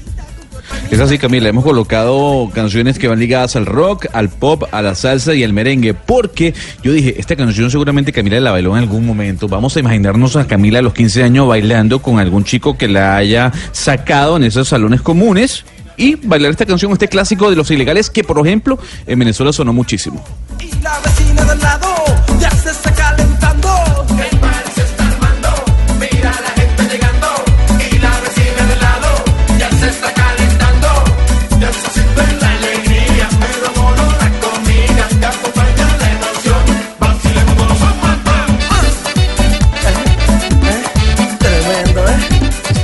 [0.90, 4.94] Es así, Camila, hemos colocado canciones que van ligadas al rock, al pop, a la
[4.94, 9.04] salsa y al merengue, porque yo dije, esta canción seguramente Camila la bailó en algún
[9.04, 9.48] momento.
[9.48, 13.16] Vamos a imaginarnos a Camila a los 15 años bailando con algún chico que la
[13.16, 15.64] haya sacado en esos salones comunes
[15.96, 19.72] y bailar esta canción, este clásico de los ilegales que, por ejemplo, en Venezuela sonó
[19.72, 20.24] muchísimo.
[20.60, 21.93] Y la vecina del lado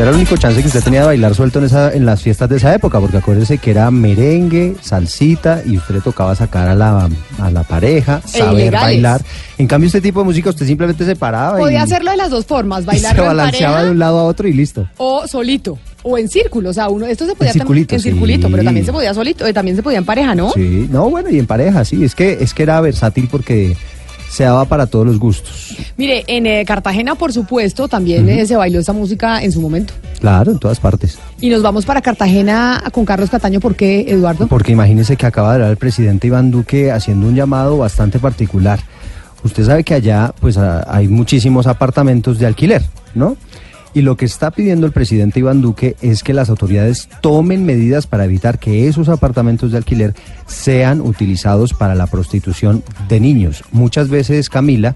[0.01, 2.23] Este era el único chance que usted tenía de bailar suelto en, esa, en las
[2.23, 6.69] fiestas de esa época, porque acuérdese que era merengue, salsita, y usted le tocaba sacar
[6.69, 8.81] a la, a la pareja, saber ilegales.
[8.81, 9.23] bailar.
[9.59, 12.31] En cambio, este tipo de música usted simplemente se paraba y, Podía hacerlo de las
[12.31, 14.89] dos formas, y bailar se en balanceaba pareja de un lado a otro y listo.
[14.97, 15.79] o solito.
[16.03, 18.53] O en círculo, o sea, uno, esto se podía En circulito, en circulito, sí.
[18.53, 20.51] pero también se podía solito, eh, también se podía en pareja, ¿no?
[20.53, 23.77] Sí, no, bueno, y en pareja, sí, es que, es que era versátil porque
[24.31, 25.77] se daba para todos los gustos.
[25.97, 29.93] Mire, en eh, Cartagena, por supuesto, también eh, se bailó esa música en su momento.
[30.21, 31.19] Claro, en todas partes.
[31.41, 34.47] Y nos vamos para Cartagena con Carlos Cataño, ¿por qué, Eduardo?
[34.47, 38.79] Porque imagínese que acaba de hablar el presidente Iván Duque haciendo un llamado bastante particular.
[39.43, 42.83] Usted sabe que allá pues a- hay muchísimos apartamentos de alquiler,
[43.15, 43.37] ¿no?
[43.93, 48.07] Y lo que está pidiendo el presidente Iván Duque es que las autoridades tomen medidas
[48.07, 50.15] para evitar que esos apartamentos de alquiler
[50.47, 53.65] sean utilizados para la prostitución de niños.
[53.73, 54.95] Muchas veces, Camila,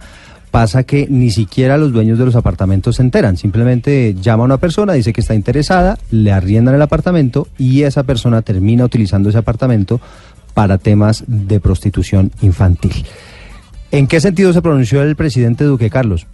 [0.53, 3.37] pasa que ni siquiera los dueños de los apartamentos se enteran.
[3.37, 8.05] Simplemente llama a una persona, dice que está interesada, le arriendan el apartamento y esa
[8.05, 10.01] persona termina utilizando ese apartamento
[10.55, 13.05] para temas de prostitución infantil.
[13.91, 16.29] ¿En qué sentido se pronunció el presidente Duque Carlos?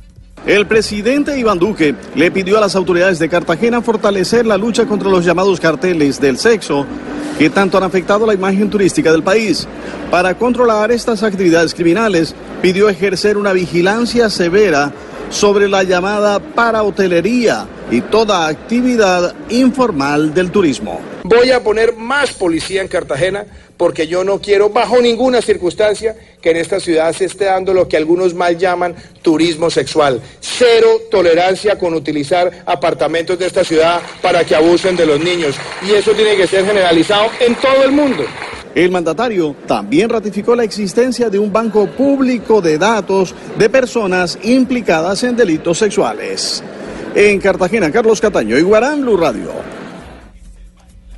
[0.47, 5.11] El presidente Iván Duque le pidió a las autoridades de Cartagena fortalecer la lucha contra
[5.11, 6.87] los llamados carteles del sexo
[7.39, 9.69] que tanto han afectado la imagen turística del país.
[10.11, 14.93] Para controlar estas actividades criminales, pidió ejercer una vigilancia severa
[15.31, 21.01] sobre la llamada para hotelería y toda actividad informal del turismo.
[21.25, 23.47] Voy a poner más policía en Cartagena
[23.77, 27.89] porque yo no quiero bajo ninguna circunstancia que en esta ciudad se esté dando lo
[27.89, 30.21] que algunos mal llaman turismo sexual.
[30.41, 35.55] Cero tolerancia con utilizar apartamentos de esta ciudad para que abusen de los niños.
[35.89, 38.25] Y eso tiene que ser generalizado en todo el mundo.
[38.75, 45.25] El mandatario también ratificó la existencia de un banco público de datos de personas implicadas
[45.25, 46.63] en delitos sexuales.
[47.15, 49.80] En Cartagena, Carlos Cataño, Iguarán Blue Radio.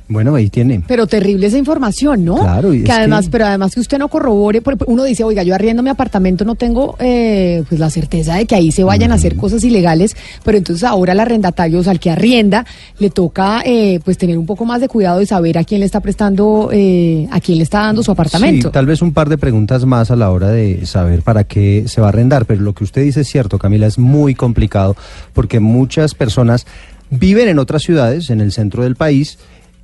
[0.09, 0.83] Bueno, ahí tiene.
[0.87, 2.35] Pero terrible esa información, ¿no?
[2.35, 5.23] Claro, y es que además, que- pero además que usted no corrobore, por- uno dice,
[5.23, 8.83] oiga, yo arriendo mi apartamento, no tengo eh, pues la certeza de que ahí se
[8.83, 12.65] vayan a hacer cosas ilegales, pero entonces ahora al arrendatario, o sea, al que arrienda,
[12.99, 15.85] le toca eh, pues tener un poco más de cuidado y saber a quién le
[15.85, 18.67] está prestando, eh, a quién le está dando su apartamento.
[18.67, 21.85] Sí, tal vez un par de preguntas más a la hora de saber para qué
[21.87, 24.95] se va a arrendar, pero lo que usted dice es cierto, Camila, es muy complicado
[25.33, 26.67] porque muchas personas
[27.09, 29.37] viven en otras ciudades, en el centro del país,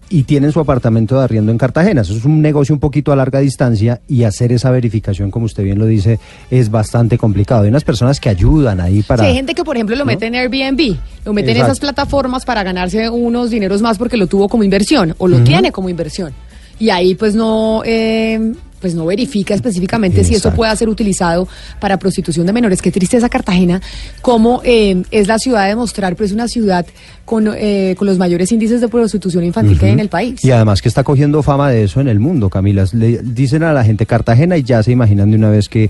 [0.10, 2.02] y tienen su apartamento de arriendo en Cartagena.
[2.02, 5.64] Eso es un negocio un poquito a larga distancia y hacer esa verificación, como usted
[5.64, 6.19] bien lo dice,
[6.49, 7.64] es bastante complicado.
[7.64, 9.23] Hay unas personas que ayudan ahí para...
[9.23, 12.45] Sí, hay gente que, por ejemplo, lo mete en Airbnb, lo mete en esas plataformas
[12.45, 16.34] para ganarse unos dineros más porque lo tuvo como inversión o lo tiene como inversión.
[16.80, 21.47] Y ahí pues no, eh, pues no verifica específicamente si eso pueda ser utilizado
[21.80, 22.81] para prostitución de menores.
[22.81, 23.81] Qué tristeza Cartagena,
[24.22, 26.85] como eh, es la ciudad de mostrar, pero es una ciudad
[27.26, 30.43] con, eh, con los mayores índices de prostitución infantil que hay en el país.
[30.43, 32.85] Y además que está cogiendo fama de eso en el mundo, Camila.
[32.93, 35.89] Le dicen a la gente Cartagena y ya se imaginan de una vez que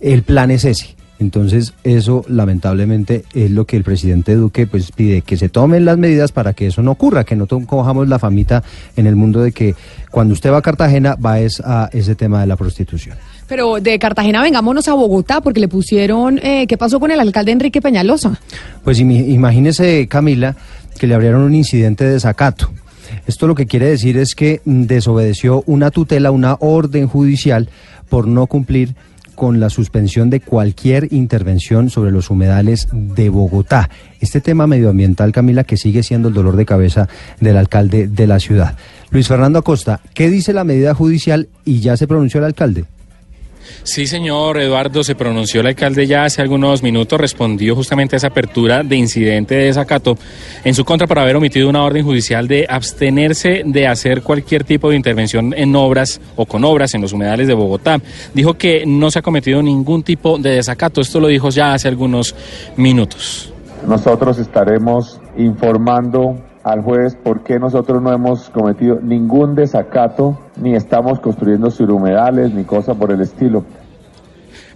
[0.00, 0.95] el plan es ese.
[1.18, 5.96] Entonces, eso lamentablemente es lo que el presidente Duque pues pide, que se tomen las
[5.96, 8.62] medidas para que eso no ocurra, que no cojamos la famita
[8.96, 9.74] en el mundo de que
[10.10, 13.16] cuando usted va a Cartagena va es a ese tema de la prostitución.
[13.48, 17.52] Pero de Cartagena vengámonos a Bogotá porque le pusieron, eh, ¿qué pasó con el alcalde
[17.52, 18.38] Enrique Peñalosa?
[18.84, 20.56] Pues imagínese, Camila,
[20.98, 22.70] que le abrieron un incidente de desacato.
[23.26, 27.68] Esto lo que quiere decir es que mm, desobedeció una tutela, una orden judicial
[28.08, 28.94] por no cumplir
[29.36, 33.88] con la suspensión de cualquier intervención sobre los humedales de Bogotá.
[34.20, 37.08] Este tema medioambiental, Camila, que sigue siendo el dolor de cabeza
[37.38, 38.76] del alcalde de la ciudad.
[39.10, 42.84] Luis Fernando Acosta, ¿qué dice la medida judicial y ya se pronunció el alcalde?
[43.82, 48.28] Sí, señor Eduardo, se pronunció el alcalde ya hace algunos minutos, respondió justamente a esa
[48.28, 50.16] apertura de incidente de desacato
[50.64, 54.90] en su contra por haber omitido una orden judicial de abstenerse de hacer cualquier tipo
[54.90, 58.00] de intervención en obras o con obras en los humedales de Bogotá.
[58.34, 61.88] Dijo que no se ha cometido ningún tipo de desacato, esto lo dijo ya hace
[61.88, 62.34] algunos
[62.76, 63.52] minutos.
[63.86, 71.20] Nosotros estaremos informando al juez por qué nosotros no hemos cometido ningún desacato, ni estamos
[71.20, 73.62] construyendo surhumedales, ni cosa por el estilo.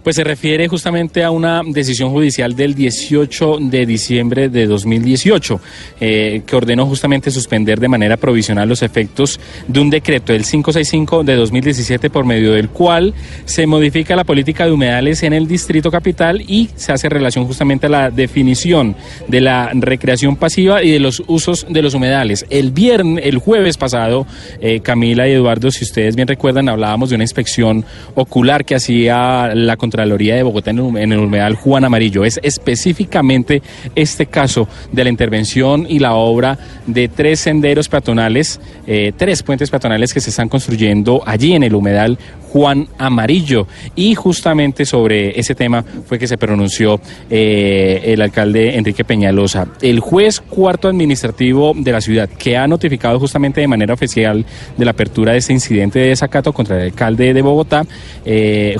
[0.03, 5.61] Pues se refiere justamente a una decisión judicial del 18 de diciembre de 2018,
[5.99, 11.23] eh, que ordenó justamente suspender de manera provisional los efectos de un decreto, el 565
[11.23, 13.13] de 2017, por medio del cual
[13.45, 17.85] se modifica la política de humedales en el Distrito Capital y se hace relación justamente
[17.85, 18.95] a la definición
[19.27, 22.45] de la recreación pasiva y de los usos de los humedales.
[22.49, 24.25] El viernes, el jueves pasado,
[24.61, 29.53] eh, Camila y Eduardo, si ustedes bien recuerdan, hablábamos de una inspección ocular que hacía
[29.53, 32.23] la Contraloría de Bogotá en el, humedal Juan Amarillo.
[32.23, 33.61] Es específicamente
[33.93, 36.57] este caso de la intervención y la obra
[36.87, 41.75] de tres senderos peatonales, eh, tres puentes peatonales que se están construyendo allí en el
[41.75, 42.17] humedal
[42.51, 43.67] Juan Amarillo.
[43.95, 46.99] Y justamente sobre ese tema fue que se pronunció
[47.29, 49.67] eh, el alcalde Enrique Peñalosa.
[49.81, 54.45] El juez cuarto administrativo de la ciudad, que ha notificado justamente de manera oficial
[54.77, 57.85] de la apertura de este incidente de desacato contra el alcalde de Bogotá,
[58.25, 58.77] eh,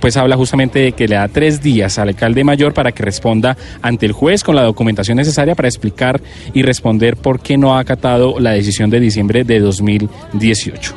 [0.00, 3.56] pues habla justamente de que le da tres días al alcalde mayor para que responda
[3.82, 6.20] ante el juez con la documentación necesaria para explicar
[6.52, 10.94] y responder por qué no ha acatado la decisión de diciembre de 2018.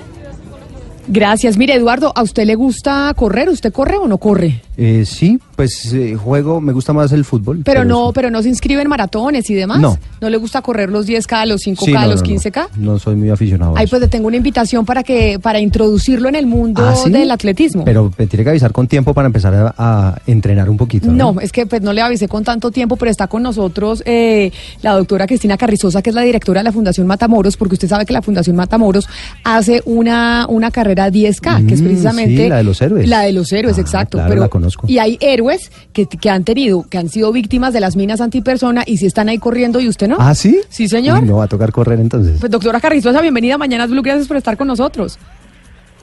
[1.07, 1.57] Gracias.
[1.57, 3.49] Mire, Eduardo, ¿a usted le gusta correr?
[3.49, 4.61] ¿Usted corre o no corre?
[4.75, 7.61] Eh, sí, pues eh, juego, me gusta más el fútbol.
[7.63, 9.79] Pero no, pero no se inscribe en maratones y demás.
[9.79, 9.97] No.
[10.19, 12.35] ¿No le gusta correr los 10K, los 5K, Sí, no, los no, no.
[12.35, 12.67] 15K?
[12.77, 13.75] No soy muy aficionado.
[13.75, 13.91] a Ay, eso.
[13.91, 17.11] pues le tengo una invitación para que para introducirlo en el mundo ¿Ah, sí?
[17.11, 17.85] del atletismo.
[17.85, 21.11] Pero me tiene que avisar con tiempo para empezar a, a entrenar un poquito.
[21.11, 24.51] No, es que pues no le avisé con tanto tiempo, pero está con nosotros eh,
[24.81, 28.05] la doctora Cristina Carrizosa, que es la directora de la Fundación Matamoros, porque usted sabe
[28.05, 29.07] que la Fundación Matamoros
[29.43, 32.43] hace una, una carrera 10K, que es Mm, precisamente...
[32.43, 33.07] sí, la de los héroes.
[33.07, 34.17] La de los héroes, Ah, exacto.
[34.17, 34.87] claro, pero, conozco.
[34.89, 38.83] Y hay héroes que, que han tenido, que han sido víctimas de las minas antipersona
[38.85, 40.17] y si están ahí corriendo y usted no.
[40.19, 40.61] ¿Ah, sí?
[40.69, 41.21] Sí, señor.
[41.21, 42.39] Uy, no va a tocar correr entonces.
[42.39, 45.19] Pues doctora Carrizosa, bienvenida a Mañanas Blue, gracias por estar con nosotros.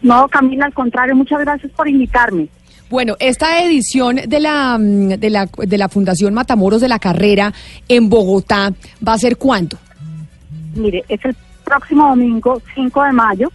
[0.02, 2.48] No, Camila, al contrario, muchas gracias por invitarme.
[2.88, 7.52] Bueno, esta edición de la, mm, de la, de la Fundación Matamoros de la Carrera
[7.88, 8.72] en Bogotá
[9.06, 9.78] va a ser cuándo?
[10.74, 13.52] Mire, es el próximo domingo, 5 de mayo,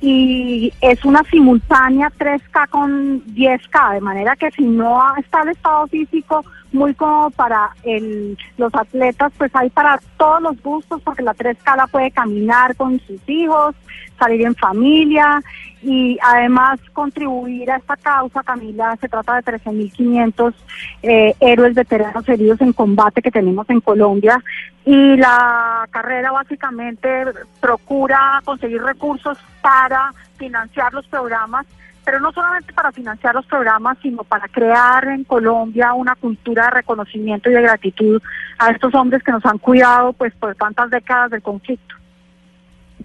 [0.00, 5.86] y es una simultánea 3K con 10K, de manera que si no está el estado
[5.88, 11.34] físico muy cómodo para el, los atletas, pues hay para todos los gustos, porque la
[11.34, 13.74] 3K la puede caminar con sus hijos,
[14.18, 15.42] salir en familia
[15.82, 20.54] y además contribuir a esta causa, Camila, se trata de 13.500
[21.02, 24.42] eh, héroes veteranos heridos en combate que tenemos en Colombia.
[24.84, 27.24] Y la carrera básicamente
[27.60, 31.66] procura conseguir recursos para financiar los programas
[32.08, 36.70] pero no solamente para financiar los programas, sino para crear en Colombia una cultura de
[36.70, 38.22] reconocimiento y de gratitud
[38.58, 41.97] a estos hombres que nos han cuidado pues por tantas décadas del conflicto.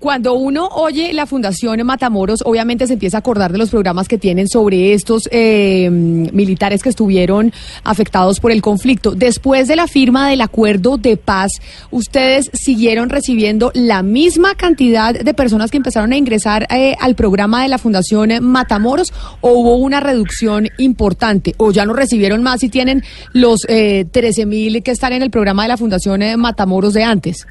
[0.04, 4.18] Cuando uno oye la Fundación Matamoros, obviamente se empieza a acordar de los programas que
[4.18, 7.54] tienen sobre estos eh, militares que estuvieron
[7.86, 9.12] afectados por el conflicto.
[9.12, 11.54] Después de la firma del acuerdo de paz,
[11.90, 17.64] ¿ustedes siguieron recibiendo la misma cantidad de personas que empezaron a ingresar eh, al programa
[17.64, 21.56] de la Fundación Matamoros o hubo una reducción importante?
[21.56, 25.32] ¿O ya no recibieron más y tienen los eh, 13 mil que están en el
[25.32, 27.48] programa de la Fundación eh, Matamoros de antes?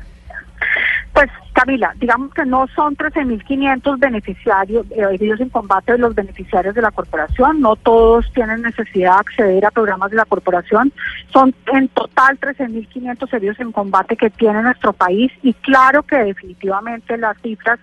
[1.13, 6.75] Pues Camila, digamos que no son 13.500 beneficiarios eh, heridos en combate de los beneficiarios
[6.75, 10.91] de la corporación, no todos tienen necesidad de acceder a programas de la corporación,
[11.31, 17.19] son en total 13.500 heridos en combate que tiene nuestro país y claro que definitivamente
[17.19, 17.79] las cifras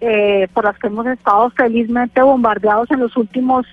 [0.00, 3.64] eh, por las que hemos estado felizmente bombardeados en los últimos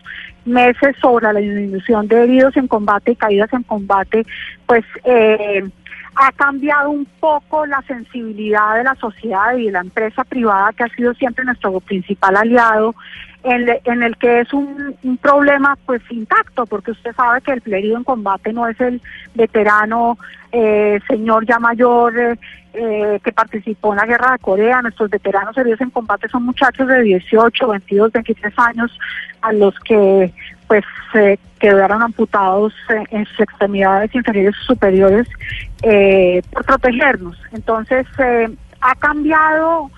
[0.45, 4.27] meses sobre la disminución de heridos en combate y caídas en combate,
[4.67, 5.67] pues eh,
[6.15, 10.83] ha cambiado un poco la sensibilidad de la sociedad y de la empresa privada que
[10.83, 12.95] ha sido siempre nuestro principal aliado
[13.43, 17.53] en, le- en el que es un, un problema pues intacto porque usted sabe que
[17.53, 19.01] el herido en combate no es el
[19.35, 20.17] veterano
[20.51, 22.35] eh, señor ya mayor eh,
[22.73, 24.81] eh, que participó en la guerra de Corea.
[24.81, 28.97] Nuestros veteranos heridos en combate son muchachos de 18, 22, 23 años
[29.41, 30.31] a los que
[30.69, 30.85] pues
[31.15, 32.73] eh, quedaron amputados
[33.09, 35.27] en sus extremidades inferiores y superiores
[35.81, 37.35] eh, por protegernos.
[37.51, 38.47] Entonces, eh,
[38.79, 39.89] ha cambiado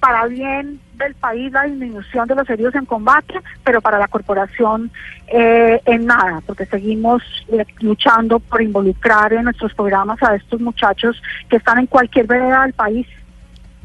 [0.00, 4.90] para bien del país la disminución de los heridos en combate, pero para la corporación
[5.26, 7.22] eh, en nada, porque seguimos
[7.52, 12.62] eh, luchando por involucrar en nuestros programas a estos muchachos que están en cualquier vereda
[12.62, 13.06] del país.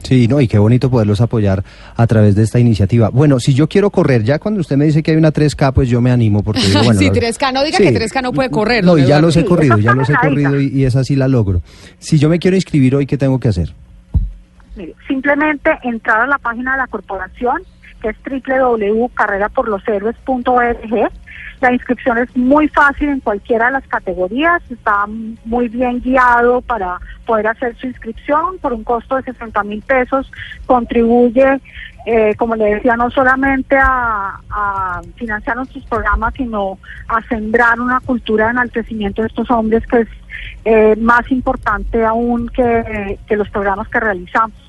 [0.04, 1.64] Sí, no, y qué bonito poderlos apoyar
[1.96, 3.10] a través de esta iniciativa.
[3.10, 5.90] Bueno, si yo quiero correr, ya cuando usted me dice que hay una 3K, pues
[5.90, 7.84] yo me animo porque digo, bueno, sí, la- 3K, no diga Sí.
[7.84, 8.84] que 3K no puede correr.
[8.84, 11.28] No, y ya los he corrido, ya los he corrido y, y esa sí la
[11.28, 11.62] logro.
[12.00, 13.74] Si yo me quiero inscribir hoy, ¿qué tengo que hacer?
[14.76, 17.62] Mire, simplemente entrar a la página de la corporación,
[18.02, 21.12] que es www.carreraporloshéroes.org.
[21.62, 25.06] La inscripción es muy fácil en cualquiera de las categorías, está
[25.46, 30.32] muy bien guiado para poder hacer su inscripción por un costo de 60 mil pesos.
[30.66, 31.62] Contribuye,
[32.08, 34.40] eh, como le decía, no solamente a,
[35.16, 40.08] financiar nuestros programas, sino a sembrar una cultura de enaltecimiento de estos hombres que es
[40.66, 44.61] eh, más importante aún que los programas que realizamos.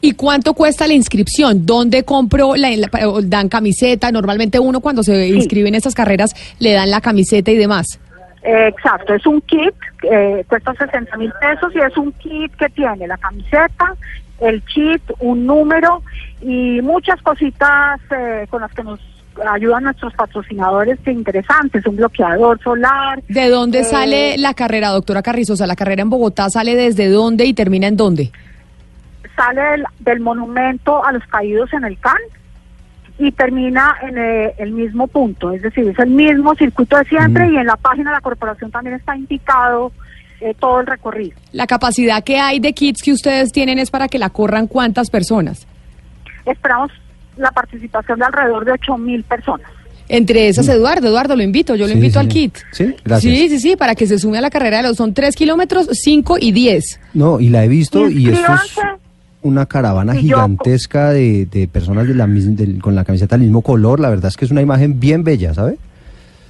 [0.00, 1.66] ¿Y cuánto cuesta la inscripción?
[1.66, 2.56] ¿Dónde compro?
[2.56, 2.88] La, la-
[3.24, 4.10] dan camiseta.
[4.10, 7.98] Normalmente uno cuando se inscribe en estas carreras le dan la camiseta y demás.
[8.42, 9.74] Eh, exacto, es un kit,
[10.10, 13.94] eh, cuesta 60 mil pesos y es un kit que tiene la camiseta,
[14.40, 16.02] el kit, un número
[16.40, 18.98] y muchas cositas eh, con las que nos
[19.46, 23.22] ayudan nuestros patrocinadores que interesantes, un bloqueador solar.
[23.28, 25.66] ¿De dónde eh, sale la carrera, doctora Carrizosa?
[25.66, 28.32] ¿La carrera en Bogotá sale desde dónde y termina en dónde?
[29.40, 32.18] Sale del, del monumento a los caídos en el CAN
[33.18, 37.50] y termina en eh, el mismo punto, es decir, es el mismo circuito de siempre
[37.50, 39.92] y en la página de la corporación también está indicado
[40.42, 41.36] eh, todo el recorrido.
[41.52, 45.08] La capacidad que hay de kits que ustedes tienen es para que la corran cuántas
[45.08, 45.66] personas.
[46.44, 46.90] Esperamos
[47.38, 49.70] la participación de alrededor de 8 mil personas.
[50.08, 52.58] Entre esas, Eduardo, Eduardo, lo invito, yo lo Sí, invito sí, al kit.
[52.72, 53.34] Sí, gracias.
[53.34, 55.88] Sí, sí, sí, para que se sume a la carrera de los, son tres kilómetros,
[55.92, 57.00] cinco y diez.
[57.14, 59.00] No, y la he visto y esto es.
[59.42, 63.36] Una caravana Y yo- gigantesca de, de personas de la, mis- del- con la camiseta
[63.36, 64.00] del mismo color.
[64.00, 65.78] La verdad es que es una imagen bien bella, ¿sabe?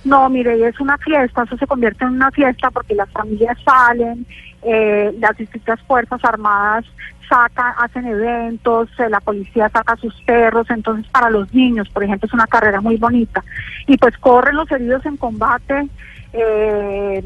[0.04, 3.58] No, mire, y es una fiesta, eso se convierte en una fiesta porque las familias
[3.64, 4.24] salen,
[4.62, 6.84] eh, las distintas fuerzas armadas
[7.28, 12.26] sacan, hacen eventos, eh, la policía saca sus perros, entonces para los niños, por ejemplo,
[12.26, 13.44] es una carrera muy bonita.
[13.86, 15.86] Y pues corren los heridos en combate,
[16.32, 17.22] eh,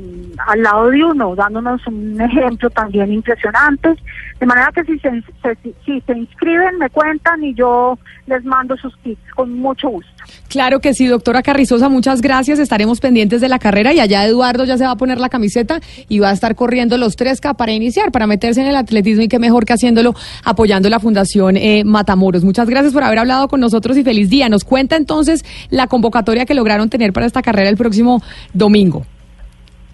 [0.46, 3.94] al lado de uno, dándonos un ejemplo también impresionante.
[4.40, 8.76] De manera que si se, se- si se inscriben, me cuentan y yo les mando
[8.76, 10.13] sus kits con mucho gusto.
[10.48, 12.58] Claro que sí, doctora Carrizosa, muchas gracias.
[12.58, 15.80] Estaremos pendientes de la carrera y allá Eduardo ya se va a poner la camiseta
[16.08, 19.28] y va a estar corriendo los 3K para iniciar, para meterse en el atletismo y
[19.28, 20.14] qué mejor que haciéndolo
[20.44, 22.44] apoyando la Fundación eh, Matamoros.
[22.44, 24.48] Muchas gracias por haber hablado con nosotros y feliz día.
[24.48, 28.22] Nos cuenta entonces la convocatoria que lograron tener para esta carrera el próximo
[28.52, 29.04] domingo.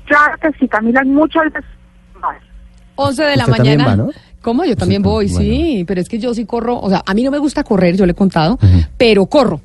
[0.06, 1.64] Claro que sí, Camila, muchas veces
[2.20, 2.36] más.
[2.96, 3.86] 11 de la Usted mañana.
[3.86, 4.10] va, ¿no?
[4.42, 4.64] ¿Cómo?
[4.64, 5.38] Yo también voy, bueno.
[5.40, 7.96] sí, pero es que yo sí corro, o sea, a mí no me gusta correr,
[7.96, 8.58] yo le he contado,
[8.96, 9.60] pero corro.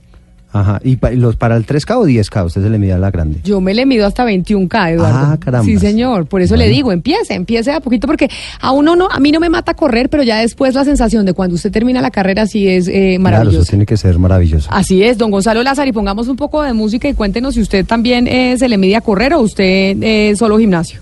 [0.57, 0.79] Ajá.
[0.83, 2.45] ¿Y pa- los para el 3K o 10K?
[2.45, 3.39] Usted se le mide a la grande.
[3.43, 5.17] Yo me le mido hasta 21K, Eduardo.
[5.33, 5.65] Ah, carambas.
[5.65, 6.27] Sí, señor.
[6.27, 8.29] Por eso le digo, empiece, empiece a poquito, porque
[8.61, 11.33] a uno no, a mí no me mata correr, pero ya después la sensación de
[11.33, 13.69] cuando usted termina la carrera sí es eh, Claro, eso maravillosa.
[13.69, 14.69] tiene que ser maravilloso.
[14.71, 17.85] Así es, don Gonzalo Lázaro, y pongamos un poco de música y cuéntenos si usted
[17.85, 20.99] también eh, se le mide a correr o usted eh, solo gimnasio.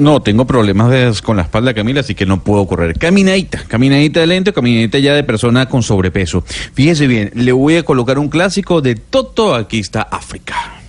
[0.00, 2.98] No, tengo problemas de- con la espalda, Camila, así que no puedo correr.
[2.98, 6.42] Caminadita, caminadita de lento, caminadita ya de persona con sobrepeso.
[6.72, 10.79] Fíjese bien, le voy a colocar un clásico de Toto, aquí está África.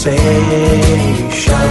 [0.00, 1.68] Conversation.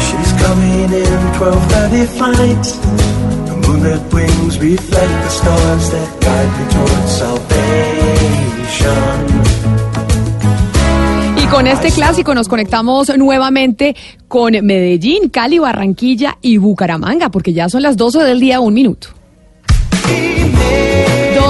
[0.00, 2.64] She's coming in 12:30 flight.
[3.46, 7.60] The moonlit wings reflect the stars that guide me towards salvation.
[11.36, 13.94] Y con este clásico nos conectamos nuevamente
[14.28, 19.08] con Medellín, Cali, Barranquilla y Bucaramanga, porque ya son las 12 del día, un minuto.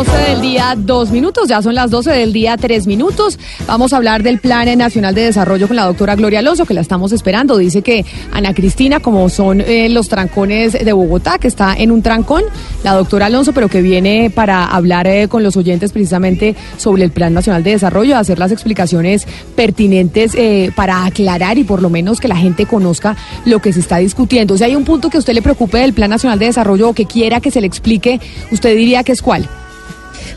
[0.05, 3.39] 12 del día, dos minutos, ya son las 12 del día, tres minutos.
[3.67, 6.81] Vamos a hablar del Plan Nacional de Desarrollo con la doctora Gloria Alonso, que la
[6.81, 7.59] estamos esperando.
[7.59, 12.01] Dice que Ana Cristina, como son eh, los trancones de Bogotá, que está en un
[12.01, 12.45] trancón,
[12.83, 17.11] la doctora Alonso, pero que viene para hablar eh, con los oyentes precisamente sobre el
[17.11, 22.21] Plan Nacional de Desarrollo, hacer las explicaciones pertinentes eh, para aclarar y por lo menos
[22.21, 24.57] que la gente conozca lo que se está discutiendo.
[24.57, 27.05] Si hay un punto que usted le preocupe del Plan Nacional de Desarrollo o que
[27.05, 28.19] quiera que se le explique,
[28.51, 29.47] usted diría que es cuál.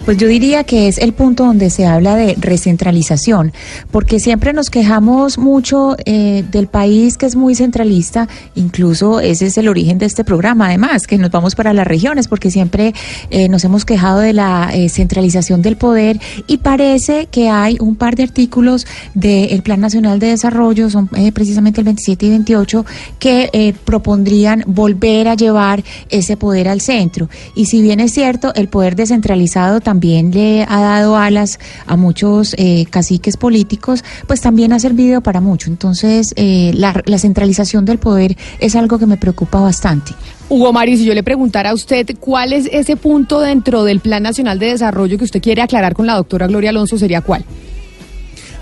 [0.06, 3.54] Pues yo diría que es el punto donde se habla de recentralización,
[3.90, 9.58] porque siempre nos quejamos mucho eh, del país que es muy centralista, incluso ese es
[9.58, 12.94] el origen de este programa, además, que nos vamos para las regiones, porque siempre
[13.30, 17.96] eh, nos hemos quejado de la eh, centralización del poder y parece que hay un
[17.96, 22.86] par de artículos del Plan Nacional de Desarrollo, son eh, precisamente el 27 y 28,
[23.20, 27.30] que eh, propondrían volver a llevar ese poder al centro.
[27.56, 32.56] Y si bien es cierto, el poder descentralizado también le ha dado alas a muchos
[32.57, 35.70] eh, caciques políticos, pues también ha servido para mucho.
[35.70, 40.14] Entonces, eh, la, la centralización del poder es algo que me preocupa bastante.
[40.49, 44.24] Hugo Mario, si yo le preguntara a usted cuál es ese punto dentro del Plan
[44.24, 47.44] Nacional de Desarrollo que usted quiere aclarar con la doctora Gloria Alonso, ¿sería cuál?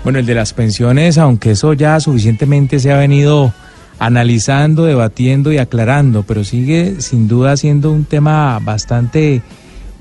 [0.04, 3.52] Bueno, el de las pensiones, aunque eso ya suficientemente se ha venido
[3.98, 9.42] analizando, debatiendo y aclarando, pero sigue sin duda siendo un tema bastante,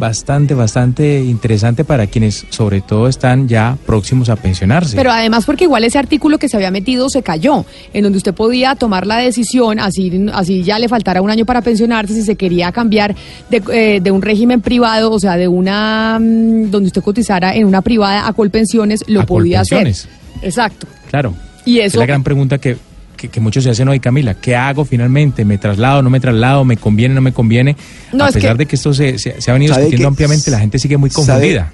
[0.01, 4.97] bastante, bastante interesante para quienes sobre todo están ya próximos a pensionarse.
[4.97, 8.33] Pero además porque igual ese artículo que se había metido se cayó, en donde usted
[8.33, 12.35] podía tomar la decisión, así, así ya le faltara un año para pensionarse, si se
[12.35, 13.15] quería cambiar
[13.51, 17.67] de, eh, de un régimen privado, o sea, de una, mm, donde usted cotizara en
[17.67, 19.77] una privada a Colpensiones, lo A podía hacer.
[19.77, 20.19] Colpensiones.
[20.41, 20.87] Exacto.
[21.11, 21.35] Claro.
[21.63, 22.75] Y Es eso, la gran pregunta que,
[23.21, 24.33] que, que muchos se hacen hoy, Camila.
[24.33, 25.45] ¿Qué hago finalmente?
[25.45, 26.01] ¿Me traslado?
[26.01, 26.65] ¿No me traslado?
[26.65, 27.13] ¿Me conviene?
[27.13, 27.75] ¿No me conviene?
[28.11, 30.03] No, a es pesar que- de que esto se, se, se ha venido ¿Sabe discutiendo
[30.03, 31.73] que- ampliamente, la gente sigue muy sabe- confundida.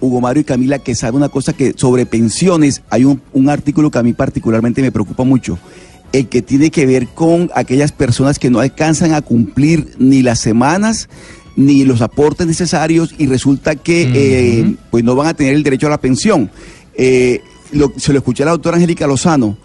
[0.00, 3.90] Hugo Mario y Camila, que sabe una cosa que sobre pensiones hay un, un artículo
[3.90, 5.58] que a mí particularmente me preocupa mucho,
[6.12, 10.38] el que tiene que ver con aquellas personas que no alcanzan a cumplir ni las
[10.38, 11.08] semanas
[11.56, 15.88] ni los aportes necesarios y resulta que eh, pues no van a tener el derecho
[15.88, 16.48] a la pensión.
[16.96, 17.40] Eh,
[17.72, 19.58] lo- se lo escuché a la doctora Angélica Lozano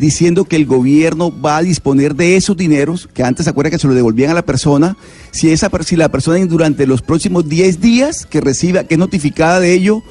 [0.00, 3.78] diciendo que el gobierno va a disponer de esos dineros, que antes se acuerda que
[3.78, 4.96] se lo devolvían a la persona,
[5.30, 9.60] si, esa, si la persona durante los próximos 10 días que reciba, que es notificada
[9.60, 10.02] de ello,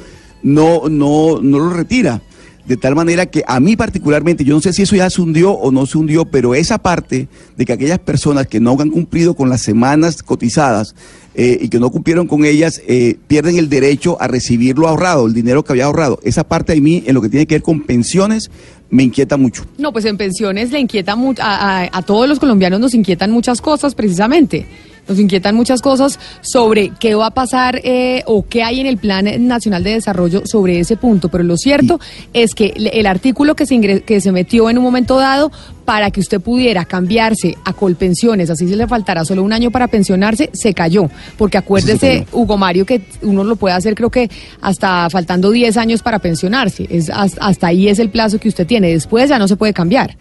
[0.43, 2.21] no, no, no lo retira.
[2.69, 5.51] De tal manera que a mí particularmente, yo no sé si eso ya se hundió
[5.51, 7.27] o no se hundió, pero esa parte
[7.57, 10.93] de que aquellas personas que no han cumplido con las semanas cotizadas
[11.33, 15.25] eh, y que no cumplieron con ellas, eh, pierden el derecho a recibir lo ahorrado,
[15.25, 16.19] el dinero que había ahorrado.
[16.23, 18.51] Esa parte de mí, en lo que tiene que ver con pensiones,
[18.91, 19.65] me inquieta mucho.
[19.79, 23.31] No, pues en pensiones le inquieta mu- a, a- a todos los colombianos nos inquietan
[23.31, 24.65] muchas cosas precisamente.
[25.09, 28.97] Nos inquietan muchas cosas sobre qué va a pasar eh, o qué hay en el
[28.97, 31.29] Plan Nacional de Desarrollo sobre ese punto.
[31.29, 31.99] Pero lo cierto
[32.31, 35.51] es que el artículo que se, ingre- que se metió en un momento dado
[35.83, 39.87] para que usted pudiera cambiarse a Colpensiones, así se le faltará solo un año para
[39.87, 41.09] pensionarse, se cayó.
[41.37, 44.29] Porque acuérdese, Hugo Mario, que uno lo puede hacer creo que
[44.61, 46.85] hasta faltando 10 años para pensionarse.
[46.89, 48.91] Es, has- hasta ahí es el plazo que usted tiene.
[48.91, 50.15] Después ya no se puede cambiar.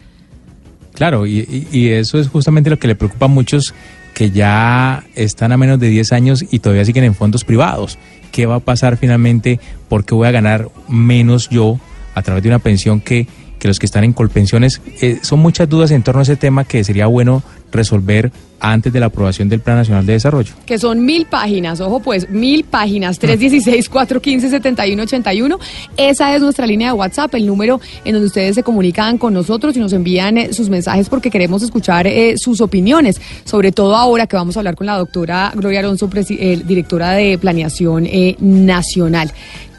[0.94, 3.72] Claro, y, y- y eso es justamente lo que le preocupa a muchos
[4.18, 8.00] que ya están a menos de 10 años y todavía siguen en fondos privados.
[8.32, 9.60] ¿Qué va a pasar finalmente?
[9.88, 11.78] ¿Por qué voy a ganar menos yo
[12.16, 13.28] a través de una pensión que,
[13.60, 14.82] que los que están en colpensiones?
[15.02, 18.30] Eh, son muchas dudas en torno a ese tema que sería bueno resolver
[18.60, 20.52] antes de la aprobación del Plan Nacional de Desarrollo.
[20.66, 25.58] que son mil páginas, ojo pues, mil páginas, 316-415-7181.
[25.96, 29.76] Esa es nuestra línea de WhatsApp, el número en donde ustedes se comunican con nosotros
[29.76, 34.26] y nos envían eh, sus mensajes porque queremos escuchar eh, sus opiniones, sobre todo ahora
[34.26, 39.30] que vamos a hablar con la doctora Gloria Alonso, eh, directora de Planeación eh, Nacional.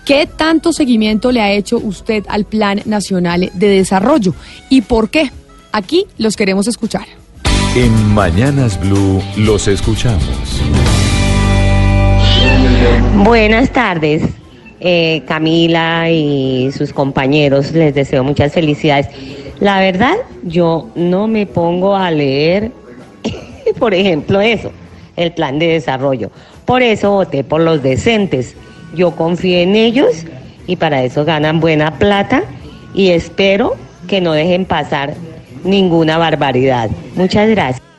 [0.06, 4.34] ¿Qué tanto seguimiento le ha hecho usted al Plan Nacional de Desarrollo
[4.70, 5.32] y por qué?
[5.72, 7.19] Aquí los queremos escuchar.
[7.76, 10.24] En Mañanas Blue los escuchamos.
[13.24, 14.24] Buenas tardes,
[14.80, 17.72] eh, Camila y sus compañeros.
[17.72, 19.08] Les deseo muchas felicidades.
[19.60, 22.72] La verdad, yo no me pongo a leer,
[23.80, 24.72] por ejemplo, eso,
[25.16, 26.32] el plan de desarrollo.
[26.66, 28.56] Por eso voté por los decentes.
[28.96, 30.26] Yo confío en ellos
[30.66, 32.44] y para eso ganan buena plata
[32.96, 33.76] y espero
[34.08, 35.14] que no dejen pasar
[35.64, 36.90] ninguna barbaridad.
[37.16, 37.90] Muchas gracias.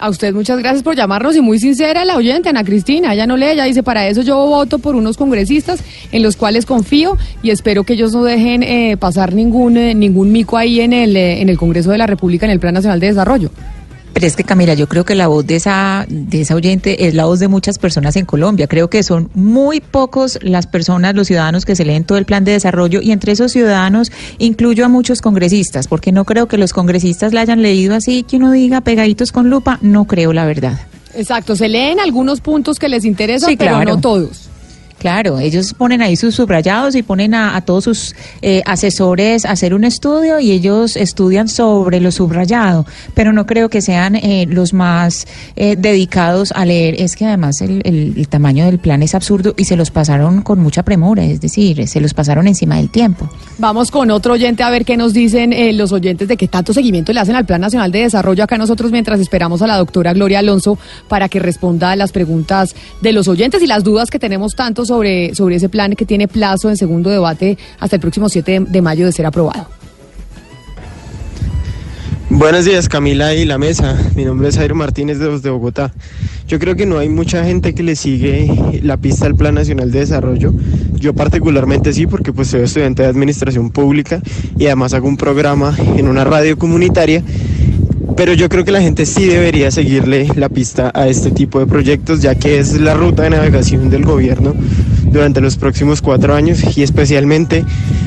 [0.00, 3.14] A usted muchas gracias por llamarnos y muy sincera la oyente, Ana Cristina.
[3.14, 6.66] Ella no lee, ella dice, para eso yo voto por unos congresistas en los cuales
[6.66, 10.92] confío y espero que ellos no dejen eh, pasar ningún, eh, ningún mico ahí en
[10.92, 13.50] el, eh, en el Congreso de la República, en el Plan Nacional de Desarrollo.
[14.14, 17.14] Pero es que Camila, yo creo que la voz de esa, de esa oyente es
[17.14, 18.68] la voz de muchas personas en Colombia.
[18.68, 22.44] Creo que son muy pocos las personas, los ciudadanos que se leen todo el plan
[22.44, 26.72] de desarrollo y entre esos ciudadanos incluyo a muchos congresistas, porque no creo que los
[26.72, 30.78] congresistas la hayan leído así, que uno diga pegaditos con lupa, no creo la verdad.
[31.16, 33.94] Exacto, se leen algunos puntos que les interesan, Sí, pero claro.
[33.96, 34.48] no todos.
[35.04, 39.74] Claro, ellos ponen ahí sus subrayados y ponen a, todos sus eh, asesores a hacer
[39.74, 44.72] un estudio y ellos estudian sobre lo subrayado, pero no creo que sean eh, los
[44.72, 45.26] más
[45.56, 46.94] eh, dedicados a leer.
[47.02, 50.40] Es que además el, el- el tamaño del plan es absurdo y se los pasaron
[50.40, 53.28] con mucha premura, es decir, se los pasaron encima del tiempo.
[53.58, 56.72] Vamos con otro oyente a ver qué nos dicen eh, los oyentes de qué tanto
[56.72, 60.14] seguimiento le hacen al Plan Nacional de Desarrollo acá nosotros mientras esperamos a la doctora
[60.14, 60.78] Gloria Alonso
[61.08, 64.86] para que responda a las preguntas de los oyentes y las dudas que tenemos tanto
[64.86, 64.93] sobre,
[65.34, 68.82] sobre ese plan que tiene plazo en segundo debate hasta el próximo 7 de, de
[68.82, 69.68] mayo de ser aprobado.
[72.30, 75.92] Buenos días Camila y la mesa, mi nombre es Jairo Martínez de, de Bogotá.
[76.48, 79.90] Yo creo que no hay mucha gente que le sigue la pista al Plan Nacional
[79.90, 80.52] de Desarrollo.
[80.94, 84.20] Yo particularmente sí porque pues soy estudiante de Administración Pública
[84.58, 87.22] y además hago un programa en una radio comunitaria.
[88.16, 91.66] Pero yo creo que la gente sí debería seguirle la pista a este tipo de
[91.66, 94.54] proyectos ya que es la ruta de navegación del gobierno
[95.10, 97.64] durante los próximos cuatro años y especialmente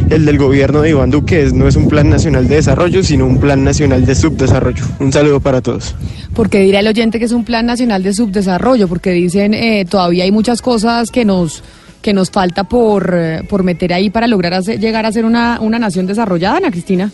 [0.09, 1.49] el del gobierno de Iván Duque.
[1.53, 4.83] No es un plan nacional de desarrollo, sino un plan nacional de subdesarrollo.
[4.99, 5.93] Un saludo para todos.
[6.33, 10.23] Porque dirá el oyente que es un plan nacional de subdesarrollo, porque dicen eh, todavía
[10.23, 11.63] hay muchas cosas que nos
[12.01, 15.79] que nos falta por, eh, por meter ahí para lograr llegar a ser una, una
[15.79, 17.11] nación desarrollada, Ana Cristina.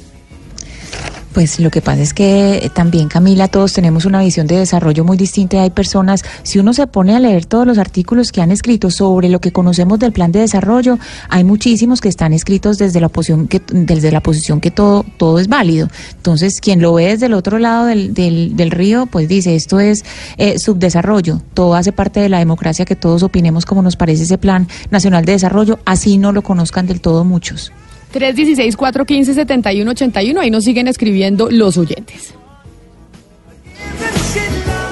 [1.33, 5.03] Pues lo que pasa es que eh, también, Camila, todos tenemos una visión de desarrollo
[5.03, 5.63] muy distinta.
[5.63, 9.29] Hay personas, si uno se pone a leer todos los artículos que han escrito sobre
[9.29, 10.99] lo que conocemos del plan de desarrollo,
[11.29, 15.39] hay muchísimos que están escritos desde la posición que, desde la posición que todo, todo
[15.39, 15.87] es válido.
[16.15, 19.79] Entonces, quien lo ve desde el otro lado del, del, del río, pues dice, esto
[19.79, 20.05] es
[20.37, 21.41] eh, subdesarrollo.
[21.55, 25.25] Todo hace parte de la democracia que todos opinemos como nos parece ese plan nacional
[25.25, 27.71] de desarrollo, así no lo conozcan del todo muchos.
[28.13, 32.33] 316-415-7181, ahí nos siguen escribiendo los oyentes.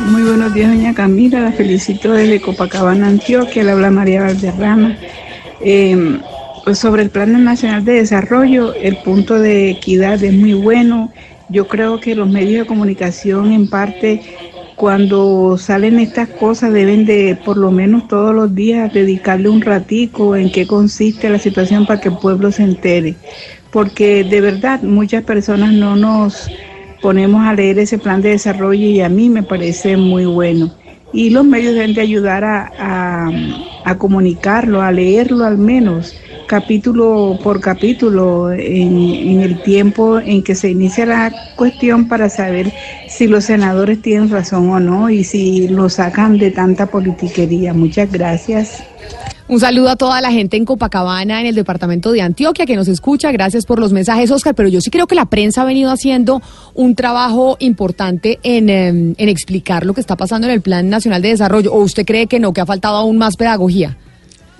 [0.08, 1.40] Muy buenos días, doña Camila.
[1.40, 3.64] La felicito desde Copacabana, Antioquia.
[3.64, 4.98] Le habla María Valderrama.
[5.62, 6.20] Eh,
[6.64, 11.12] pues sobre el Plan Nacional de Desarrollo, el punto de equidad es muy bueno.
[11.50, 14.22] Yo creo que los medios de comunicación, en parte,
[14.82, 20.36] cuando salen estas cosas, deben de, por lo menos todos los días, dedicarle un ratico
[20.36, 23.18] en qué consiste la situación para que el pueblo se entere.
[23.72, 26.52] porque de verdad muchas personas no nos
[27.02, 30.72] ponemos a leer ese plan de desarrollo y a mí me parece muy bueno.
[31.12, 33.32] Y los medios deben de ayudar a, a-
[33.84, 36.16] a comunicarlo, a leerlo al menos,
[36.52, 42.74] capítulo por capítulo, en, el tiempo en que se inicia la cuestión para saber
[43.08, 47.74] si los senadores tienen razón o no y si lo sacan de tanta politiquería.
[47.74, 48.84] Muchas gracias.
[49.48, 52.90] Un saludo a toda la gente en Copacabana, en el departamento de Antioquia, que nos
[52.90, 53.32] escucha.
[53.32, 54.54] Gracias por los mensajes, Oscar.
[54.54, 56.42] Pero yo sí creo que la prensa ha venido haciendo
[56.74, 61.22] un trabajo importante en, em, en explicar lo que está pasando en el Plan Nacional
[61.22, 61.72] de Desarrollo.
[61.72, 63.96] ¿O usted cree que no, que ha faltado aún más pedagogía?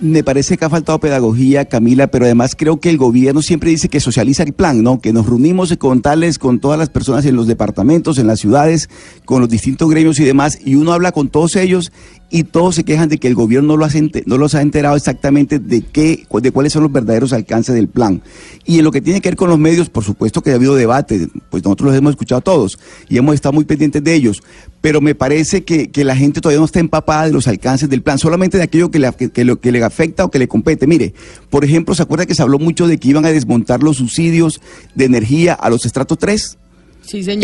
[0.02, 3.88] Me parece que ha faltado pedagogía, Camila, pero además creo que el gobierno siempre dice
[3.88, 5.00] que socializa el plan, ¿no?
[5.00, 8.90] Que nos reunimos con tales, con todas las personas en los departamentos, en las ciudades,
[9.24, 11.92] con los distintos gremios y demás, y uno habla con todos ellos
[12.34, 13.86] y todos se quejan de que el gobierno no, lo
[14.24, 18.22] no los ha enterado exactamente de qué, de cuáles son los verdaderos alcances del plan.
[18.64, 20.74] Y en lo que tiene que ver con los medios, por supuesto que ha habido
[20.74, 22.78] debate, pues nosotros los hemos escuchado todos
[23.10, 24.42] y hemos estado muy pendientes de ellos,
[24.80, 28.00] pero me parece que, que la gente todavía no está empapada de los alcances del
[28.00, 30.86] plan, solamente de aquello que le, que, que le afecta o que le compete.
[30.86, 31.12] Mire,
[31.50, 34.62] por ejemplo, ¿se acuerda que se habló mucho de que iban a desmontar los subsidios
[34.94, 36.56] de energía a los estratos 3?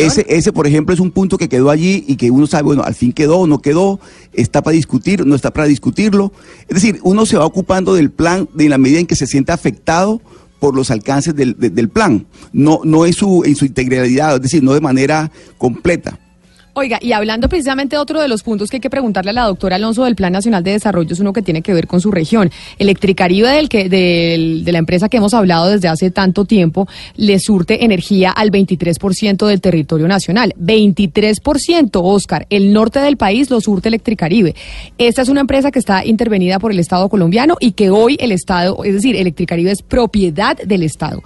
[0.07, 2.82] Ese, ese, por ejemplo, es un punto que quedó allí y que uno sabe, bueno,
[2.82, 4.01] al fin quedó, no quedó,
[4.32, 6.32] está para discutir, no está para discutirlo.
[6.69, 9.53] Es decir, uno se va ocupando del plan de la medida en que se siente
[9.53, 10.20] afectado
[10.61, 14.43] por los alcances del, de- del plan, no, no en su, en su integralidad, es
[14.43, 16.19] decir, no de manera completa.
[16.78, 19.46] Oiga, y hablando precisamente de otro de los puntos que hay que preguntarle a la
[19.46, 22.12] doctora Alonso del Plan Nacional de Desarrollo, es uno que tiene que ver con su
[22.12, 22.52] región.
[22.78, 26.86] Electricaribe, del que, de la empresa que hemos hablado desde hace tanto tiempo,
[27.16, 30.55] le surte energía al 23% del territorio nacional.
[30.56, 32.46] 23%, Oscar.
[32.48, 34.55] El norte del país lo surte Electricaribe.
[34.98, 38.30] Esta es una empresa que está intervenida por el Estado colombiano y que hoy el
[38.30, 41.24] Estado, es decir, Electricaribe es propiedad del Estado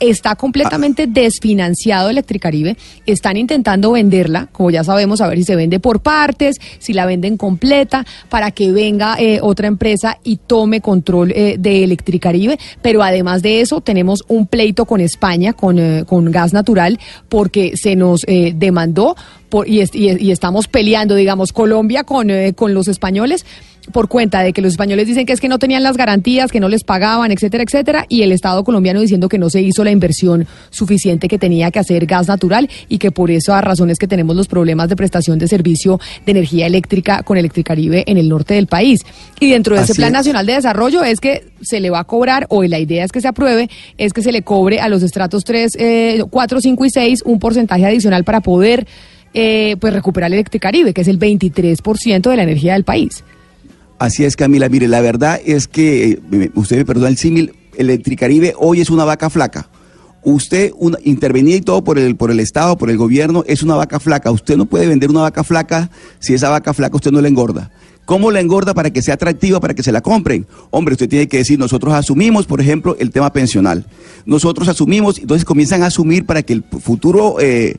[0.00, 2.76] está completamente desfinanciado Electricaribe.
[3.06, 7.06] Están intentando venderla, como ya sabemos, a ver si se vende por partes, si la
[7.06, 12.58] venden completa, para que venga eh, otra empresa y tome control eh, de Electricaribe.
[12.82, 16.98] Pero además de eso, tenemos un pleito con España, con, eh, con gas natural,
[17.28, 19.16] porque se nos eh, demandó
[19.48, 23.44] por, y, est- y- y estamos peleando, digamos, Colombia con, eh, con los españoles
[23.92, 26.60] por cuenta de que los españoles dicen que es que no tenían las garantías, que
[26.60, 29.90] no les pagaban, etcétera, etcétera, y el Estado colombiano diciendo que no se hizo la
[29.90, 34.06] inversión suficiente que tenía que hacer gas natural y que por eso a razones que
[34.06, 38.54] tenemos los problemas de prestación de servicio de energía eléctrica con Electricaribe en el norte
[38.54, 39.04] del país.
[39.38, 40.12] Y dentro de ese Plan es.
[40.12, 43.20] Nacional de Desarrollo es que se le va a cobrar, o la idea es que
[43.20, 46.90] se apruebe, es que se le cobre a los estratos 3, eh, 4, 5 y
[46.90, 48.86] 6 un porcentaje adicional para poder
[49.32, 53.24] eh, pues recuperar Electricaribe, que es el 23% de la energía del país.
[54.00, 54.70] Así es, Camila.
[54.70, 59.04] Mire, la verdad es que, eh, usted me perdona el símil, Electricaribe hoy es una
[59.04, 59.68] vaca flaca.
[60.22, 63.74] Usted, una, intervenía y todo por el, por el Estado, por el gobierno, es una
[63.74, 64.30] vaca flaca.
[64.30, 67.70] Usted no puede vender una vaca flaca si esa vaca flaca usted no la engorda.
[68.10, 70.44] ¿Cómo la engorda para que sea atractiva, para que se la compren?
[70.70, 73.86] Hombre, usted tiene que decir, nosotros asumimos, por ejemplo, el tema pensional.
[74.26, 77.76] Nosotros asumimos, entonces comienzan a asumir para que el futuro eh,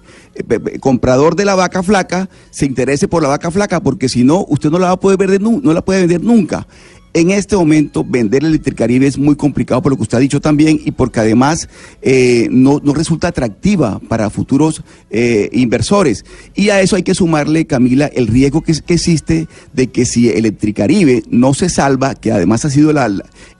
[0.79, 4.69] comprador de la vaca flaca se interese por la vaca flaca, porque si no, usted
[4.69, 6.65] no la va a poder vender, no la puede vender nunca.
[7.13, 10.39] En este momento, vender el Electricaribe es muy complicado por lo que usted ha dicho
[10.39, 11.67] también y porque además
[12.01, 16.23] eh, no, no resulta atractiva para futuros eh, inversores.
[16.55, 21.23] Y a eso hay que sumarle, Camila, el riesgo que, existe de que si Electricaribe
[21.29, 23.11] no se salva, que además ha sido la-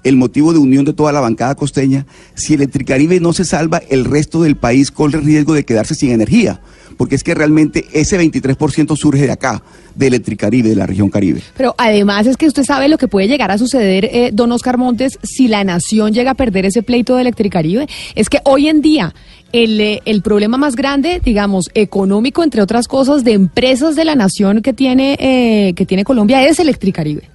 [0.03, 2.06] el motivo de unión de toda la bancada costeña,
[2.36, 6.11] si Electricaribe no se salva, el resto del país corre el riesgo de quedarse sin
[6.11, 6.61] energía.
[6.97, 9.63] Porque es que realmente ese 23% surge de acá,
[9.95, 11.41] de Electricaribe, de la región Caribe.
[11.57, 14.77] Pero además es que usted sabe lo que puede llegar a suceder, eh, don Oscar
[14.77, 17.88] Montes, si la nación llega a perder ese pleito de Electricaribe.
[18.15, 19.13] Es que hoy en día
[19.51, 24.15] el, eh, el problema más grande, digamos, económico, entre otras cosas, de empresas de la
[24.15, 27.30] nación que tiene, eh, que tiene Colombia es Electricaribe.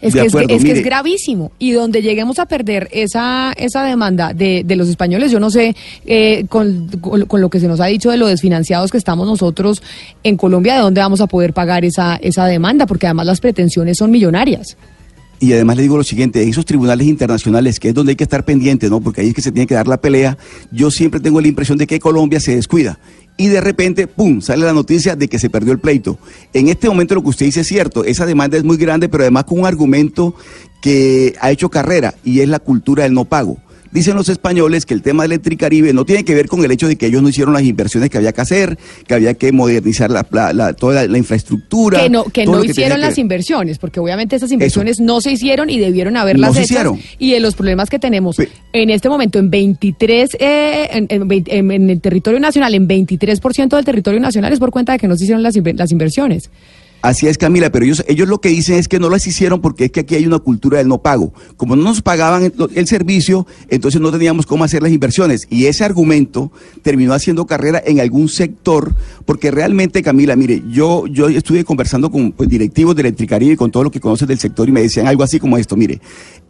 [0.00, 1.52] Es, De que, es- acuerdo, es, que es gravísimo.
[1.58, 5.74] Y donde lleguemos a perder esa, esa demanda de, de los españoles, yo no sé,
[6.04, 9.26] eh, con, con- con lo que se nos ha dicho de lo desfinanciados que estamos
[9.26, 9.82] nosotros
[10.22, 13.96] en Colombia, de dónde vamos a poder pagar esa, esa demanda, porque además las pretensiones
[13.96, 14.76] son millonarias.
[15.38, 18.24] Y además le digo lo siguiente, en esos tribunales internacionales, que es donde hay que
[18.24, 19.00] estar pendiente, ¿no?
[19.00, 20.38] Porque ahí es que se tiene que dar la pelea,
[20.72, 22.98] yo siempre tengo la impresión de que Colombia se descuida.
[23.36, 26.18] Y de repente, ¡pum!, sale la noticia de que se perdió el pleito.
[26.54, 29.24] En este momento lo que usted dice es cierto, esa demanda es muy grande, pero
[29.24, 30.34] además con un argumento
[30.80, 33.58] que ha hecho carrera, y es la cultura del no pago.
[33.96, 36.86] Dicen los españoles que el tema de Electricaribe no tiene que ver con el hecho
[36.86, 40.10] de que ellos no hicieron las inversiones que había que hacer, que había que modernizar
[40.10, 42.00] la, la- la- toda la, infraestructura.
[42.02, 43.18] que no, que no que hicieron las ver.
[43.20, 46.70] inversiones, porque obviamente esas inversiones no se hicieron y debieron haberlas No se hechas.
[46.70, 47.00] hicieron.
[47.18, 48.36] Y de los problemas que tenemos
[48.72, 52.86] en este momento en 23, eh, en, en 20 en- en el territorio nacional, en
[52.86, 56.50] 23% del territorio nacional es por cuenta de que no se hicieron las, las inversiones.
[57.06, 59.84] Así es, Camila, pero ellos, ellos lo que dicen es que no las hicieron porque
[59.84, 61.32] es que aquí hay una cultura del no pago.
[61.56, 65.46] Como no nos pagaban el, servicio, entonces no teníamos cómo hacer las inversiones.
[65.48, 66.50] Y ese argumento
[66.82, 68.92] terminó haciendo carrera en algún sector,
[69.24, 73.70] porque realmente, Camila, mire, yo, yo estuve conversando con pues, directivos de Electricaribe y con
[73.70, 76.00] todo lo que conocen del sector y me decían algo así como esto, mire,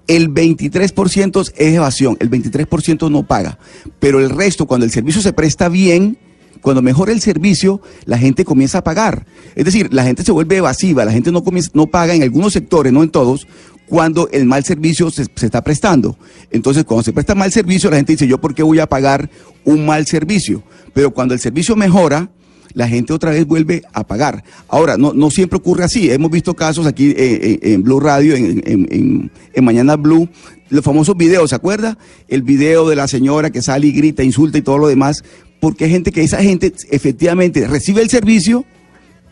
[0.07, 3.59] el 23% es evasión, el 23% no paga,
[3.99, 6.17] pero el resto, cuando el servicio se presta bien,
[6.61, 9.27] cuando mejora el servicio, la gente comienza a pagar.
[9.55, 12.53] Es decir, la gente se vuelve evasiva, la gente no, comienza, no paga en algunos
[12.53, 13.47] sectores, no en todos,
[13.87, 16.19] cuando el mal servicio se, está prestando.
[16.51, 19.31] Entonces, cuando se presta mal servicio, la gente dice, ¿yo por qué voy a pagar
[19.65, 20.63] un mal servicio?
[20.93, 22.31] Pero cuando el servicio mejora,
[22.75, 24.43] la gente otra vez vuelve a pagar.
[24.69, 26.11] Ahora, no, no siempre ocurre así.
[26.11, 30.29] Hemos visto casos aquí eh, eh, en Blue Radio, en, en- en- en Mañana Blue,
[30.69, 31.97] los famosos videos, ¿se acuerda?
[32.29, 35.23] El video de la señora que sale y grita, insulta y todo lo demás,
[35.61, 38.65] porque hay gente que esa gente efectivamente recibe el servicio,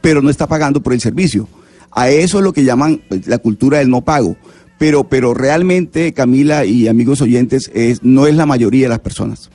[0.00, 1.48] pero no está pagando por el servicio.
[1.90, 4.36] A eso es lo que llaman pues, la cultura del no pago.
[4.78, 9.50] Pero, pero realmente, Camila y amigos oyentes, es, no es la mayoría de las personas.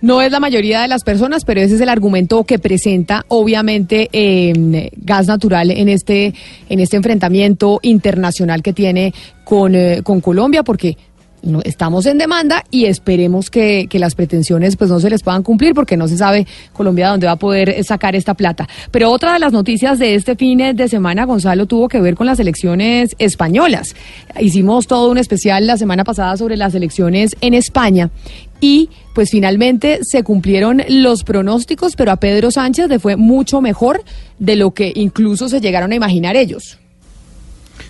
[0.00, 4.08] No es la mayoría de las personas, pero ese es el argumento que presenta, obviamente,
[4.12, 6.34] eh, gas natural en este,
[6.68, 10.96] en este enfrentamiento internacional que tiene con, eh, con Colombia, porque
[11.42, 15.42] no- estamos en demanda y esperemos que, que las pretensiones pues no se les puedan
[15.42, 18.68] cumplir porque no se sabe Colombia dónde va a poder sacar esta plata.
[18.90, 22.26] Pero otra de las noticias de este fin de semana, Gonzalo, tuvo que ver con
[22.26, 23.94] las elecciones españolas.
[24.40, 28.10] Hicimos todo un especial la semana pasada sobre las elecciones en España
[28.60, 34.02] y pues finalmente se cumplieron los pronósticos, pero a Pedro Sánchez le fue mucho mejor
[34.38, 36.78] de lo que incluso se llegaron a imaginar ellos.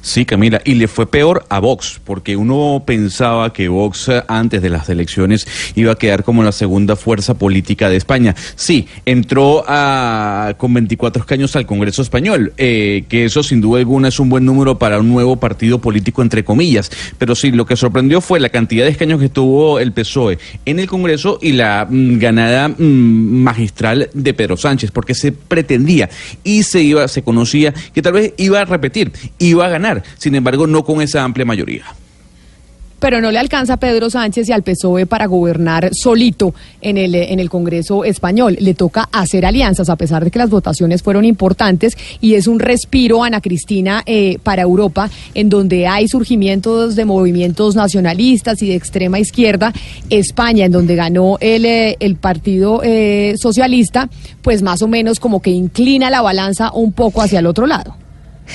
[0.09, 4.63] Sí, Camila, y le fue peor a Vox, porque uno pensaba que Vox eh, antes
[4.63, 8.35] de las elecciones iba a quedar como la segunda fuerza política de España.
[8.57, 14.09] Sí, entró a, con 24 escaños al Congreso Español, eh, que eso sin duda alguna
[14.09, 16.91] es un buen número para un nuevo partido político, entre comillas.
[17.19, 20.79] Pero sí, lo que sorprendió fue la cantidad de escaños que tuvo el PSOE en
[20.79, 26.09] el Congreso y la mm, ganada mm, magistral de Pedro Sánchez, porque se pretendía
[26.45, 30.35] y se iba, se conocía que tal vez iba a repetir, iba a ganar, sin
[30.35, 31.85] embargo no con esa amplia mayoría.
[32.99, 37.15] pero no le alcanza a Pedro Sánchez y al PSOE para gobernar solito en el,
[37.15, 38.57] en el Congreso español.
[38.61, 42.59] Le toca hacer alianzas, a pesar de que las votaciones fueron importantes, y es un
[42.59, 48.75] respiro, Ana Cristina, eh, para Europa, en donde hay surgimientos de movimientos nacionalistas y de
[48.75, 49.73] extrema izquierda.
[50.11, 54.09] España, en donde ganó el, eh, el Partido eh, Socialista,
[54.43, 58.08] pues más o menos como que inclina la balanza un poco hacia el otro lado.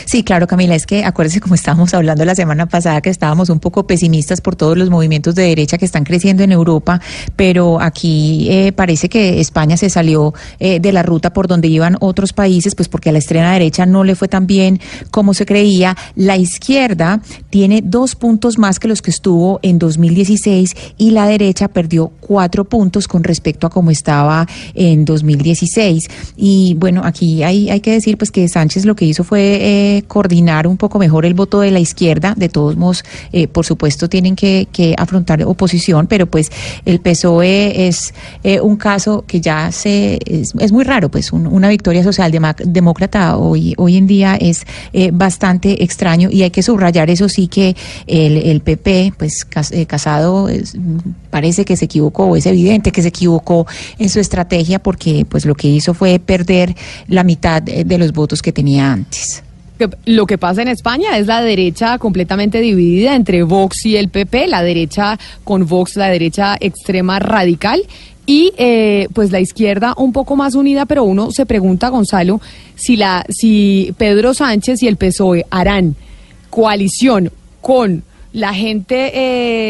[0.05, 3.59] Sí, claro, Camila, es que acuérdese como estábamos hablando la semana pasada que estábamos un
[3.59, 7.01] poco pesimistas por todos los movimientos de derecha que están creciendo en Europa,
[7.35, 11.97] pero aquí eh, parece que España se salió eh, de la ruta por donde iban
[11.99, 14.79] otros países, pues porque a la extrema derecha no le fue tan bien
[15.11, 15.95] como se creía.
[16.15, 21.67] La izquierda tiene dos puntos más que los que estuvo en 2016 y la derecha
[21.67, 26.03] perdió cuatro puntos con respecto a cómo estaba en 2016.
[26.37, 29.82] Y bueno, aquí hay, hay que decir pues que Sánchez lo que hizo fue eh,
[30.07, 32.33] coordinar un poco mejor el voto de la izquierda.
[32.35, 36.51] De todos modos, eh, por supuesto, tienen que, que afrontar oposición, pero pues
[36.85, 41.69] el PSOE es eh, un caso que ya se es, muy raro, pues un- una
[41.69, 47.29] victoria socialdemócrata hoy, hoy en día es eh, bastante extraño y hay que subrayar eso
[47.29, 47.75] sí que
[48.07, 50.49] el, el PP, pues eh, Casado
[51.29, 53.65] parece que se equivocó, es evidente que se equivocó
[53.99, 56.75] en su estrategia porque pues lo que hizo fue perder
[57.07, 59.43] la mitad de los votos que tenía antes.
[59.89, 64.09] Que lo que pasa en España es la derecha completamente dividida entre Vox y el
[64.09, 67.81] PP, la derecha con Vox, la derecha extrema radical
[68.25, 72.39] y eh, pues la izquierda un poco más unida, pero uno se pregunta, Gonzalo,
[72.75, 75.95] si la si Pedro Sánchez y el PSOE harán
[76.49, 77.31] coalición
[77.61, 79.11] con la gente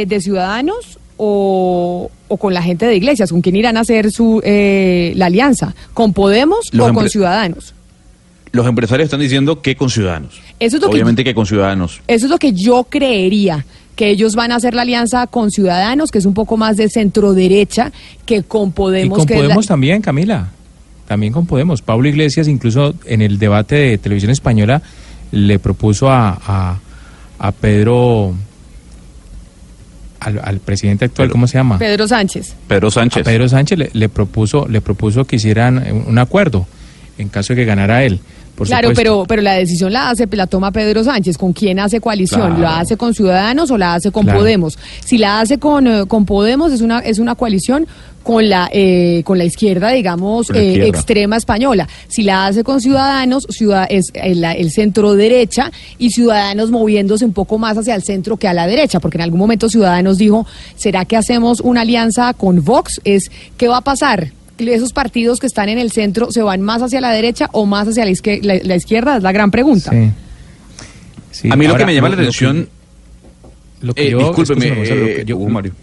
[0.02, 4.12] eh, de Ciudadanos o, o con la gente de Iglesias, con quién irán a hacer
[4.12, 7.74] su eh, la alianza, con Podemos Los o con Ciudadanos.
[8.54, 10.40] Los empresarios están diciendo que con ciudadanos.
[10.60, 12.02] Eso es lo Obviamente que con ciudadanos.
[12.08, 13.66] Eso es lo que yo creería,
[13.96, 16.88] que ellos van a hacer la alianza con Ciudadanos, que es un poco más de
[16.88, 17.92] centro derecha,
[18.28, 19.18] que con Y Podemos.
[19.18, 20.50] con que es la- Podemos también, Camila.
[21.08, 21.82] También con Podemos.
[21.82, 24.84] Pablo Iglesias, incluso en el debate de televisión española,
[25.32, 26.80] le propuso a, a,
[27.40, 28.36] a Pedro
[30.20, 31.80] al, al presidente actual, ¿cómo se llama?
[31.80, 32.54] Pedro Sánchez.
[32.68, 33.22] Pedro Sánchez.
[33.22, 36.68] A Pedro Sánchez le, le propuso, le propuso que hicieran un, un acuerdo
[37.18, 38.20] en caso de que ganara él.
[38.56, 39.02] Por claro, supuesto.
[39.02, 41.38] pero, pero la decisión la hace, la toma Pedro Sánchez.
[41.38, 42.56] ¿Con quién hace coalición?
[42.56, 42.62] Claro.
[42.62, 44.40] ¿La hace con Ciudadanos o la hace con Claro.
[44.40, 44.78] Podemos?
[45.04, 47.88] Si la hace con, eh, con Podemos es una, es una coalición
[48.22, 51.88] con la, eh, con la izquierda, digamos, eh, extrema española.
[52.08, 57.34] Si la hace con Ciudadanos, ciudad, es el, el centro derecha y Ciudadanos moviéndose un
[57.34, 60.46] poco más hacia el centro que a la derecha, porque en algún momento Ciudadanos dijo,
[60.76, 63.02] ¿será que hacemos una alianza con Vox?
[63.04, 64.32] Es, ¿qué va a pasar?
[64.58, 67.88] ¿Esos partidos que están en el centro se van más hacia la derecha o más
[67.88, 69.18] hacia la, izquier- la- la izquierda?
[69.18, 69.92] Es la gran pregunta.
[69.92, 70.12] Sí.
[71.32, 72.70] Sí, a mí lo que me llama la lo- lo que- atención.
[73.82, 75.74] Lo que Eh, yo, discúlpeme, escúcheme, Gonzalo, lo que yo- Hugo Mario.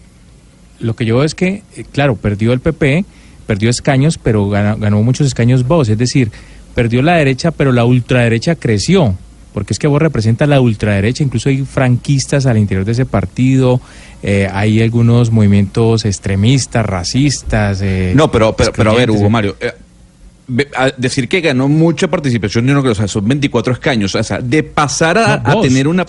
[0.79, 3.05] Lo que yo veo es que, eh, claro, perdió el PP,
[3.45, 5.89] perdió escaños, pero ganó, ganó muchos escaños vos.
[5.89, 6.31] Es decir,
[6.73, 9.15] perdió la derecha, pero la ultraderecha creció.
[9.53, 13.81] Porque es que vos representa la ultraderecha, incluso hay franquistas al interior de ese partido,
[14.23, 17.81] eh, hay algunos movimientos extremistas, racistas.
[17.81, 19.29] eh, No, pero, pero, pero a ver, Hugo.
[19.29, 19.55] Mario.
[19.59, 19.73] eh,
[20.97, 24.39] decir que ganó mucha participación, yo no creo, o sea, son 24 escaños, o sea,
[24.39, 26.05] de pasar a, No, a vos, tener una.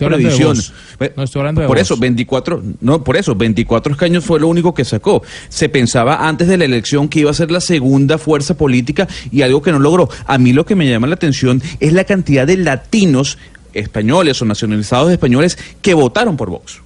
[0.99, 1.83] Ve- No, estoy hablando de por vos.
[1.83, 5.23] eso, 24, no, por eso, 24 escaños fue lo único que sacó.
[5.49, 9.43] Se pensaba antes de la elección que iba a ser la segunda fuerza política y
[9.43, 10.09] algo que no logró.
[10.27, 13.39] A mí lo que me llama la atención es la cantidad de latinos
[13.75, 16.81] españoles o nacionalizados españoles que votaron por Vox.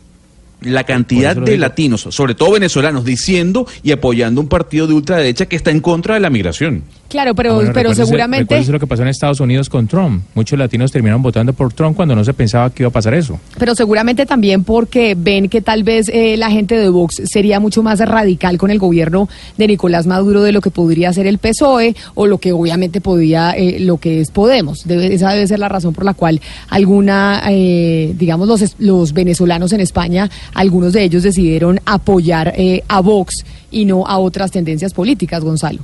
[0.66, 1.60] La cantidad de digo.
[1.60, 6.14] latinos, sobre todo venezolanos, diciendo y apoyando un partido de ultraderecha que está en contra
[6.14, 6.82] de la migración.
[7.08, 8.42] Claro, pero, Ah, bueno, pero seguramente...
[8.44, 10.24] recuérdese lo que pasó en Estados Unidos con Trump.
[10.34, 13.38] Muchos latinos terminaron votando por Trump cuando no se pensaba que iba a pasar eso.
[13.58, 17.84] Pero seguramente también porque ven que tal vez eh, la gente de Vox sería mucho
[17.84, 21.94] más radical con el gobierno de Nicolás Maduro de lo que podría ser el PSOE
[22.16, 24.84] o lo que obviamente podía, eh, lo que es Podemos.
[24.86, 29.12] Debe- esa debe ser la razón por la cual alguna, eh, digamos, los, es- los
[29.12, 34.50] venezolanos en España, algunos de ellos decidieron apoyar eh, a Vox y no a otras
[34.50, 35.80] tendencias políticas, Gonzalo.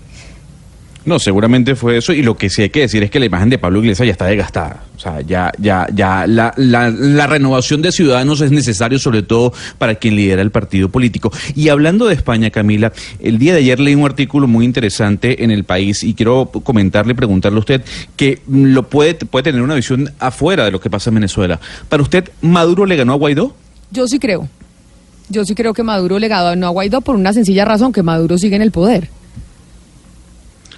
[1.04, 2.12] No, seguramente fue eso.
[2.12, 4.12] Y lo que sí hay que decir es que la imagen de Pablo Iglesias ya
[4.12, 4.84] está desgastada.
[4.96, 9.52] O sea, ya, ya, ya la, la, la renovación de ciudadanos es necesario, sobre todo
[9.78, 11.32] para quien lidera el partido político.
[11.56, 15.50] Y hablando de España, Camila, el día de ayer leí un artículo muy interesante en
[15.50, 17.82] el país y quiero comentarle, preguntarle a usted
[18.16, 21.58] que lo puede, puede tener una visión afuera de lo que pasa en Venezuela.
[21.88, 23.56] Para usted, ¿Maduro le ganó a Guaidó?
[23.90, 24.48] Yo sí creo.
[25.32, 28.38] Yo sí creo que Maduro le ganó a Guaidó por una sencilla razón, que Maduro
[28.38, 29.08] sigue en el poder.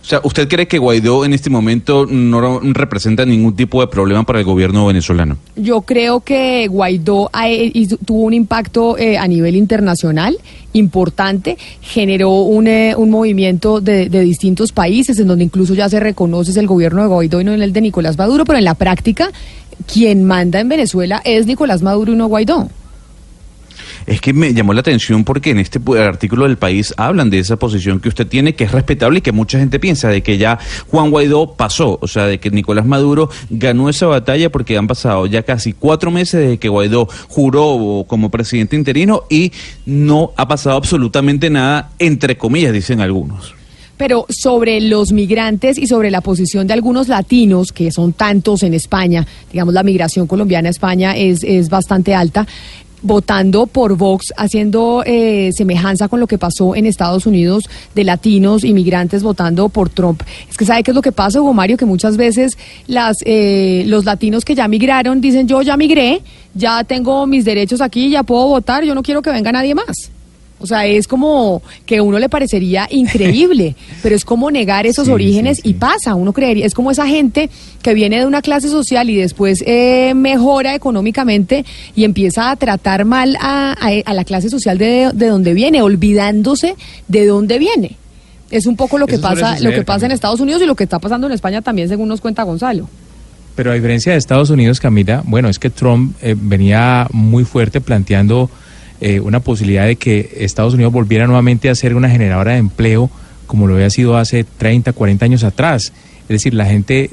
[0.00, 4.22] O sea, ¿usted cree que Guaidó en este momento no representa ningún tipo de problema
[4.22, 5.38] para el gobierno venezolano?
[5.56, 7.30] Yo creo que Guaidó
[7.72, 10.36] hizo- tuvo un impacto eh, a nivel internacional
[10.74, 15.98] importante, generó un, eh, un movimiento de, de distintos países en donde incluso ya se
[16.00, 18.74] reconoce el gobierno de Guaidó y no en el de Nicolás Maduro, pero en la
[18.74, 19.30] práctica
[19.90, 22.68] quien manda en Venezuela es Nicolás Maduro y no Guaidó.
[24.06, 27.56] Es que me llamó la atención porque en este artículo del país hablan de esa
[27.56, 30.58] posición que usted tiene, que es respetable y que mucha gente piensa de que ya
[30.88, 35.26] Juan Guaidó pasó, o sea, de que Nicolás Maduro ganó esa batalla porque han pasado
[35.26, 39.52] ya casi cuatro meses desde que Guaidó juró como presidente interino y
[39.86, 43.54] no ha pasado absolutamente nada, entre comillas, dicen algunos.
[43.96, 48.74] Pero sobre los migrantes y sobre la posición de algunos latinos, que son tantos en
[48.74, 52.46] España, digamos la migración colombiana a España es, es bastante alta,
[53.04, 58.64] votando por Vox, haciendo eh, semejanza con lo que pasó en Estados Unidos de latinos
[58.64, 60.22] inmigrantes votando por Trump.
[60.50, 63.84] Es que sabe qué es lo que pasa, Hugo Mario, que muchas veces las, eh,
[63.86, 66.22] los latinos que ya migraron dicen yo ya migré,
[66.54, 70.10] ya tengo mis derechos aquí, ya puedo votar, yo no quiero que venga nadie más.
[70.64, 75.06] O sea, es como que a uno le parecería increíble, pero es como negar esos
[75.06, 77.50] Sí, orígenes y pasa, uno creería, es como esa gente
[77.82, 81.64] que viene de una clase social y después eh, mejora económicamente
[81.94, 85.82] y empieza a tratar mal a, a- a la clase social de, de donde viene,
[85.82, 86.74] olvidándose
[87.08, 87.96] de dónde viene.
[88.50, 90.74] Es un poco lo que Eso pasa, lo que pasa en Estados Unidos y lo
[90.76, 92.88] que está pasando en España también, según nos cuenta Gonzalo.
[93.56, 97.80] Pero a diferencia de Estados Unidos, Camila, bueno, es que Trump eh, venía muy fuerte
[97.80, 98.50] planteando
[99.00, 103.10] eh, una posibilidad de que Estados Unidos volviera nuevamente a ser una generadora de empleo
[103.46, 105.92] como lo había sido hace 30, 40 años atrás.
[106.22, 107.10] Es decir, la gente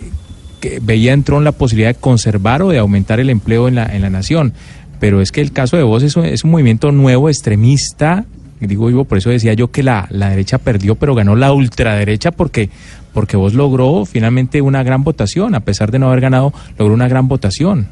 [0.60, 3.86] que veía en Trump la posibilidad de conservar o de aumentar el empleo en la,
[3.86, 4.53] en la nación.
[4.99, 8.26] Pero es que el caso de vos es un, es un movimiento nuevo, extremista.
[8.60, 12.32] Digo yo, por eso decía yo que la, la derecha perdió, pero ganó la ultraderecha
[12.32, 12.70] porque,
[13.12, 15.56] porque vos logró finalmente una gran votación.
[15.56, 17.88] A pesar de no haber ganado, logró una gran votación.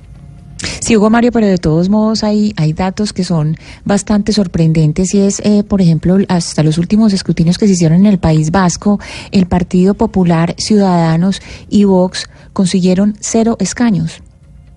[0.81, 3.55] Sí, Hugo Mario, pero de todos modos hay, hay datos que son
[3.85, 8.05] bastante sorprendentes y es, eh, por ejemplo, hasta los últimos escrutinios que se hicieron en
[8.07, 8.99] el País Vasco,
[9.31, 14.21] el Partido Popular, Ciudadanos y Vox consiguieron cero escaños,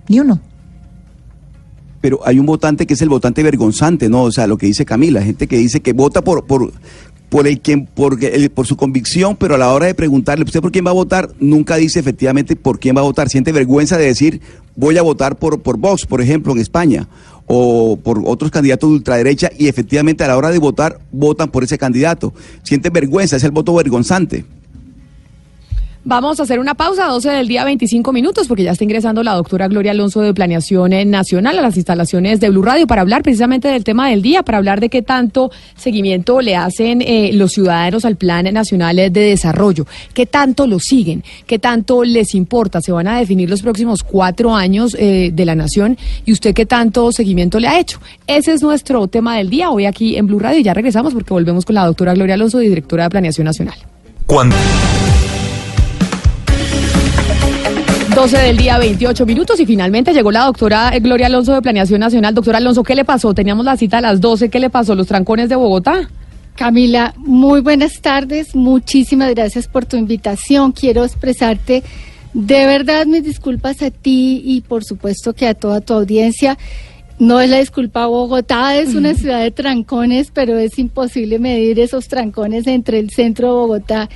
[0.08, 0.40] ni uno.
[2.00, 4.22] pero hay un votante que es el votante vergonzante, ¿no?
[4.22, 6.72] O sea, lo que dice Camila, gente que dice que vota por, por,
[7.32, 10.60] por el quien, por, el- por su convicción, pero a la hora de preguntarle, ¿usted
[10.60, 11.30] por quién va a votar?
[11.40, 13.30] Nunca dice efectivamente por quién va a votar.
[13.30, 14.42] Siente vergüenza de decir,
[14.76, 17.08] voy a votar por, por Vox, por ejemplo, en España,
[17.46, 21.64] o por otros candidatos de ultraderecha, y efectivamente a la hora de votar, votan por
[21.64, 22.34] ese candidato.
[22.64, 24.44] Siente vergüenza, es el voto vergonzante.
[26.04, 29.34] Vamos a hacer una pausa, 12 del día, 25 minutos, porque ya está ingresando la
[29.34, 33.22] doctora Gloria Alonso de Planeación eh, Nacional a las instalaciones de Blue Radio para hablar
[33.22, 37.52] precisamente del tema del día, para hablar de qué tanto seguimiento le hacen eh, los
[37.52, 42.80] ciudadanos al Plan Nacional de Desarrollo, qué tanto lo siguen, qué tanto les importa.
[42.80, 46.66] Se van a definir los próximos cuatro años eh, de la nación y usted qué
[46.66, 48.00] tanto seguimiento le ha hecho.
[48.26, 51.64] Ese es nuestro tema del día hoy aquí en Blue Radio ya regresamos porque volvemos
[51.64, 53.76] con la doctora Gloria Alonso, directora de Planeación Nacional.
[54.26, 54.56] Cuando
[58.14, 61.98] 12 del día, 28 minutos y finalmente llegó la doctora eh, Gloria Alonso de Planeación
[62.00, 62.34] Nacional.
[62.34, 63.32] Doctora Alonso, ¿qué le pasó?
[63.32, 64.94] Teníamos la cita a las 12, ¿qué le pasó?
[64.94, 66.10] ¿Los trancones de Bogotá?
[66.54, 68.54] Camila, muy buenas tardes.
[68.54, 70.72] Muchísimas gracias por tu invitación.
[70.72, 71.82] Quiero expresarte
[72.34, 76.58] de verdad mis disculpas a ti y por supuesto que a toda tu audiencia.
[77.18, 82.08] No es la disculpa Bogotá, es una ciudad de trancones, pero es imposible medir esos
[82.08, 84.08] trancones entre el centro de Bogotá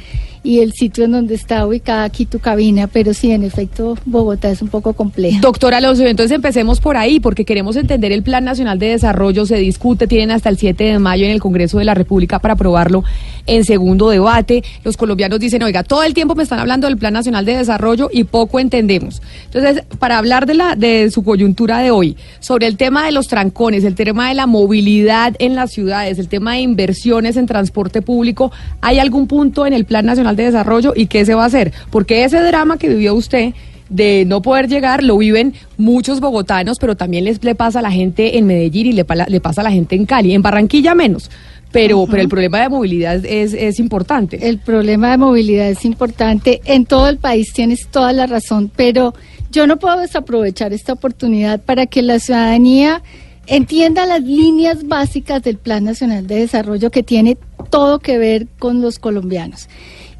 [0.47, 2.86] y el sitio en donde está ubicada aquí tu cabina.
[2.86, 5.40] Pero sí, en efecto, Bogotá es un poco compleja.
[5.40, 9.56] Doctora Alonso, entonces empecemos por ahí, porque queremos entender el Plan Nacional de Desarrollo, se
[9.56, 13.02] discute, tienen hasta el 7 de mayo en el Congreso de la República para aprobarlo
[13.47, 14.62] en segundo debate.
[14.85, 18.09] Los colombianos dicen, oiga, todo el tiempo me están hablando del Plan Nacional de Desarrollo
[18.12, 19.20] y poco entendemos.
[19.47, 23.27] Entonces, para hablar de, la, de su coyuntura de hoy, sobre el tema de los
[23.27, 28.01] trancones, el tema de la movilidad en las ciudades, el tema de inversiones en transporte
[28.01, 31.46] público, ¿hay algún punto en el Plan Nacional de Desarrollo y qué se va a
[31.46, 31.72] hacer?
[31.90, 33.54] Porque ese drama que vivió usted
[33.88, 37.90] de no poder llegar lo viven muchos bogotanos, pero también les le pasa a la
[37.90, 41.30] gente en Medellín y le, le pasa a la gente en Cali, en Barranquilla menos.
[41.72, 44.48] Pero, pero el problema de movilidad es, es importante.
[44.48, 46.60] El problema de movilidad es importante.
[46.64, 49.14] En todo el país tienes toda la razón, pero
[49.50, 53.02] yo no puedo desaprovechar esta oportunidad para que la ciudadanía
[53.46, 57.36] entienda las líneas básicas del Plan Nacional de Desarrollo que tiene
[57.70, 59.68] todo que ver con los colombianos.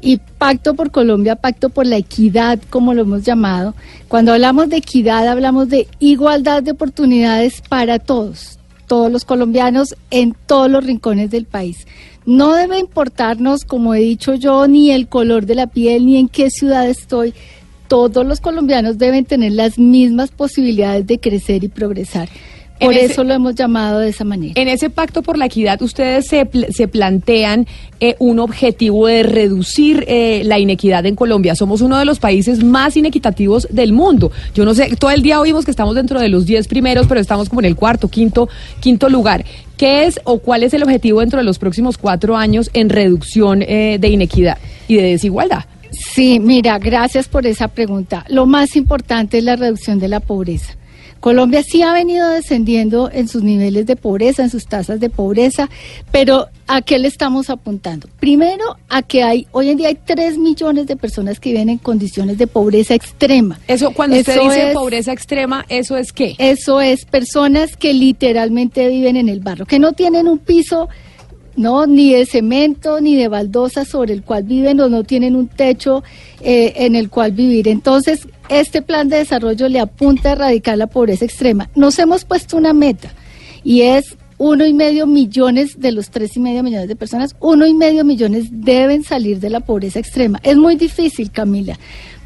[0.01, 3.73] Y Pacto por Colombia, Pacto por la Equidad, como lo hemos llamado.
[4.07, 10.35] Cuando hablamos de equidad, hablamos de igualdad de oportunidades para todos, todos los colombianos en
[10.45, 11.87] todos los rincones del país.
[12.25, 16.27] No debe importarnos, como he dicho yo, ni el color de la piel, ni en
[16.27, 17.33] qué ciudad estoy.
[17.87, 22.27] Todos los colombianos deben tener las mismas posibilidades de crecer y progresar.
[22.79, 24.53] En Por ese- eso lo hemos llamado de esa manera.
[24.55, 27.65] En ese pacto por la equidad, ustedes se plantean
[27.99, 31.55] eh, un objetivo de reducir eh, la inequidad en Colombia.
[31.55, 34.31] Somos uno de los países más inequitativos del mundo.
[34.53, 37.19] Yo no sé, todo el día oímos que estamos dentro de los 10 primeros, pero
[37.19, 38.47] estamos como en el cuarto, quinto,
[38.79, 39.43] quinto lugar.
[39.77, 43.63] ¿Qué es o cuál es el objetivo dentro de los próximos cuatro años en reducción
[43.63, 45.65] eh, de inequidad y de desigualdad?
[45.91, 48.23] Sí, mira, gracias por esa pregunta.
[48.29, 50.76] Lo más importante es la reducción de la pobreza.
[51.19, 55.69] Colombia sí ha venido descendiendo en sus niveles de pobreza, en sus tasas de pobreza,
[56.11, 58.07] pero ¿a qué le estamos apuntando?
[58.19, 61.77] Primero, a que hay, hoy en día hay 3 millones de personas que viven en
[61.77, 63.59] condiciones de pobreza extrema.
[63.67, 66.35] Eso, cuando usted dice es- pobreza extrema, ¿eso es qué?
[66.37, 70.87] Eso es personas que literalmente viven en el barro, que no tienen un piso
[71.55, 75.47] no ni de cemento ni de baldosa sobre el cual viven o no tienen un
[75.47, 76.03] techo
[76.41, 77.67] eh, en el cual vivir.
[77.67, 81.69] Entonces, este plan de desarrollo le apunta a erradicar la pobreza extrema.
[81.75, 83.11] Nos hemos puesto una meta
[83.63, 87.65] y es uno y medio millones de los tres y medio millones de personas, uno
[87.65, 90.39] y medio millones deben salir de la pobreza extrema.
[90.43, 91.77] Es muy difícil, Camila,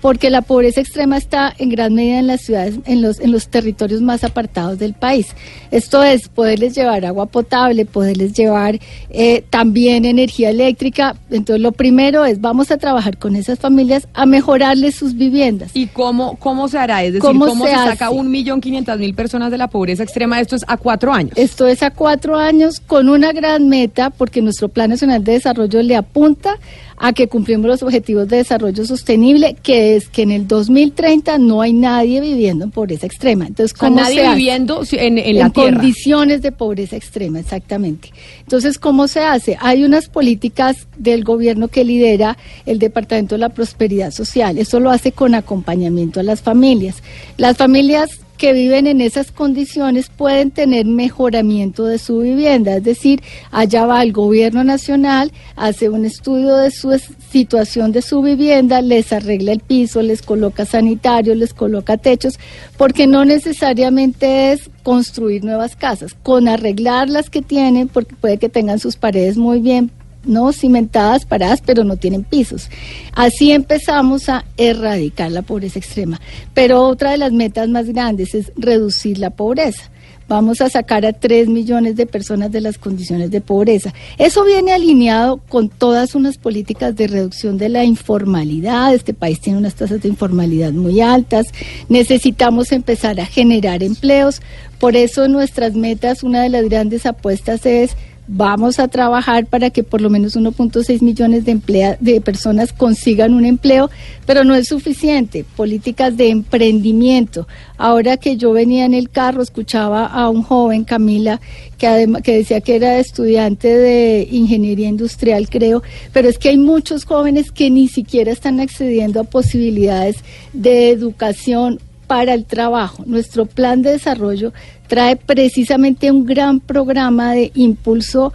[0.01, 3.47] porque la pobreza extrema está en gran medida en las ciudades, en los, en los
[3.47, 5.27] territorios más apartados del país.
[5.69, 8.79] Esto es poderles llevar agua potable, poderles llevar
[9.09, 11.15] eh, también energía eléctrica.
[11.29, 15.71] Entonces, lo primero es vamos a trabajar con esas familias a mejorarles sus viviendas.
[15.75, 17.03] ¿Y cómo, cómo se hará?
[17.03, 20.03] Es decir, ¿Cómo ¿cómo, se se, saca un millón quinientas mil personas de la pobreza
[20.03, 20.39] extrema?
[20.39, 21.33] Esto es a cuatro años.
[21.35, 25.81] Esto es a cuatro años con una gran meta, porque nuestro Plan Nacional de Desarrollo
[25.83, 26.57] le apunta
[27.03, 31.61] a que cumplimos los objetivos de desarrollo sostenible, que es que en el 2030 no
[31.61, 33.47] hay nadie viviendo en pobreza extrema.
[33.47, 34.35] Entonces, O sea, ¿cómo nadie se hace?
[34.37, 35.77] viviendo si- en- en la tierra.
[35.79, 38.11] condiciones de pobreza extrema, exactamente.
[38.41, 39.57] Entonces, ¿cómo se hace?
[39.59, 42.37] Hay unas políticas del gobierno que lidera
[42.67, 44.59] el Departamento de la Prosperidad Social.
[44.59, 47.01] Eso lo hace con acompañamiento a las familias.
[47.37, 48.09] Las familias
[48.41, 52.77] que viven en esas condiciones pueden tener mejoramiento de su vivienda.
[52.77, 56.99] Es decir, allá va el gobierno nacional, hace un estudio de su
[57.29, 62.39] situación de su vivienda, les arregla el piso, les coloca sanitarios, les coloca techos,
[62.77, 68.49] porque no necesariamente es construir nuevas casas, con arreglar las que tienen, porque puede que
[68.49, 69.91] tengan sus paredes muy bien
[70.23, 72.69] no cimentadas, paradas, pero no tienen pisos.
[73.13, 76.19] Así empezamos a erradicar la pobreza extrema.
[76.53, 79.91] Pero otra de las metas más grandes es reducir la pobreza.
[80.31, 83.93] Vamos a sacar a 3 millones de personas de las condiciones de pobreza.
[84.17, 88.93] Eso viene alineado con todas unas políticas de reducción de la informalidad.
[88.93, 91.47] Este país tiene unas tasas de informalidad muy altas.
[91.89, 94.41] Necesitamos empezar a generar empleos.
[94.79, 97.97] Por eso nuestras metas, una de las grandes apuestas es
[98.33, 103.33] Vamos a trabajar para que por lo menos 1.6 millones de, emplea- de personas consigan
[103.33, 103.89] un empleo,
[104.25, 105.43] pero no es suficiente.
[105.57, 107.45] Políticas de emprendimiento.
[107.77, 111.41] Ahora que yo venía en el carro, escuchaba a un joven, Camila,
[111.77, 115.83] que, que decía que era estudiante de ingeniería industrial, creo,
[116.13, 120.17] pero es que hay muchos jóvenes que ni siquiera están accediendo a posibilidades
[120.53, 121.79] de educación
[122.11, 123.03] para el trabajo.
[123.05, 124.51] Nuestro plan de desarrollo
[124.87, 128.33] trae precisamente un gran programa de impulso,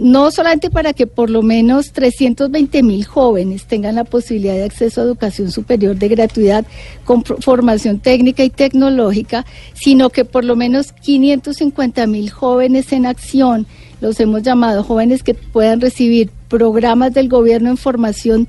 [0.00, 5.02] no solamente para que por lo menos 320 mil jóvenes tengan la posibilidad de acceso
[5.02, 6.64] a educación superior de gratuidad
[7.04, 9.44] con formación técnica y tecnológica,
[9.74, 13.66] sino que por lo menos 550 mil jóvenes en acción,
[14.00, 18.48] los hemos llamado jóvenes que puedan recibir programas del gobierno en formación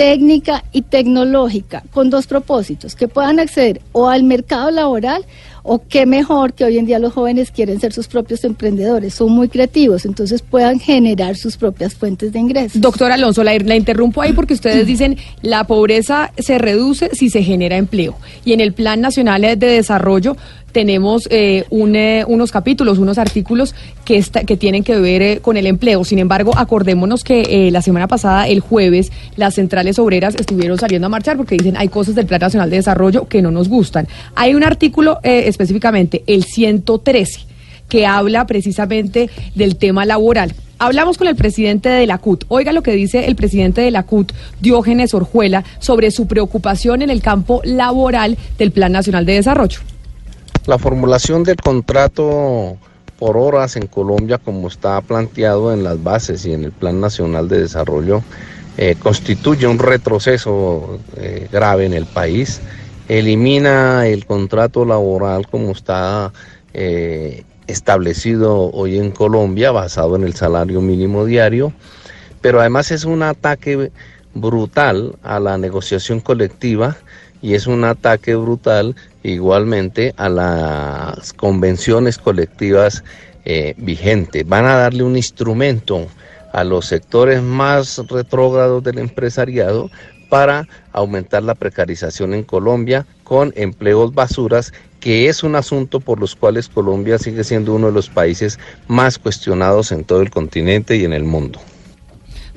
[0.00, 5.26] técnica y tecnológica con dos propósitos, que puedan acceder o al mercado laboral
[5.62, 9.30] o qué mejor que hoy en día los jóvenes quieren ser sus propios emprendedores, son
[9.30, 12.80] muy creativos, entonces puedan generar sus propias fuentes de ingresos.
[12.80, 17.42] Doctor Alonso, la, la interrumpo ahí porque ustedes dicen la pobreza se reduce si se
[17.42, 18.16] genera empleo.
[18.46, 20.34] Y en el Plan Nacional de Desarrollo
[20.72, 23.74] tenemos eh, un, eh, unos capítulos, unos artículos
[24.04, 26.04] que, está- que tienen que ver eh, con el empleo.
[26.04, 31.06] Sin embargo, acordémonos que eh, la semana pasada, el jueves, las centrales obreras estuvieron saliendo
[31.06, 34.06] a marchar porque dicen hay cosas del Plan Nacional de Desarrollo que no nos gustan.
[34.34, 37.40] Hay un artículo específicamente, el 113
[37.88, 40.54] que habla precisamente del tema laboral.
[40.78, 42.44] Hablamos con el presidente de la CUT.
[42.48, 47.10] Oiga lo que dice el presidente de la CUT, Diógenes Orjuela, sobre su preocupación en
[47.10, 49.80] el campo laboral del Plan Nacional de Desarrollo.
[50.66, 52.76] La formulación del contrato
[53.18, 57.48] por horas en Colombia, como está planteado en las bases y en el Plan Nacional
[57.48, 58.22] de Desarrollo,
[58.76, 62.60] eh, constituye un retroceso eh, grave en el país.
[63.08, 66.30] Elimina el contrato laboral como está
[66.74, 71.72] eh, establecido hoy en Colombia, basado en el salario mínimo diario,
[72.42, 73.90] pero además es un ataque
[74.34, 76.96] brutal a la negociación colectiva
[77.42, 83.02] y es un ataque brutal igualmente a las convenciones colectivas
[83.44, 84.46] eh, vigentes.
[84.46, 86.06] Van a darle un instrumento
[86.52, 89.90] a los sectores más retrógrados del empresariado
[90.28, 96.36] para aumentar la precarización en Colombia con empleos basuras, que es un asunto por los
[96.36, 101.04] cuales Colombia sigue siendo uno de los países más cuestionados en todo el continente y
[101.04, 101.60] en el mundo.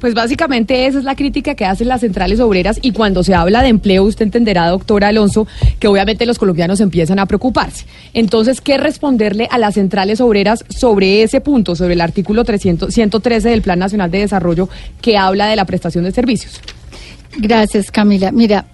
[0.04, 3.62] Pues básicamente esa es la crítica que hacen las centrales obreras y cuando se habla
[3.62, 5.48] de empleo usted entenderá, doctor Alonso,
[5.80, 7.86] que obviamente los colombianos empiezan a preocuparse.
[8.14, 13.48] Entonces, ¿qué responderle a las centrales obreras sobre ese punto, sobre el artículo 300, 113
[13.48, 14.68] del Plan Nacional de Desarrollo
[15.00, 16.60] que habla de la prestación de servicios?
[17.38, 18.34] Gracias, Camila.
[18.34, 18.66] Mira,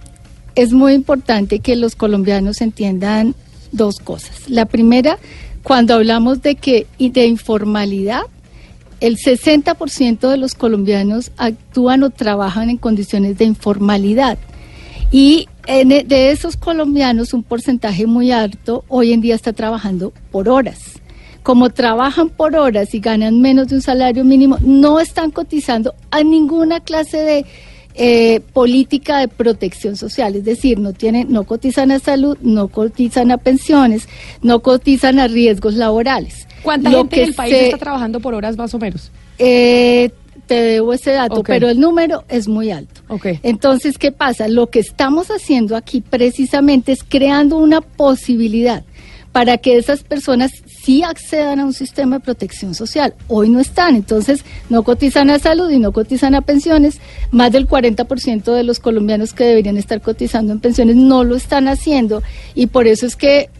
[0.56, 3.36] es muy importante que los colombianos entiendan
[3.70, 4.50] dos cosas.
[4.50, 5.16] La primera,
[5.62, 8.22] cuando hablamos de que de informalidad,
[9.00, 14.38] el 60% de los colombianos actúan o trabajan en condiciones de informalidad.
[15.10, 20.48] Y e- de esos colombianos, un porcentaje muy alto hoy en día está trabajando por
[20.48, 21.00] horas.
[21.42, 26.22] Como trabajan por horas y ganan menos de un salario mínimo, no están cotizando a
[26.22, 27.46] ninguna clase de
[27.94, 33.32] eh, política de protección social, es decir, no tienen, no cotizan a salud, no cotizan
[33.32, 34.08] a pensiones,
[34.42, 36.46] no cotizan a riesgos laborales.
[36.62, 39.10] ¿Cuánta Lo gente que en el país se- está trabajando por horas más o menos?
[39.38, 40.10] eh,
[40.46, 43.02] te debo ese dato, pero el número es muy alto.
[43.44, 44.48] Entonces, ¿qué pasa?
[44.48, 48.82] Lo que estamos haciendo aquí precisamente es creando una posibilidad
[49.30, 53.14] para que esas personas sí accedan a un sistema de protección social.
[53.28, 56.98] Hoy no están, entonces no cotizan a salud y no cotizan a pensiones.
[57.30, 61.68] Más del 40% de los colombianos que deberían estar cotizando en pensiones no lo están
[61.68, 62.24] haciendo
[62.56, 63.50] y por eso es que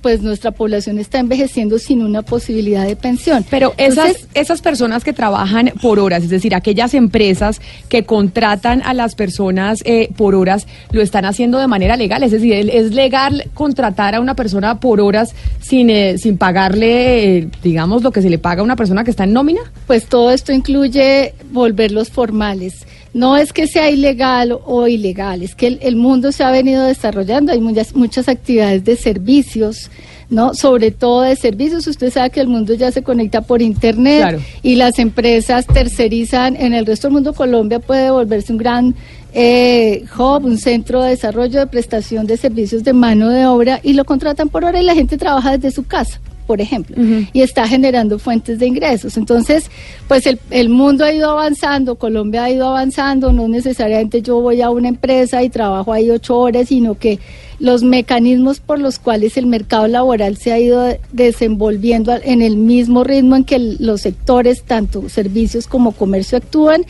[0.00, 3.44] pues nuestra población está envejeciendo sin una posibilidad de pensión.
[3.50, 8.82] Pero esas, Entonces, esas personas que trabajan por horas, es decir, aquellas empresas que contratan
[8.84, 12.22] a las personas eh, por horas, lo están haciendo de manera legal.
[12.22, 17.38] Es decir, ¿es- ¿es legal contratar a una persona por horas sin, eh, sin pagarle,
[17.38, 19.60] eh, digamos, lo que se le paga a una persona que está en nómina?
[19.86, 22.86] pues todo esto incluye volverlos formales.
[23.14, 26.84] No es que sea ilegal o ilegal, es que el, el mundo se ha venido
[26.84, 29.88] desarrollando, hay muchas, muchas actividades de servicios,
[30.30, 30.52] ¿no?
[30.52, 34.40] Sobre todo de servicios, usted sabe que el mundo ya se conecta por internet Claro.
[34.64, 37.34] y las empresas tercerizan en el resto del mundo.
[37.34, 38.94] Colombia puede volverse un gran
[39.32, 43.92] eh, hub, un centro de desarrollo de prestación de servicios de mano de obra y
[43.92, 46.96] lo contratan por hora y la gente trabaja desde su casa por ejemplo,
[47.32, 49.16] y está generando fuentes de ingresos.
[49.16, 49.70] Entonces,
[50.08, 54.60] pues el, el mundo ha ido avanzando, Colombia ha ido avanzando, no necesariamente yo voy
[54.60, 57.18] a una empresa y trabajo ahí ocho horas, sino que
[57.58, 63.04] los mecanismos por los cuales el mercado laboral se ha ido desenvolviendo en el mismo
[63.04, 66.84] ritmo en que los sectores, tanto servicios como comercio, actúan,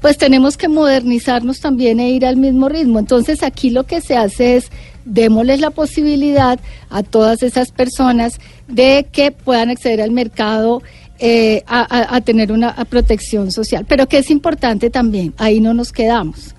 [0.00, 2.98] pues tenemos que modernizarnos también e ir al mismo ritmo.
[2.98, 4.70] Entonces aquí lo que se hace es
[5.04, 6.58] démosles la posibilidad
[6.88, 10.82] a todas esas personas de que puedan acceder al mercado
[11.22, 13.84] eh, a, tener una a protección social.
[13.86, 16.54] Pero que es importante también, ahí no nos quedamos.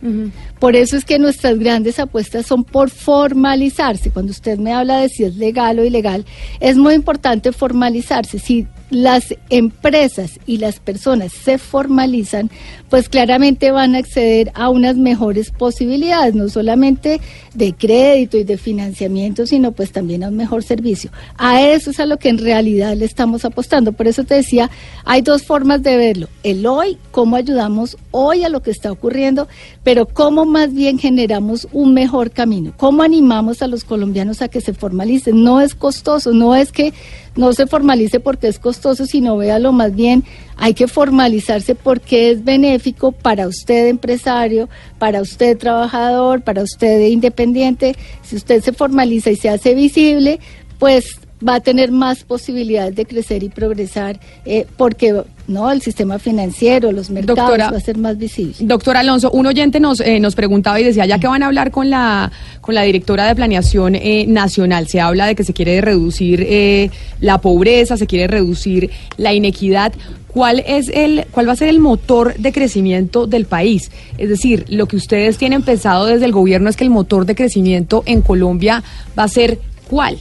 [0.60, 4.12] Por eso es que nuestras grandes apuestas son por formalizarse.
[4.12, 6.26] Cuando usted me habla de si es legal o ilegal,
[6.60, 8.38] es muy importante formalizarse.
[8.38, 12.52] Si las empresas y las personas se formalizan,
[12.90, 17.22] pues claramente van a acceder a unas mejores posibilidades, no solamente
[17.54, 21.10] de crédito y de financiamiento, sino pues también a un mejor servicio.
[21.38, 23.94] A eso es a lo que en realidad le estamos apostando.
[23.94, 24.70] Por eso te decía,
[25.06, 26.28] hay dos formas de verlo.
[26.44, 29.48] El hoy, cómo ayudamos hoy a lo que está ocurriendo,
[29.84, 32.74] pero cómo más bien generamos un mejor camino.
[32.76, 35.44] Cómo animamos a los colombianos a que se formalicen.
[35.44, 36.94] No es costoso, no es que
[37.36, 40.24] no se formalice porque es costoso, sino véalo más bien,
[40.58, 47.96] hay que formalizarse porque es benéfico para usted empresario, para usted trabajador, para usted independiente.
[48.22, 50.40] Si usted se formaliza y se hace visible,
[50.78, 56.18] pues va a tener más posibilidades de crecer y progresar eh, porque no el sistema
[56.18, 58.56] financiero, los mercados Doctora, va a ser más visible.
[58.60, 61.72] Doctor Alonso, un oyente nos, eh, nos preguntaba y decía, ya que van a hablar
[61.72, 65.82] con la, con la directora de Planeación eh, Nacional, se habla de que se quiere
[65.82, 69.94] reducir eh, la pobreza, se quiere reducir la inequidad.
[70.28, 73.92] ¿Cuál, es el, ¿Cuál va a ser el motor de crecimiento del país?
[74.18, 77.36] Es decir, lo que ustedes tienen pensado desde el gobierno es que el motor de
[77.36, 78.82] crecimiento en Colombia
[79.18, 79.60] va a ser
[79.90, 80.18] ¿cuál?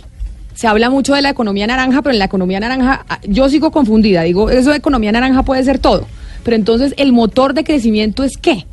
[0.60, 3.70] Se habla mucho de la economía naranja, pero en la economía naranja ah, yo sigo
[3.70, 4.24] confundida.
[4.24, 6.06] Digo, eso de economía naranja puede ser todo.
[6.44, 8.66] Pero entonces, ¿el motor de crecimiento es qué?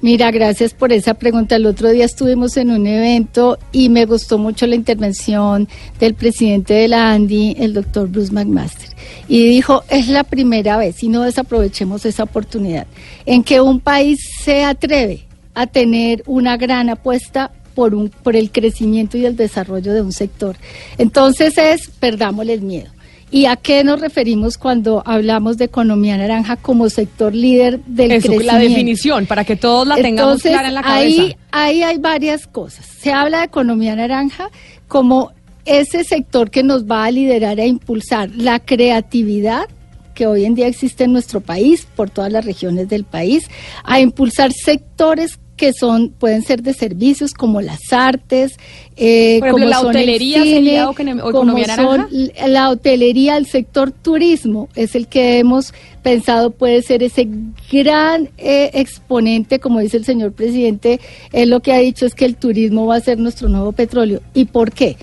[0.00, 1.56] Mira, gracias por esa pregunta.
[1.56, 5.66] El otro día estuvimos en un evento y me gustó mucho la intervención
[5.98, 8.90] del presidente de la ANDI, el doctor Bruce McMaster.
[9.26, 12.86] Y dijo, es la primera vez, y no desaprovechemos esa oportunidad,
[13.24, 15.24] en que un país se atreve
[15.54, 20.10] a tener una gran apuesta por, un, por el crecimiento y el desarrollo de un
[20.10, 20.56] sector.
[20.98, 22.90] Entonces es, perdámosle el miedo.
[23.30, 28.28] ¿Y a qué nos referimos cuando hablamos de economía naranja como sector líder del Eso,
[28.28, 28.52] crecimiento?
[28.52, 31.22] la definición, para que todos la tengamos Entonces, clara en la cabeza.
[31.22, 32.86] Ahí, ahí hay varias cosas.
[32.86, 34.48] Se habla de economía naranja
[34.88, 35.32] como
[35.66, 39.66] ese sector que nos va a liderar e impulsar la creatividad
[40.14, 43.50] que hoy en día existe en nuestro país, por todas las regiones del país,
[43.84, 48.58] a impulsar sectores que son pueden ser de servicios como las artes,
[48.96, 50.86] eh, Por ejemplo, como la son el hotelería cine, sería
[51.32, 52.08] como son
[52.46, 55.72] la hotelería, el sector turismo es el que hemos
[56.02, 57.28] pensado puede ser ese
[57.72, 61.00] gran eh, exponente, como dice el señor presidente,
[61.32, 64.20] él lo que ha dicho es que el turismo va a ser nuestro nuevo petróleo.
[64.32, 64.96] ¿Y por qué?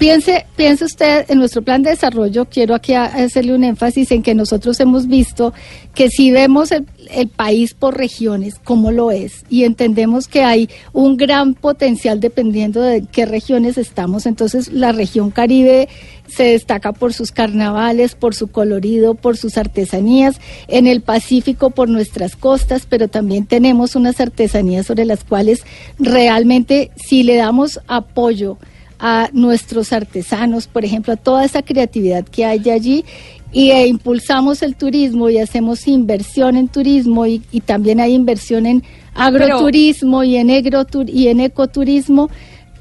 [0.00, 4.34] Piense, piense usted en nuestro plan de desarrollo, quiero aquí hacerle un énfasis en que
[4.34, 5.52] nosotros hemos visto
[5.94, 10.70] que si vemos el, el país por regiones, como lo es, y entendemos que hay
[10.94, 15.90] un gran potencial dependiendo de qué regiones estamos, entonces la región Caribe
[16.26, 21.90] se destaca por sus carnavales, por su colorido, por sus artesanías, en el Pacífico por
[21.90, 25.62] nuestras costas, pero también tenemos unas artesanías sobre las cuales
[25.98, 28.56] realmente si le damos apoyo
[29.00, 33.04] a nuestros artesanos, por ejemplo, a toda esa creatividad que hay allí
[33.52, 38.66] y e impulsamos el turismo y hacemos inversión en turismo y, y también hay inversión
[38.66, 38.82] en
[39.14, 42.30] agroturismo y en, agrotur- y en ecoturismo.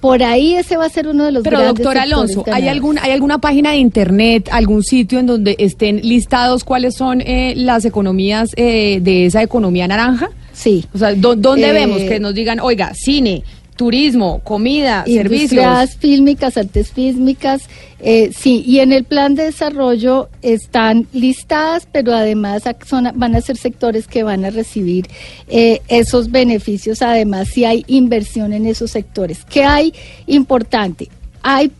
[0.01, 2.97] Por ahí ese va a ser uno de los Pero grandes doctor Alonso, ¿hay, algún,
[2.99, 7.83] ¿hay alguna página de internet, algún sitio en donde estén listados cuáles son eh, las
[7.83, 10.29] economías eh, de esa economía naranja?
[10.53, 10.85] Sí.
[10.93, 13.43] O sea, ¿dó- ¿dónde Eh, vemos que nos digan, oiga, cine,
[13.79, 15.95] turismo, comida, servicios.
[15.95, 17.69] Fílmicas, artes fílmicas,
[18.01, 23.41] eh, sí, y en el plan de desarrollo están listadas, pero además son- van a
[23.41, 25.07] ser sectores que van a recibir
[25.47, 29.45] eh, esos beneficios, además si hay inversión en esos sectores.
[29.49, 29.93] ¿Qué hay
[30.27, 31.07] importante?
[31.41, 31.71] Hay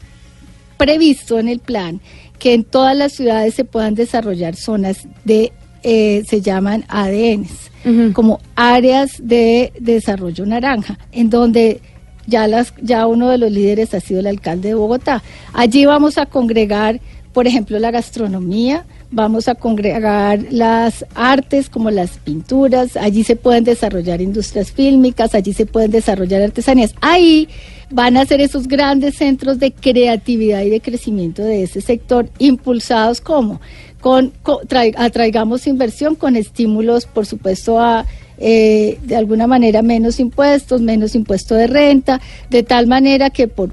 [0.78, 2.00] previsto en el plan
[2.38, 5.52] que en todas las ciudades se puedan desarrollar zonas de,
[5.84, 7.68] eh, se llaman ADNs,
[8.14, 11.80] como áreas de desarrollo naranja, en donde
[12.30, 15.22] ya, las, ya uno de los líderes ha sido el alcalde de Bogotá.
[15.54, 17.00] Allí vamos a congregar,
[17.34, 23.64] por ejemplo, la gastronomía, vamos a congregar las artes como las pinturas, allí se pueden
[23.64, 26.94] desarrollar industrias fílmicas, allí se pueden desarrollar artesanías.
[27.02, 27.48] Ahí
[27.92, 33.20] van a ser esos grandes centros de creatividad y de crecimiento de ese sector, impulsados
[33.20, 33.60] como
[34.00, 38.06] con, co- trai- atraigamos inversión con estímulos, por supuesto, a
[38.40, 43.72] eh, de alguna manera menos impuestos, menos impuesto de renta, de tal manera que por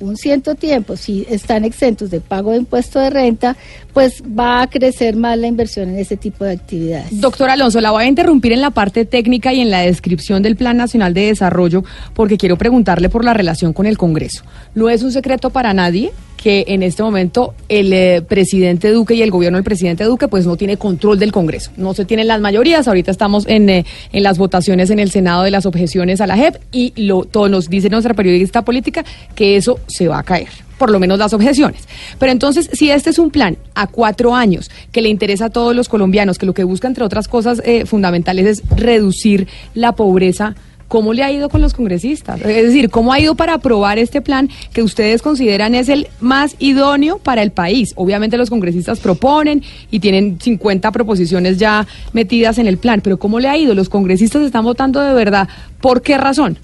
[0.00, 3.56] un cierto tiempo, si están exentos de pago de impuesto de renta,
[3.92, 7.20] pues va a crecer más la inversión en ese tipo de actividades.
[7.20, 10.56] Doctor Alonso, la voy a interrumpir en la parte técnica y en la descripción del
[10.56, 14.44] Plan Nacional de Desarrollo porque quiero preguntarle por la relación con el Congreso.
[14.74, 19.22] No es un secreto para nadie que en este momento el eh, presidente Duque y
[19.22, 21.72] el gobierno del presidente Duque pues no tiene control del Congreso.
[21.76, 22.88] No se tienen las mayorías.
[22.88, 26.36] Ahorita estamos en, eh, en las votaciones en el Senado de las objeciones a la
[26.36, 29.04] JEP y lo, todo nos dice nuestra periodista política
[29.34, 30.48] que eso se va a caer
[30.78, 31.88] por lo menos las objeciones.
[32.20, 35.74] Pero entonces, si este es un plan a cuatro años que le interesa a todos
[35.74, 40.54] los colombianos, que lo que busca, entre otras cosas eh, fundamentales, es reducir la pobreza,
[40.88, 42.40] ¿cómo le ha ido con los congresistas?
[42.40, 46.56] Es decir, ¿cómo ha ido para aprobar este plan que ustedes consideran es el más
[46.58, 47.92] idóneo para el país?
[47.94, 53.38] Obviamente los congresistas proponen y tienen 50 proposiciones ya metidas en el plan, pero ¿cómo
[53.38, 53.74] le ha ido?
[53.74, 55.48] ¿Los congresistas están votando de verdad?
[55.80, 56.58] ¿Por qué razón?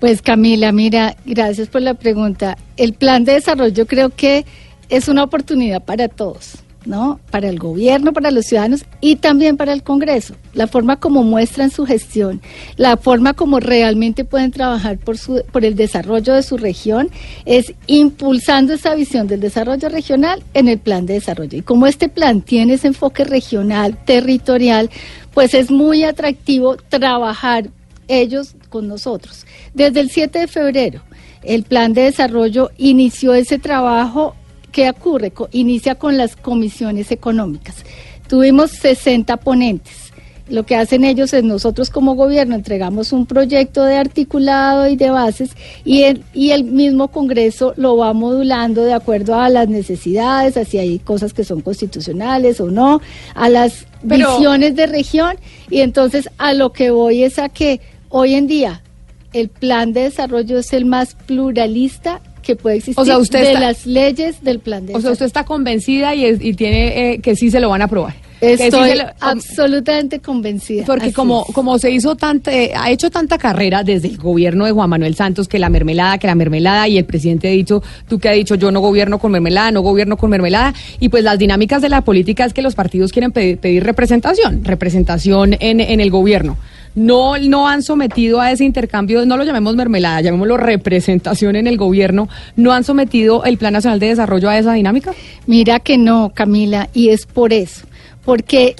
[0.00, 2.56] Pues Camila, mira, gracias por la pregunta.
[2.76, 4.44] El plan de desarrollo creo que
[4.88, 7.20] es una oportunidad para todos, ¿no?
[7.30, 10.34] Para el gobierno, para los ciudadanos y también para el Congreso.
[10.54, 12.40] La forma como muestran su gestión,
[12.76, 17.10] la forma como realmente pueden trabajar por, su, por el desarrollo de su región
[17.44, 21.58] es impulsando esa visión del desarrollo regional en el plan de desarrollo.
[21.58, 24.90] Y como este plan tiene ese enfoque regional, territorial,
[25.34, 27.70] pues es muy atractivo trabajar
[28.08, 29.46] ellos con nosotros.
[29.74, 31.02] Desde el 7 de febrero,
[31.42, 34.34] el plan de desarrollo inició ese trabajo.
[34.78, 35.32] ¿Qué ocurre?
[35.50, 37.84] Inicia con las comisiones económicas.
[38.28, 40.12] Tuvimos 60 ponentes.
[40.48, 45.10] Lo que hacen ellos es nosotros como gobierno entregamos un proyecto de articulado y de
[45.10, 45.50] bases
[45.84, 50.64] y el, y el mismo Congreso lo va modulando de acuerdo a las necesidades, a
[50.64, 53.00] si hay cosas que son constitucionales o no,
[53.34, 55.38] a las Pero- visiones de región
[55.70, 57.80] y entonces a lo que voy es a que
[58.10, 58.84] hoy en día
[59.32, 63.46] el plan de desarrollo es el más pluralista que puede existir O sea, usted de
[63.48, 67.12] está- las leyes del plan de O sea, usted está convencida y, es- y tiene
[67.12, 68.14] eh, que sí se lo van a aprobar.
[68.40, 70.84] Sí Estoy lo- absolutamente convencida.
[70.86, 71.54] Porque como, es.
[71.54, 75.14] como se hizo tanta, eh, ha hecho tanta carrera desde el gobierno de Juan Manuel
[75.16, 78.32] Santos, que la mermelada, que la mermelada, y el presidente ha dicho, tú que ha
[78.32, 81.88] dicho, yo no gobierno con mermelada, no gobierno con mermelada, y pues las dinámicas de
[81.88, 86.56] la política es que los partidos quieren pedir, pedir representación, representación en, en el gobierno.
[86.94, 91.76] No, no han sometido a ese intercambio, no lo llamemos mermelada, llamémoslo representación en el
[91.76, 95.12] gobierno, no han sometido el Plan Nacional de Desarrollo a esa dinámica.
[95.46, 97.86] Mira que no, Camila, y es por eso,
[98.24, 98.74] porque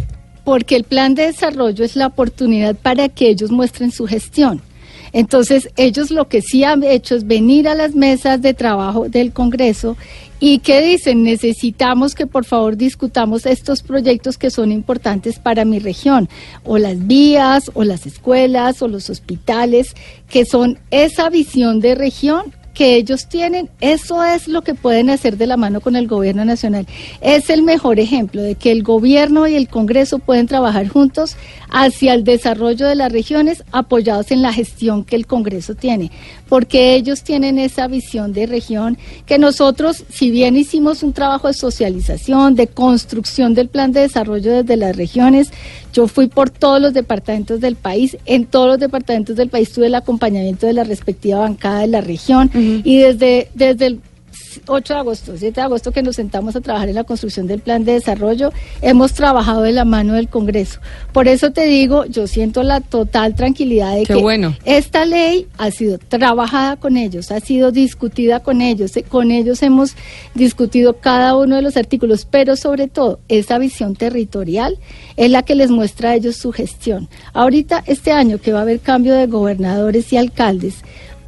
[0.48, 4.62] porque el plan de desarrollo es la oportunidad para que ellos muestren su gestión.
[5.12, 9.32] Entonces, ellos lo que sí han hecho es venir a las mesas de trabajo del
[9.32, 9.98] Congreso
[10.40, 15.78] y que dicen, necesitamos que por favor discutamos estos proyectos que son importantes para mi
[15.78, 16.28] región,
[16.64, 19.94] o las vías, o las escuelas, o los hospitales,
[20.28, 25.36] que son esa visión de región que ellos tienen, eso es lo que pueden hacer
[25.36, 26.86] de la mano con el gobierno nacional.
[27.20, 31.34] Es el mejor ejemplo de que el gobierno y el Congreso pueden trabajar juntos
[31.70, 36.12] hacia el desarrollo de las regiones apoyados en la gestión que el Congreso tiene,
[36.48, 38.96] porque ellos tienen esa visión de región
[39.26, 44.52] que nosotros, si bien hicimos un trabajo de socialización, de construcción del plan de desarrollo
[44.52, 45.50] desde las regiones,
[45.92, 49.86] yo fui por todos los departamentos del país, en todos los departamentos del país tuve
[49.86, 52.50] el acompañamiento de la respectiva bancada de la región
[52.84, 54.00] y desde, desde el
[54.66, 57.60] 8 de agosto, 7 de agosto que nos sentamos a trabajar en la construcción del
[57.60, 60.80] plan de desarrollo, hemos trabajado de la mano del Congreso.
[61.12, 64.56] Por eso te digo, yo siento la total tranquilidad de Qué que bueno.
[64.64, 69.62] esta ley ha sido trabajada con ellos, ha sido discutida con ellos, eh, con ellos
[69.62, 69.94] hemos
[70.34, 74.78] discutido cada uno de los artículos, pero sobre todo esa visión territorial
[75.16, 77.08] es la que les muestra a ellos su gestión.
[77.32, 80.76] Ahorita, este año que va a haber cambio de gobernadores y alcaldes,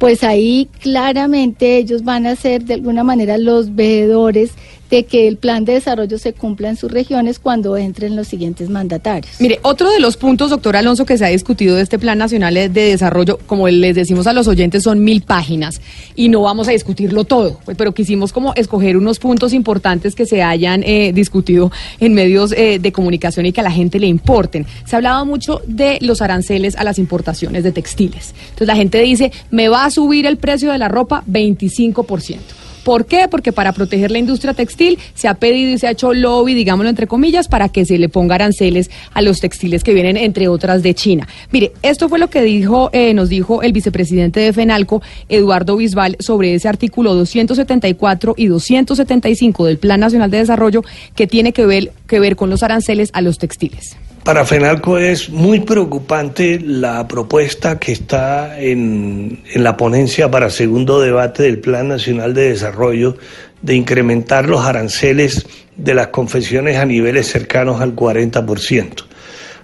[0.01, 4.53] pues ahí claramente ellos van a ser de alguna manera los veedores
[4.91, 8.69] de que el plan de desarrollo se cumpla en sus regiones cuando entren los siguientes
[8.69, 9.39] mandatarios.
[9.39, 12.53] Mire, otro de los puntos, doctor Alonso, que se ha discutido de este Plan Nacional
[12.53, 15.81] de Desarrollo, como les decimos a los oyentes, son mil páginas
[16.15, 20.43] y no vamos a discutirlo todo, pero quisimos como escoger unos puntos importantes que se
[20.43, 24.65] hayan eh, discutido en medios eh, de comunicación y que a la gente le importen.
[24.85, 28.35] Se hablaba mucho de los aranceles a las importaciones de textiles.
[28.43, 32.60] Entonces la gente dice, me va a subir el precio de la ropa 25%.
[32.83, 33.27] ¿Por qué?
[33.29, 36.89] Porque para proteger la industria textil se ha pedido y se ha hecho lobby, digámoslo
[36.89, 40.81] entre comillas, para que se le ponga aranceles a los textiles que vienen, entre otras,
[40.83, 41.27] de China.
[41.51, 46.17] Mire, esto fue lo que dijo, eh, nos dijo el vicepresidente de FENALCO, Eduardo Bisbal,
[46.19, 50.83] sobre ese artículo 274 y 275 del Plan Nacional de Desarrollo
[51.15, 53.97] que tiene que ver, que ver con los aranceles a los textiles.
[54.23, 61.41] Para FENALCO es muy preocupante la propuesta que está en, la ponencia para segundo debate
[61.41, 63.17] del Plan Nacional de Desarrollo
[63.63, 69.05] de incrementar los aranceles de las confesiones a niveles cercanos al 40%.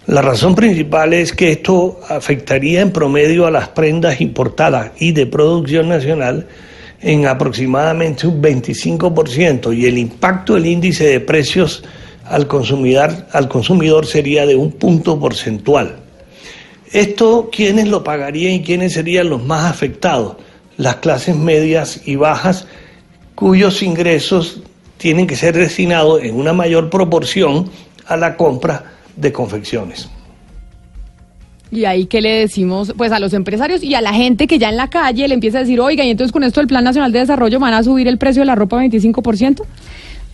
[0.07, 5.27] La razón principal es que esto afectaría en promedio a las prendas importadas y de
[5.27, 6.47] producción nacional
[7.01, 11.83] en aproximadamente un 25% y el impacto del índice de precios
[12.29, 15.97] al consumidor, al consumidor sería de un punto porcentual.
[16.91, 20.37] Esto, ¿quiénes lo pagarían y quiénes serían los más afectados?
[20.77, 22.67] Las clases medias y bajas
[23.35, 24.61] cuyos ingresos
[24.97, 27.69] tienen que ser destinados en una mayor proporción
[28.07, 30.09] a la compra de confecciones.
[31.69, 34.69] Y ahí que le decimos, pues a los empresarios y a la gente que ya
[34.69, 37.11] en la calle le empieza a decir, oiga, y entonces con esto el Plan Nacional
[37.11, 39.63] de Desarrollo van a subir el precio de la ropa 25%.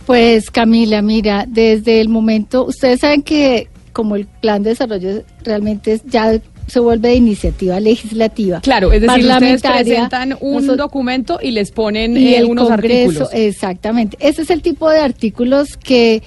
[0.06, 5.92] Pues Camila, mira, desde el momento, ustedes saben que como el plan de desarrollo realmente
[5.92, 8.60] es, ya se vuelve de iniciativa legislativa.
[8.60, 13.08] Claro, es decir, ustedes presentan un documento y les ponen y eh, el unos Congreso,
[13.08, 13.28] artículos.
[13.32, 14.16] Exactamente.
[14.20, 16.22] Ese es el tipo de artículos que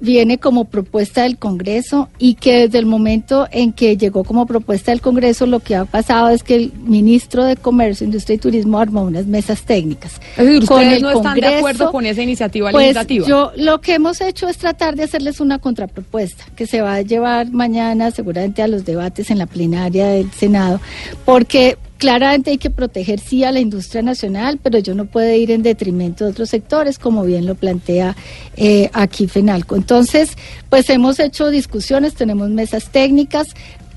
[0.00, 4.90] viene como propuesta del Congreso y que desde el momento en que llegó como propuesta
[4.90, 8.78] del Congreso lo que ha pasado es que el ministro de Comercio, Industria y Turismo
[8.78, 10.20] armó unas mesas técnicas.
[10.36, 13.26] Es decir, con ustedes el no están de acuerdo con esa iniciativa pues legislativa.
[13.26, 17.02] yo lo que hemos hecho es tratar de hacerles una contrapropuesta que se va a
[17.02, 20.80] llevar mañana seguramente a los debates en la plenaria del Senado,
[21.24, 25.50] porque claramente hay que proteger sí a la industria nacional, pero yo no puede ir
[25.50, 28.16] en detrimento de otros sectores, como bien lo plantea
[28.56, 29.76] eh, aquí FENALCO.
[29.76, 30.30] Entonces,
[30.70, 33.48] pues hemos hecho discusiones, tenemos mesas técnicas,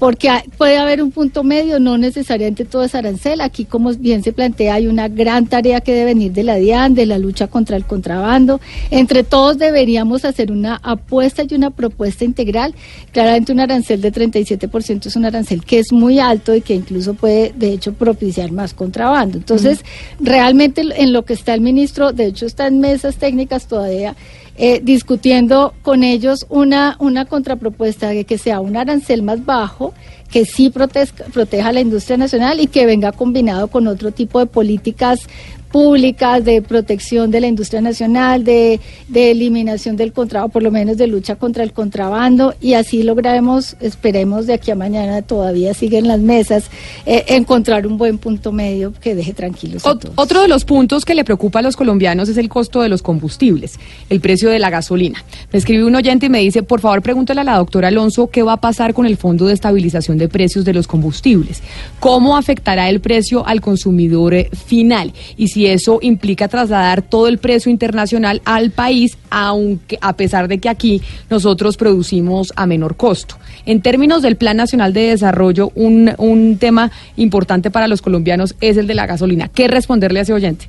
[0.03, 3.39] porque puede haber un punto medio, no necesariamente todo es arancel.
[3.39, 6.93] Aquí, como bien se plantea, hay una gran tarea que debe venir de la DIAN,
[6.93, 8.59] de la lucha contra el contrabando.
[8.91, 12.75] Entre todos deberíamos hacer una apuesta y una propuesta integral.
[13.13, 17.13] Claramente un arancel de 37% es un arancel que es muy alto y que incluso
[17.13, 19.38] puede, de hecho, propiciar más contrabando.
[19.38, 19.85] Entonces,
[20.19, 24.17] realmente en lo que está el ministro, de hecho, está en mesas técnicas todavía
[24.57, 29.93] eh, discutiendo con ellos una, una contrapropuesta de que sea un arancel más bajo,
[30.31, 34.39] que sí protezca- proteja a la industria nacional y que venga combinado con otro tipo
[34.39, 35.27] de políticas
[35.73, 40.97] públicas de protección de la industria nacional, de, de eliminación del contrabando, por lo menos
[40.97, 46.07] de lucha contra el contrabando, y así lograremos, esperemos de aquí a mañana, todavía siguen
[46.07, 46.65] las mesas,
[47.07, 50.13] eh, encontrar un buen punto medio que deje tranquilos a Ot- todos.
[50.15, 53.01] Otro de los puntos que le preocupa a los colombianos es el costo de los
[53.01, 53.79] combustibles,
[54.11, 55.23] el precio de la gasolina.
[55.51, 58.43] Me escribe un oyente y me dice, por favor pregúntale a la doctora Alonso qué
[58.43, 61.63] va a pasar con el Fondo de Estabilización de Precios de los Combustibles,
[61.99, 67.38] cómo afectará el precio al consumidor eh, final y si eso implica trasladar todo el
[67.38, 73.35] precio internacional al país, aunque a pesar de que aquí nosotros producimos a menor costo.
[73.65, 78.77] En términos del Plan Nacional de Desarrollo, un, un tema importante para los colombianos es
[78.77, 79.48] el de la gasolina.
[79.48, 80.68] ¿Qué responderle a ese oyente?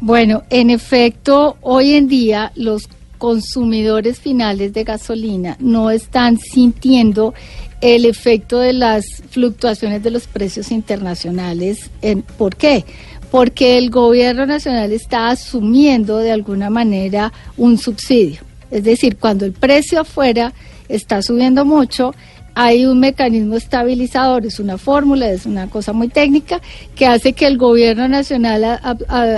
[0.00, 2.88] Bueno, en efecto, hoy en día los
[3.18, 7.34] consumidores finales de gasolina no están sintiendo
[7.82, 11.90] el efecto de las fluctuaciones de los precios internacionales.
[12.38, 12.84] ¿Por qué?
[13.30, 18.40] Porque el gobierno nacional está asumiendo de alguna manera un subsidio.
[18.70, 20.52] Es decir, cuando el precio afuera
[20.88, 22.12] está subiendo mucho,
[22.54, 26.60] hay un mecanismo estabilizador, es una fórmula, es una cosa muy técnica,
[26.94, 28.64] que hace que el gobierno nacional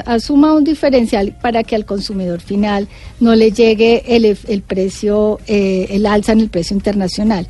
[0.07, 2.89] asuma un diferencial para que al consumidor final
[3.21, 7.47] no le llegue el, el precio, eh, el alza en el precio internacional.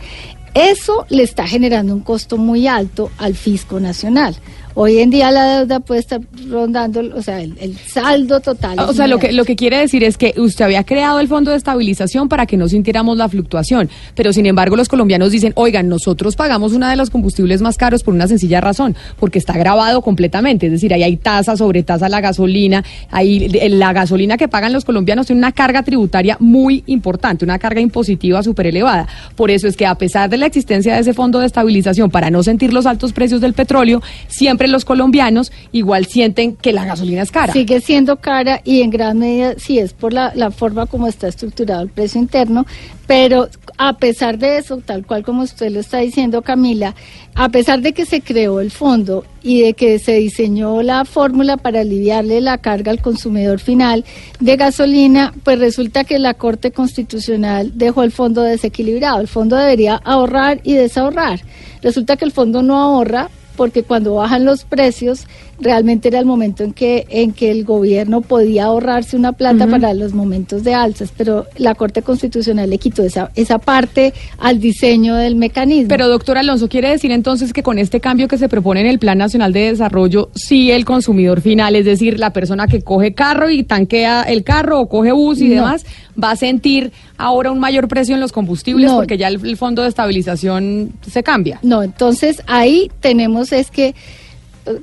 [0.54, 4.36] Eso le está generando un costo muy alto al fisco nacional.
[4.74, 8.78] Hoy en día la deuda puede estar rondando, o sea, el, el saldo total.
[8.78, 11.28] O es sea, lo que, lo que quiere decir es que usted había creado el
[11.28, 15.52] fondo de estabilización para que no sintiéramos la fluctuación, pero sin embargo los colombianos dicen,
[15.56, 19.52] oigan, nosotros pagamos una de los combustibles más caros por una sencilla razón, porque está
[19.54, 24.48] grabado completamente, es decir, ahí hay tasa sobre tasa la gasolina, ahí la gasolina que
[24.48, 29.06] pagan los colombianos tiene una carga tributaria muy importante, una carga impositiva súper elevada.
[29.36, 32.30] Por eso es que a pesar de la existencia de ese fondo de estabilización para
[32.30, 37.22] no sentir los altos precios del petróleo, siempre los colombianos igual sienten que la gasolina
[37.22, 37.52] es cara.
[37.52, 41.82] Sigue siendo cara y en gran medida sí es por la, forma como está estructurado
[41.82, 42.66] el precio interno,
[43.06, 43.48] pero
[43.78, 46.94] a pesar de eso, tal cual como usted lo está diciendo, Camila,
[47.34, 51.56] a pesar de que se creó el fondo y de que se diseñó la fórmula
[51.56, 54.04] para aliviarle la carga al consumidor final
[54.40, 59.20] de gasolina, pues resulta que la Corte Constitucional dejó el fondo desequilibrado.
[59.20, 61.40] El fondo debería ahorrar y desahorrar.
[61.80, 65.26] Resulta que el fondo no ahorra porque cuando bajan los precios
[65.60, 69.94] realmente era el momento en que en que el gobierno podía ahorrarse una plata para
[69.94, 75.14] los momentos de alzas, pero la Corte Constitucional le quitó esa esa parte al diseño
[75.14, 75.88] del mecanismo.
[75.88, 78.98] Pero doctor Alonso, ¿quiere decir entonces que con este cambio que se propone en el
[78.98, 83.50] Plan Nacional de Desarrollo, sí el consumidor final, es decir, la persona que coge carro
[83.50, 85.54] y tanquea el carro o coge bus y No.
[85.56, 85.84] demás,
[86.22, 88.96] va a sentir ahora un mayor precio en los combustibles No.
[88.96, 91.58] porque ya el, el fondo de estabilización se cambia?
[91.62, 93.94] No, entonces ahí tenemos es que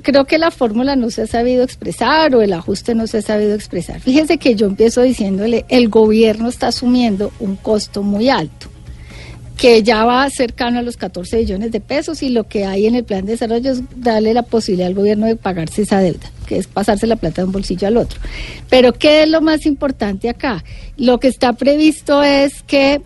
[0.02, 3.22] creo que la fórmula no se ha sabido expresar o el ajuste no se ha
[3.22, 4.00] sabido expresar.
[4.00, 8.68] Fíjese que yo empiezo diciéndole, el gobierno está asumiendo un costo muy alto
[9.60, 12.94] que ya va cercano a los 14 billones de pesos y lo que hay en
[12.94, 16.56] el plan de desarrollo es darle la posibilidad al gobierno de pagarse esa deuda, que
[16.56, 18.18] es pasarse la plata de un bolsillo al otro.
[18.70, 20.64] Pero ¿qué es lo más importante acá?
[20.96, 23.02] Lo que está previsto es que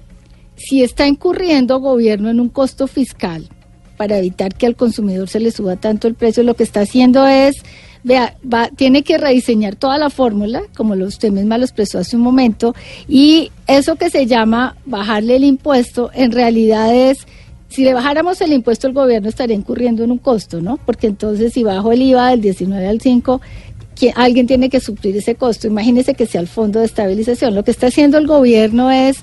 [0.54, 3.48] si está incurriendo gobierno en un costo fiscal
[3.96, 7.26] para evitar que al consumidor se le suba tanto el precio, lo que está haciendo
[7.26, 7.56] es,
[8.02, 12.22] vea, va, tiene que rediseñar toda la fórmula, como usted misma lo expresó hace un
[12.22, 12.74] momento,
[13.08, 17.26] y eso que se llama bajarle el impuesto, en realidad es,
[17.68, 20.78] si le bajáramos el impuesto, el gobierno estaría incurriendo en un costo, ¿no?
[20.84, 23.40] Porque entonces si bajo el IVA del 19 al 5,
[23.94, 25.66] que alguien tiene que suplir ese costo.
[25.66, 27.54] Imagínese que sea el fondo de estabilización.
[27.54, 29.18] Lo que está haciendo el gobierno es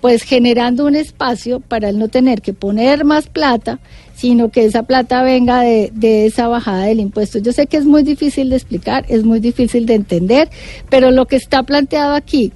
[0.00, 3.78] pues generando un espacio para él no tener que poner más plata,
[4.16, 7.38] sino que esa plata venga de, de esa bajada del impuesto.
[7.38, 10.50] Yo sé que es muy difícil de explicar, es muy difícil de entender,
[10.88, 12.52] pero lo que está planteado aquí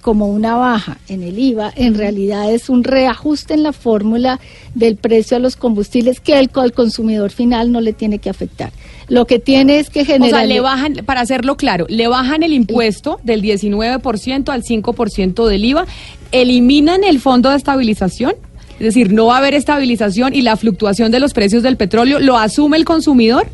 [0.00, 4.40] como una baja en el IVA, en realidad es un reajuste en la fórmula
[4.74, 8.72] del precio a los combustibles que el, al consumidor final no le tiene que afectar.
[9.08, 10.40] Lo que tiene es que O generar...
[10.40, 15.64] sea, le bajan, para hacerlo claro, le bajan el impuesto del 19% al 5% del
[15.64, 15.86] IVA,
[16.32, 18.34] eliminan el fondo de estabilización,
[18.80, 22.18] es decir, no va a haber estabilización y la fluctuación de los precios del petróleo
[22.18, 23.46] lo asume el consumidor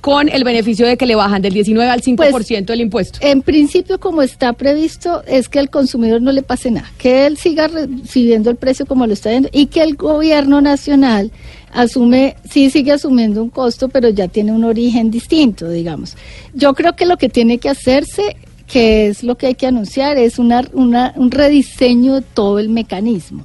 [0.00, 3.18] con el beneficio de que le bajan del 19 al 5% el impuesto.
[3.20, 7.36] En principio, como está previsto, es que al consumidor no le pase nada, que él
[7.36, 11.32] siga recibiendo el precio como lo está viendo y que el gobierno nacional
[11.72, 16.16] asume, sí sigue asumiendo un costo, pero ya tiene un origen distinto, digamos.
[16.54, 18.36] Yo creo que lo que tiene que hacerse,
[18.68, 22.68] que es lo que hay que anunciar, es una, una- un rediseño de todo el
[22.68, 23.44] mecanismo.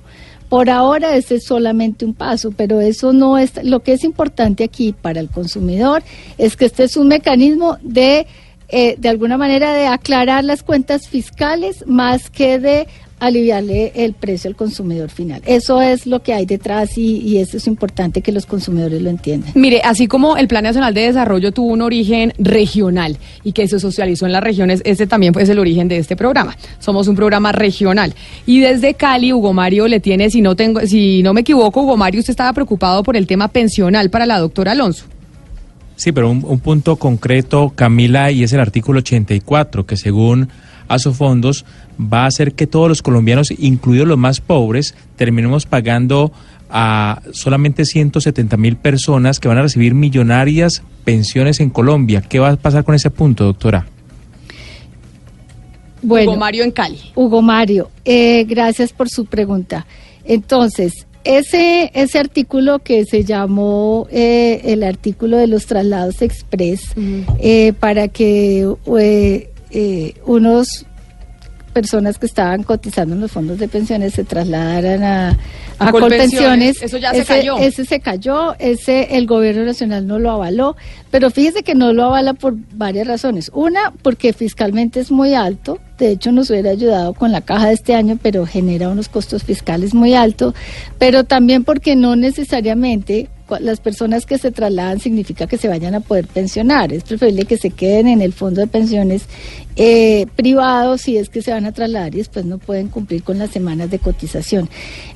[0.53, 4.63] Por ahora ese es solamente un paso, pero eso no es lo que es importante
[4.63, 6.03] aquí para el consumidor
[6.37, 8.27] es que este es un mecanismo de
[8.69, 12.87] eh, de alguna manera de aclarar las cuentas fiscales más que de
[13.19, 15.41] aliviarle el precio al consumidor final.
[15.45, 19.09] Eso es lo que hay detrás y, y eso es importante que los consumidores lo
[19.09, 19.51] entiendan.
[19.55, 23.79] Mire, así como el Plan Nacional de Desarrollo tuvo un origen regional y que se
[23.79, 26.55] socializó en las regiones, este también es el origen de este programa.
[26.79, 28.13] Somos un programa regional.
[28.45, 31.97] Y desde Cali, Hugo Mario le tiene, si no tengo, si no me equivoco, Hugo
[31.97, 35.05] Mario, usted estaba preocupado por el tema pensional para la doctora Alonso.
[35.95, 40.49] Sí, pero un, un punto concreto, Camila, y es el artículo 84, que según
[40.93, 41.65] Asofondos
[41.99, 46.31] va a hacer que todos los colombianos, incluidos los más pobres, terminemos pagando
[46.69, 52.21] a solamente 170 mil personas que van a recibir millonarias pensiones en Colombia.
[52.21, 53.85] ¿Qué va a pasar con ese punto, doctora?
[56.01, 56.99] Bueno, Hugo Mario en Cali.
[57.15, 59.85] Hugo Mario, eh, gracias por su pregunta.
[60.25, 66.81] Entonces, ese, ese artículo que se llamó eh, el artículo de los traslados express,
[67.39, 68.67] eh, para que
[69.73, 70.85] eh, unos
[71.73, 75.37] personas que estaban cotizando en los fondos de pensiones se trasladaran a,
[75.79, 76.81] A Colpensiones.
[76.81, 77.57] Eso ya se cayó.
[77.57, 80.77] Ese se cayó, ese el gobierno nacional no lo avaló,
[81.13, 83.51] pero fíjese que no lo avala por varias razones.
[83.53, 87.75] Una, porque fiscalmente es muy alto, de hecho nos hubiera ayudado con la caja de
[87.75, 90.55] este año, pero genera unos costos fiscales muy altos,
[90.97, 93.29] pero también porque no necesariamente
[93.59, 96.91] las personas que se trasladan significa que se vayan a poder pensionar.
[96.91, 99.27] Es preferible que se queden en el fondo de pensiones
[99.75, 103.37] eh, privado si es que se van a trasladar y después no pueden cumplir con
[103.37, 104.67] las semanas de cotización.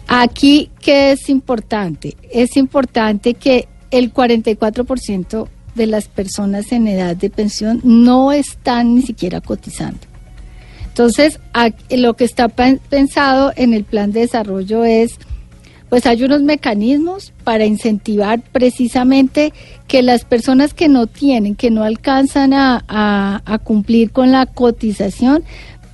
[0.07, 2.15] Aquí, ¿qué es importante?
[2.31, 9.01] Es importante que el 44% de las personas en edad de pensión no están ni
[9.03, 9.99] siquiera cotizando.
[10.87, 11.39] Entonces,
[11.89, 15.11] lo que está pen- pensado en el plan de desarrollo es,
[15.89, 19.53] pues hay unos mecanismos para incentivar precisamente
[19.87, 25.43] que las personas que no tienen, que no alcanzan a cumplir con la cotización,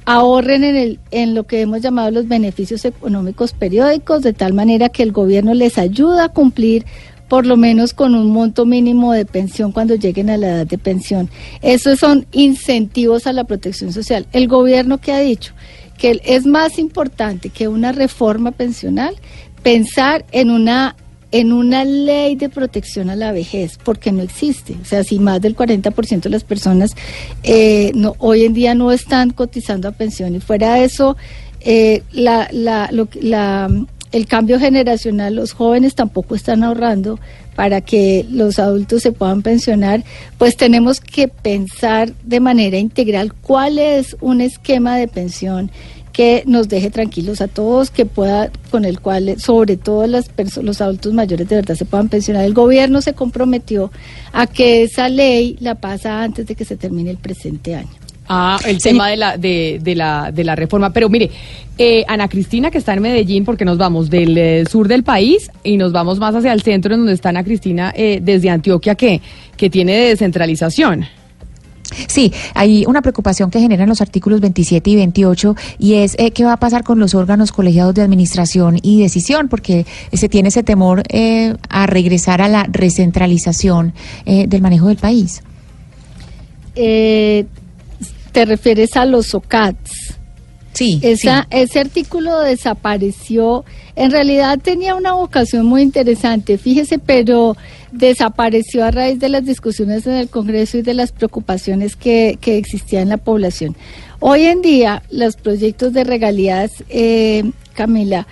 [0.06, 4.90] ahorren en, el, en lo que hemos llamado los beneficios económicos periódicos, de tal manera
[4.90, 6.86] que el gobierno les ayuda a cumplir
[7.34, 10.78] por lo menos con un monto mínimo de pensión cuando lleguen a la edad de
[10.78, 11.32] pensión.
[11.64, 14.28] Esos son incentivos a la protección social.
[14.34, 15.54] El gobierno que ha dicho
[15.98, 19.16] que es más importante que una reforma pensional
[19.64, 20.96] pensar en una
[21.32, 24.76] en una ley de protección a la vejez, porque no existe.
[24.80, 26.92] O sea, si más del 40% de las personas
[27.42, 31.18] eh, hoy en día no están cotizando a pensión y fuera de eso,
[31.66, 33.70] eh, la, la, la,
[34.14, 37.20] el cambio generacional, los jóvenes tampoco están ahorrando
[37.56, 40.04] para que los adultos se puedan pensionar,
[40.38, 45.72] pues tenemos que pensar de manera integral cuál es un esquema de pensión
[46.14, 50.30] que nos deje tranquilos a todos, que pueda, con el cual, sobre todo las
[50.62, 52.46] los adultos mayores de verdad se puedan pensionar.
[52.46, 53.92] El gobierno se comprometió
[54.32, 58.03] a que esa ley la pasa antes de que se termine el presente año.
[58.28, 60.92] Ah, el tema de la, de, de la, de la reforma.
[60.92, 61.30] Pero mire,
[61.78, 65.52] eh, Ana Cristina, que está en Medellín, porque nos vamos del eh, sur del país
[65.64, 68.96] y nos vamos más hacia el centro, en donde está Ana Cristina, eh, desde Antioquia,
[68.96, 69.22] que,
[69.58, 71.06] que tiene descentralización.
[72.08, 76.44] Sí, hay una preocupación que generan los artículos 27 y 28 y es eh, qué
[76.44, 80.64] va a pasar con los órganos colegiados de administración y decisión, porque se tiene ese
[80.64, 83.94] temor eh, a regresar a la recentralización
[84.26, 85.44] eh, del manejo del país.
[88.34, 90.16] ¿Te refieres a los OCATs?
[90.74, 91.00] Sí.
[91.04, 93.64] Esa, Ese artículo desapareció.
[93.96, 97.56] En realidad tenía una vocación muy interesante, fíjese, pero
[97.92, 102.58] desapareció a raíz de las discusiones en el Congreso y de las preocupaciones que, que
[102.58, 103.76] existían en la población.
[104.20, 107.44] Hoy en día, los proyectos de regalías, eh,
[107.76, 108.26] Camila,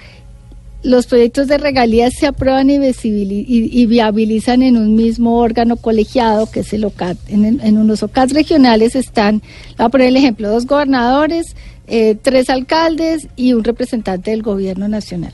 [0.83, 6.73] los proyectos de regalías se aprueban y, viabilizan en un mismo órgano colegiado, que es
[6.73, 7.17] el OCAT.
[7.27, 9.41] En, unos OCAT regionales están,
[9.77, 11.55] voy a poner el ejemplo, dos gobernadores,
[11.87, 15.33] eh, tres alcaldes y un representante del gobierno nacional.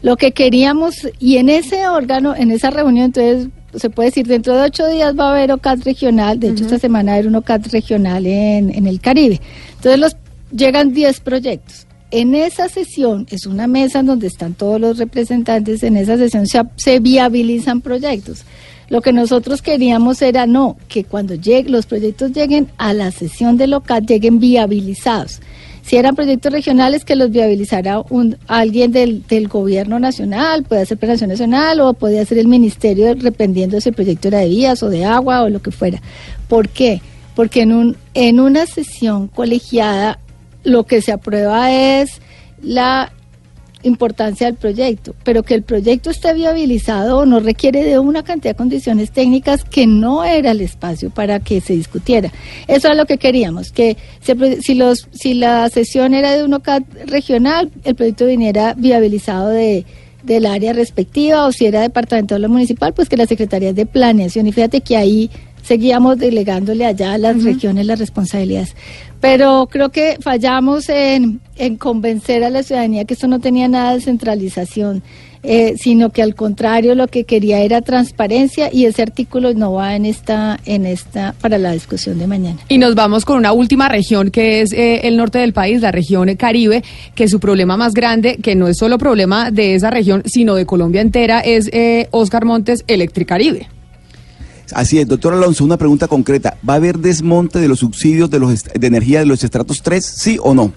[0.00, 4.56] Lo que queríamos, y en ese órgano, en esa reunión, entonces se puede decir, dentro
[4.56, 7.28] de ocho días va a haber OCAT regional, de hecho esta semana va a haber
[7.28, 9.40] un OCAT regional en, en el Caribe.
[9.76, 10.16] Entonces los,
[10.50, 11.87] llegan 10 proyectos.
[12.10, 16.46] En esa sesión, es una mesa en donde están todos los representantes, en esa sesión
[16.46, 18.44] se, viabilizan proyectos.
[18.88, 23.58] Lo que nosotros queríamos era no, que cuando llegue, los proyectos lleguen a la sesión
[23.58, 25.40] del local, lleguen viabilizados.
[25.82, 28.02] Si eran proyectos regionales, que los viabilizara
[28.46, 33.90] alguien del, gobierno nacional, puede ser Planación Nacional o podía ser el ministerio, dependiendo si
[33.90, 36.00] el proyecto era de vías o de agua o lo que fuera.
[36.48, 37.02] ¿Por qué?
[37.34, 40.18] Porque en, un, en una sesión colegiada
[40.68, 42.20] lo que se aprueba es
[42.62, 43.12] la
[43.82, 48.56] importancia del proyecto, pero que el proyecto esté viabilizado no requiere de una cantidad de
[48.56, 52.32] condiciones técnicas que no era el espacio para que se discutiera.
[52.66, 56.54] Eso es lo que queríamos, que se si, los, si la sesión era de un
[56.54, 59.86] OCAT regional, el proyecto viniera viabilizado de
[60.22, 64.46] del área respectiva o si era departamental o municipal, pues que las secretarías de planeación
[64.46, 65.30] y fíjate que ahí
[65.68, 68.74] seguíamos delegándole allá a las regiones las responsabilidades.
[69.20, 73.92] Pero creo que fallamos en, en convencer a la ciudadanía que esto no tenía nada
[73.92, 75.02] de centralización,
[75.42, 79.94] eh, sino que al contrario lo que quería era transparencia y ese artículo no va
[79.94, 82.58] en esta, en esta para la discusión de mañana.
[82.70, 85.92] Y nos vamos con una última región que es eh, el norte del país, la
[85.92, 86.82] región Caribe,
[87.14, 90.64] que su problema más grande, que no es solo problema de esa región, sino de
[90.64, 93.68] Colombia entera, es eh, Oscar Montes Electricaribe.
[94.72, 96.56] Así es, doctor Alonso, una pregunta concreta.
[96.68, 100.04] ¿Va a haber desmonte de los subsidios de, los de energía de los estratos 3,
[100.04, 100.72] sí o no?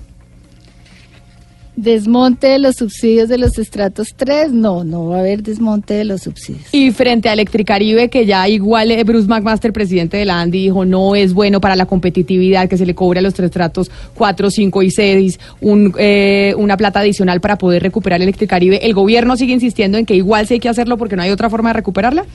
[1.75, 6.03] Desmonte de los subsidios de los estratos 3, no, no va a haber desmonte de
[6.03, 6.65] los subsidios.
[6.73, 10.85] Y frente a Electricaribe, que ya igual eh, Bruce McMaster, presidente de la ANDI, dijo
[10.85, 14.51] no es bueno para la competitividad que se le cobre a los tres tratos 4,
[14.51, 18.85] 5 y 6 un, eh, una plata adicional para poder recuperar Electricaribe.
[18.85, 21.49] ¿El gobierno sigue insistiendo en que igual sí hay que hacerlo porque no hay otra
[21.49, 22.25] forma de recuperarla?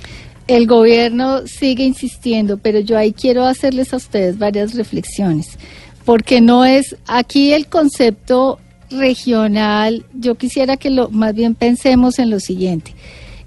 [0.46, 5.58] El gobierno sigue insistiendo, pero yo ahí quiero hacerles a ustedes varias reflexiones,
[6.04, 8.60] porque no es aquí el concepto
[8.90, 12.94] regional, yo quisiera que lo más bien pensemos en lo siguiente.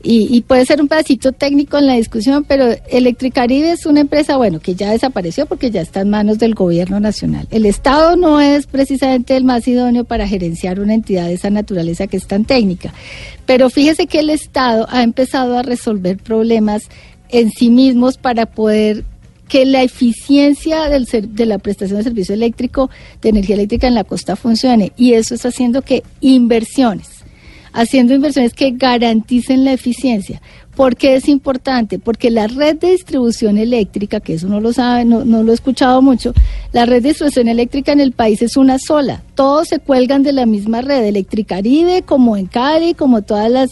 [0.01, 4.37] Y, y, puede ser un pedacito técnico en la discusión, pero Electricaribe es una empresa,
[4.37, 7.47] bueno, que ya desapareció porque ya está en manos del gobierno nacional.
[7.51, 12.07] El Estado no es precisamente el más idóneo para gerenciar una entidad de esa naturaleza
[12.07, 12.93] que es tan técnica.
[13.45, 16.83] Pero fíjese que el Estado ha empezado a resolver problemas
[17.29, 19.03] en sí mismos para poder
[19.49, 22.89] que la eficiencia del de la prestación de servicio eléctrico,
[23.21, 24.93] de energía eléctrica en la costa funcione.
[24.95, 27.18] Y eso está haciendo que inversiones,
[27.73, 30.41] haciendo inversiones que garanticen la eficiencia.
[30.75, 31.99] ¿Por qué es importante?
[31.99, 35.55] Porque la red de distribución eléctrica, que eso no lo sabe, no, no lo he
[35.55, 36.33] escuchado mucho,
[36.71, 39.21] la red de distribución eléctrica en el país es una sola.
[39.35, 43.71] Todos se cuelgan de la misma red, Electricaribe, como en Cali, como todas las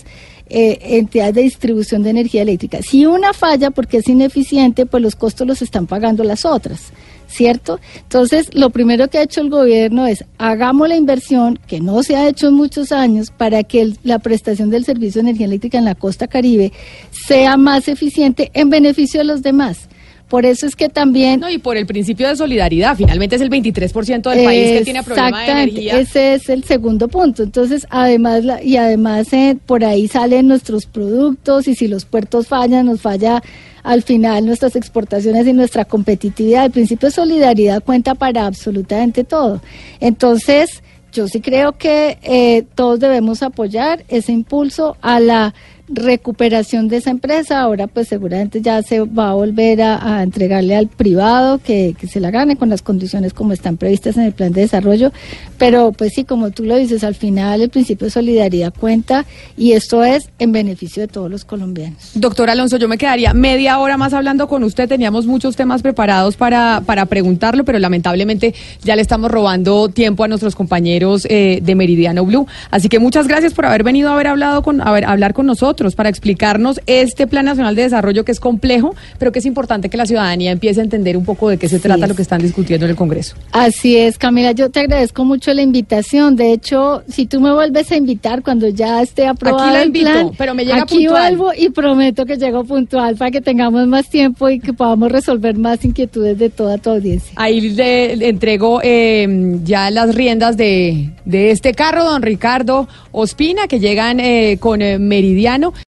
[0.50, 2.82] eh, entidades de distribución de energía eléctrica.
[2.82, 6.92] Si una falla porque es ineficiente, pues los costos los están pagando las otras,
[7.28, 7.80] ¿cierto?
[8.04, 12.16] Entonces, lo primero que ha hecho el gobierno es hagamos la inversión, que no se
[12.16, 15.78] ha hecho en muchos años, para que el- la prestación del servicio de energía eléctrica
[15.78, 16.72] en la costa caribe
[17.12, 19.90] sea más eficiente en beneficio de los demás.
[20.30, 21.40] Por eso es que también...
[21.40, 25.02] No, y por el principio de solidaridad, finalmente es el 23% del país que tiene
[25.02, 26.00] problema de Exactamente, energía.
[26.02, 27.44] Ese es el segundo punto.
[27.44, 32.48] Entonces, además, la- y además eh, por ahí salen nuestros productos y si los puertos
[32.48, 33.42] fallan, nos falla
[33.88, 36.66] al final nuestras exportaciones y nuestra competitividad.
[36.66, 39.62] El principio de solidaridad cuenta para absolutamente todo.
[40.02, 40.84] Entonces,
[41.14, 45.54] yo sí creo que eh, todos debemos apoyar ese impulso a la
[45.88, 47.62] recuperación de esa empresa.
[47.62, 52.20] Ahora pues seguramente ya se va a volver a, entregarle al privado que, que se
[52.20, 55.12] la gane con las condiciones como están previstas en el plan de desarrollo.
[55.58, 59.26] Pero pues sí, como tú lo dices, al final el principio de solidaridad cuenta
[59.56, 62.12] y esto es en beneficio de todos los colombianos.
[62.16, 64.90] Doctor Alonso, yo me quedaría media hora más hablando con usted.
[64.90, 70.28] Teníamos muchos temas preparados para, para preguntarlo, pero lamentablemente ya le estamos robando tiempo a
[70.28, 72.48] nuestros compañeros eh, de Meridiano Blue.
[72.72, 75.46] Así que muchas gracias por haber venido a haber hablado con, a ver, hablar con
[75.46, 79.90] nosotros para explicarnos este Plan Nacional de Desarrollo que es complejo, pero que es importante
[79.90, 82.42] que la ciudadanía empiece a entender un poco de qué se trata lo que están
[82.42, 83.36] discutiendo en el Congreso.
[83.52, 86.36] Así es, Camila, yo te agradezco mucho la invitación.
[86.36, 89.88] De hecho, si tú me vuelves a invitar cuando ya esté aprobado Aquí la el
[89.88, 91.38] invito, plan, pero me llega aquí puntual.
[91.38, 95.56] vuelvo y prometo que llego puntual para que tengamos más tiempo y que podamos resolver
[95.58, 97.32] más inquietudes de toda tu audiencia.
[97.36, 103.68] Ahí le, le entrego eh, ya las riendas de, de este carro, don Ricardo Ospina,
[103.68, 105.67] que llegan eh, con eh, Meridiano.
[105.72, 105.86] possível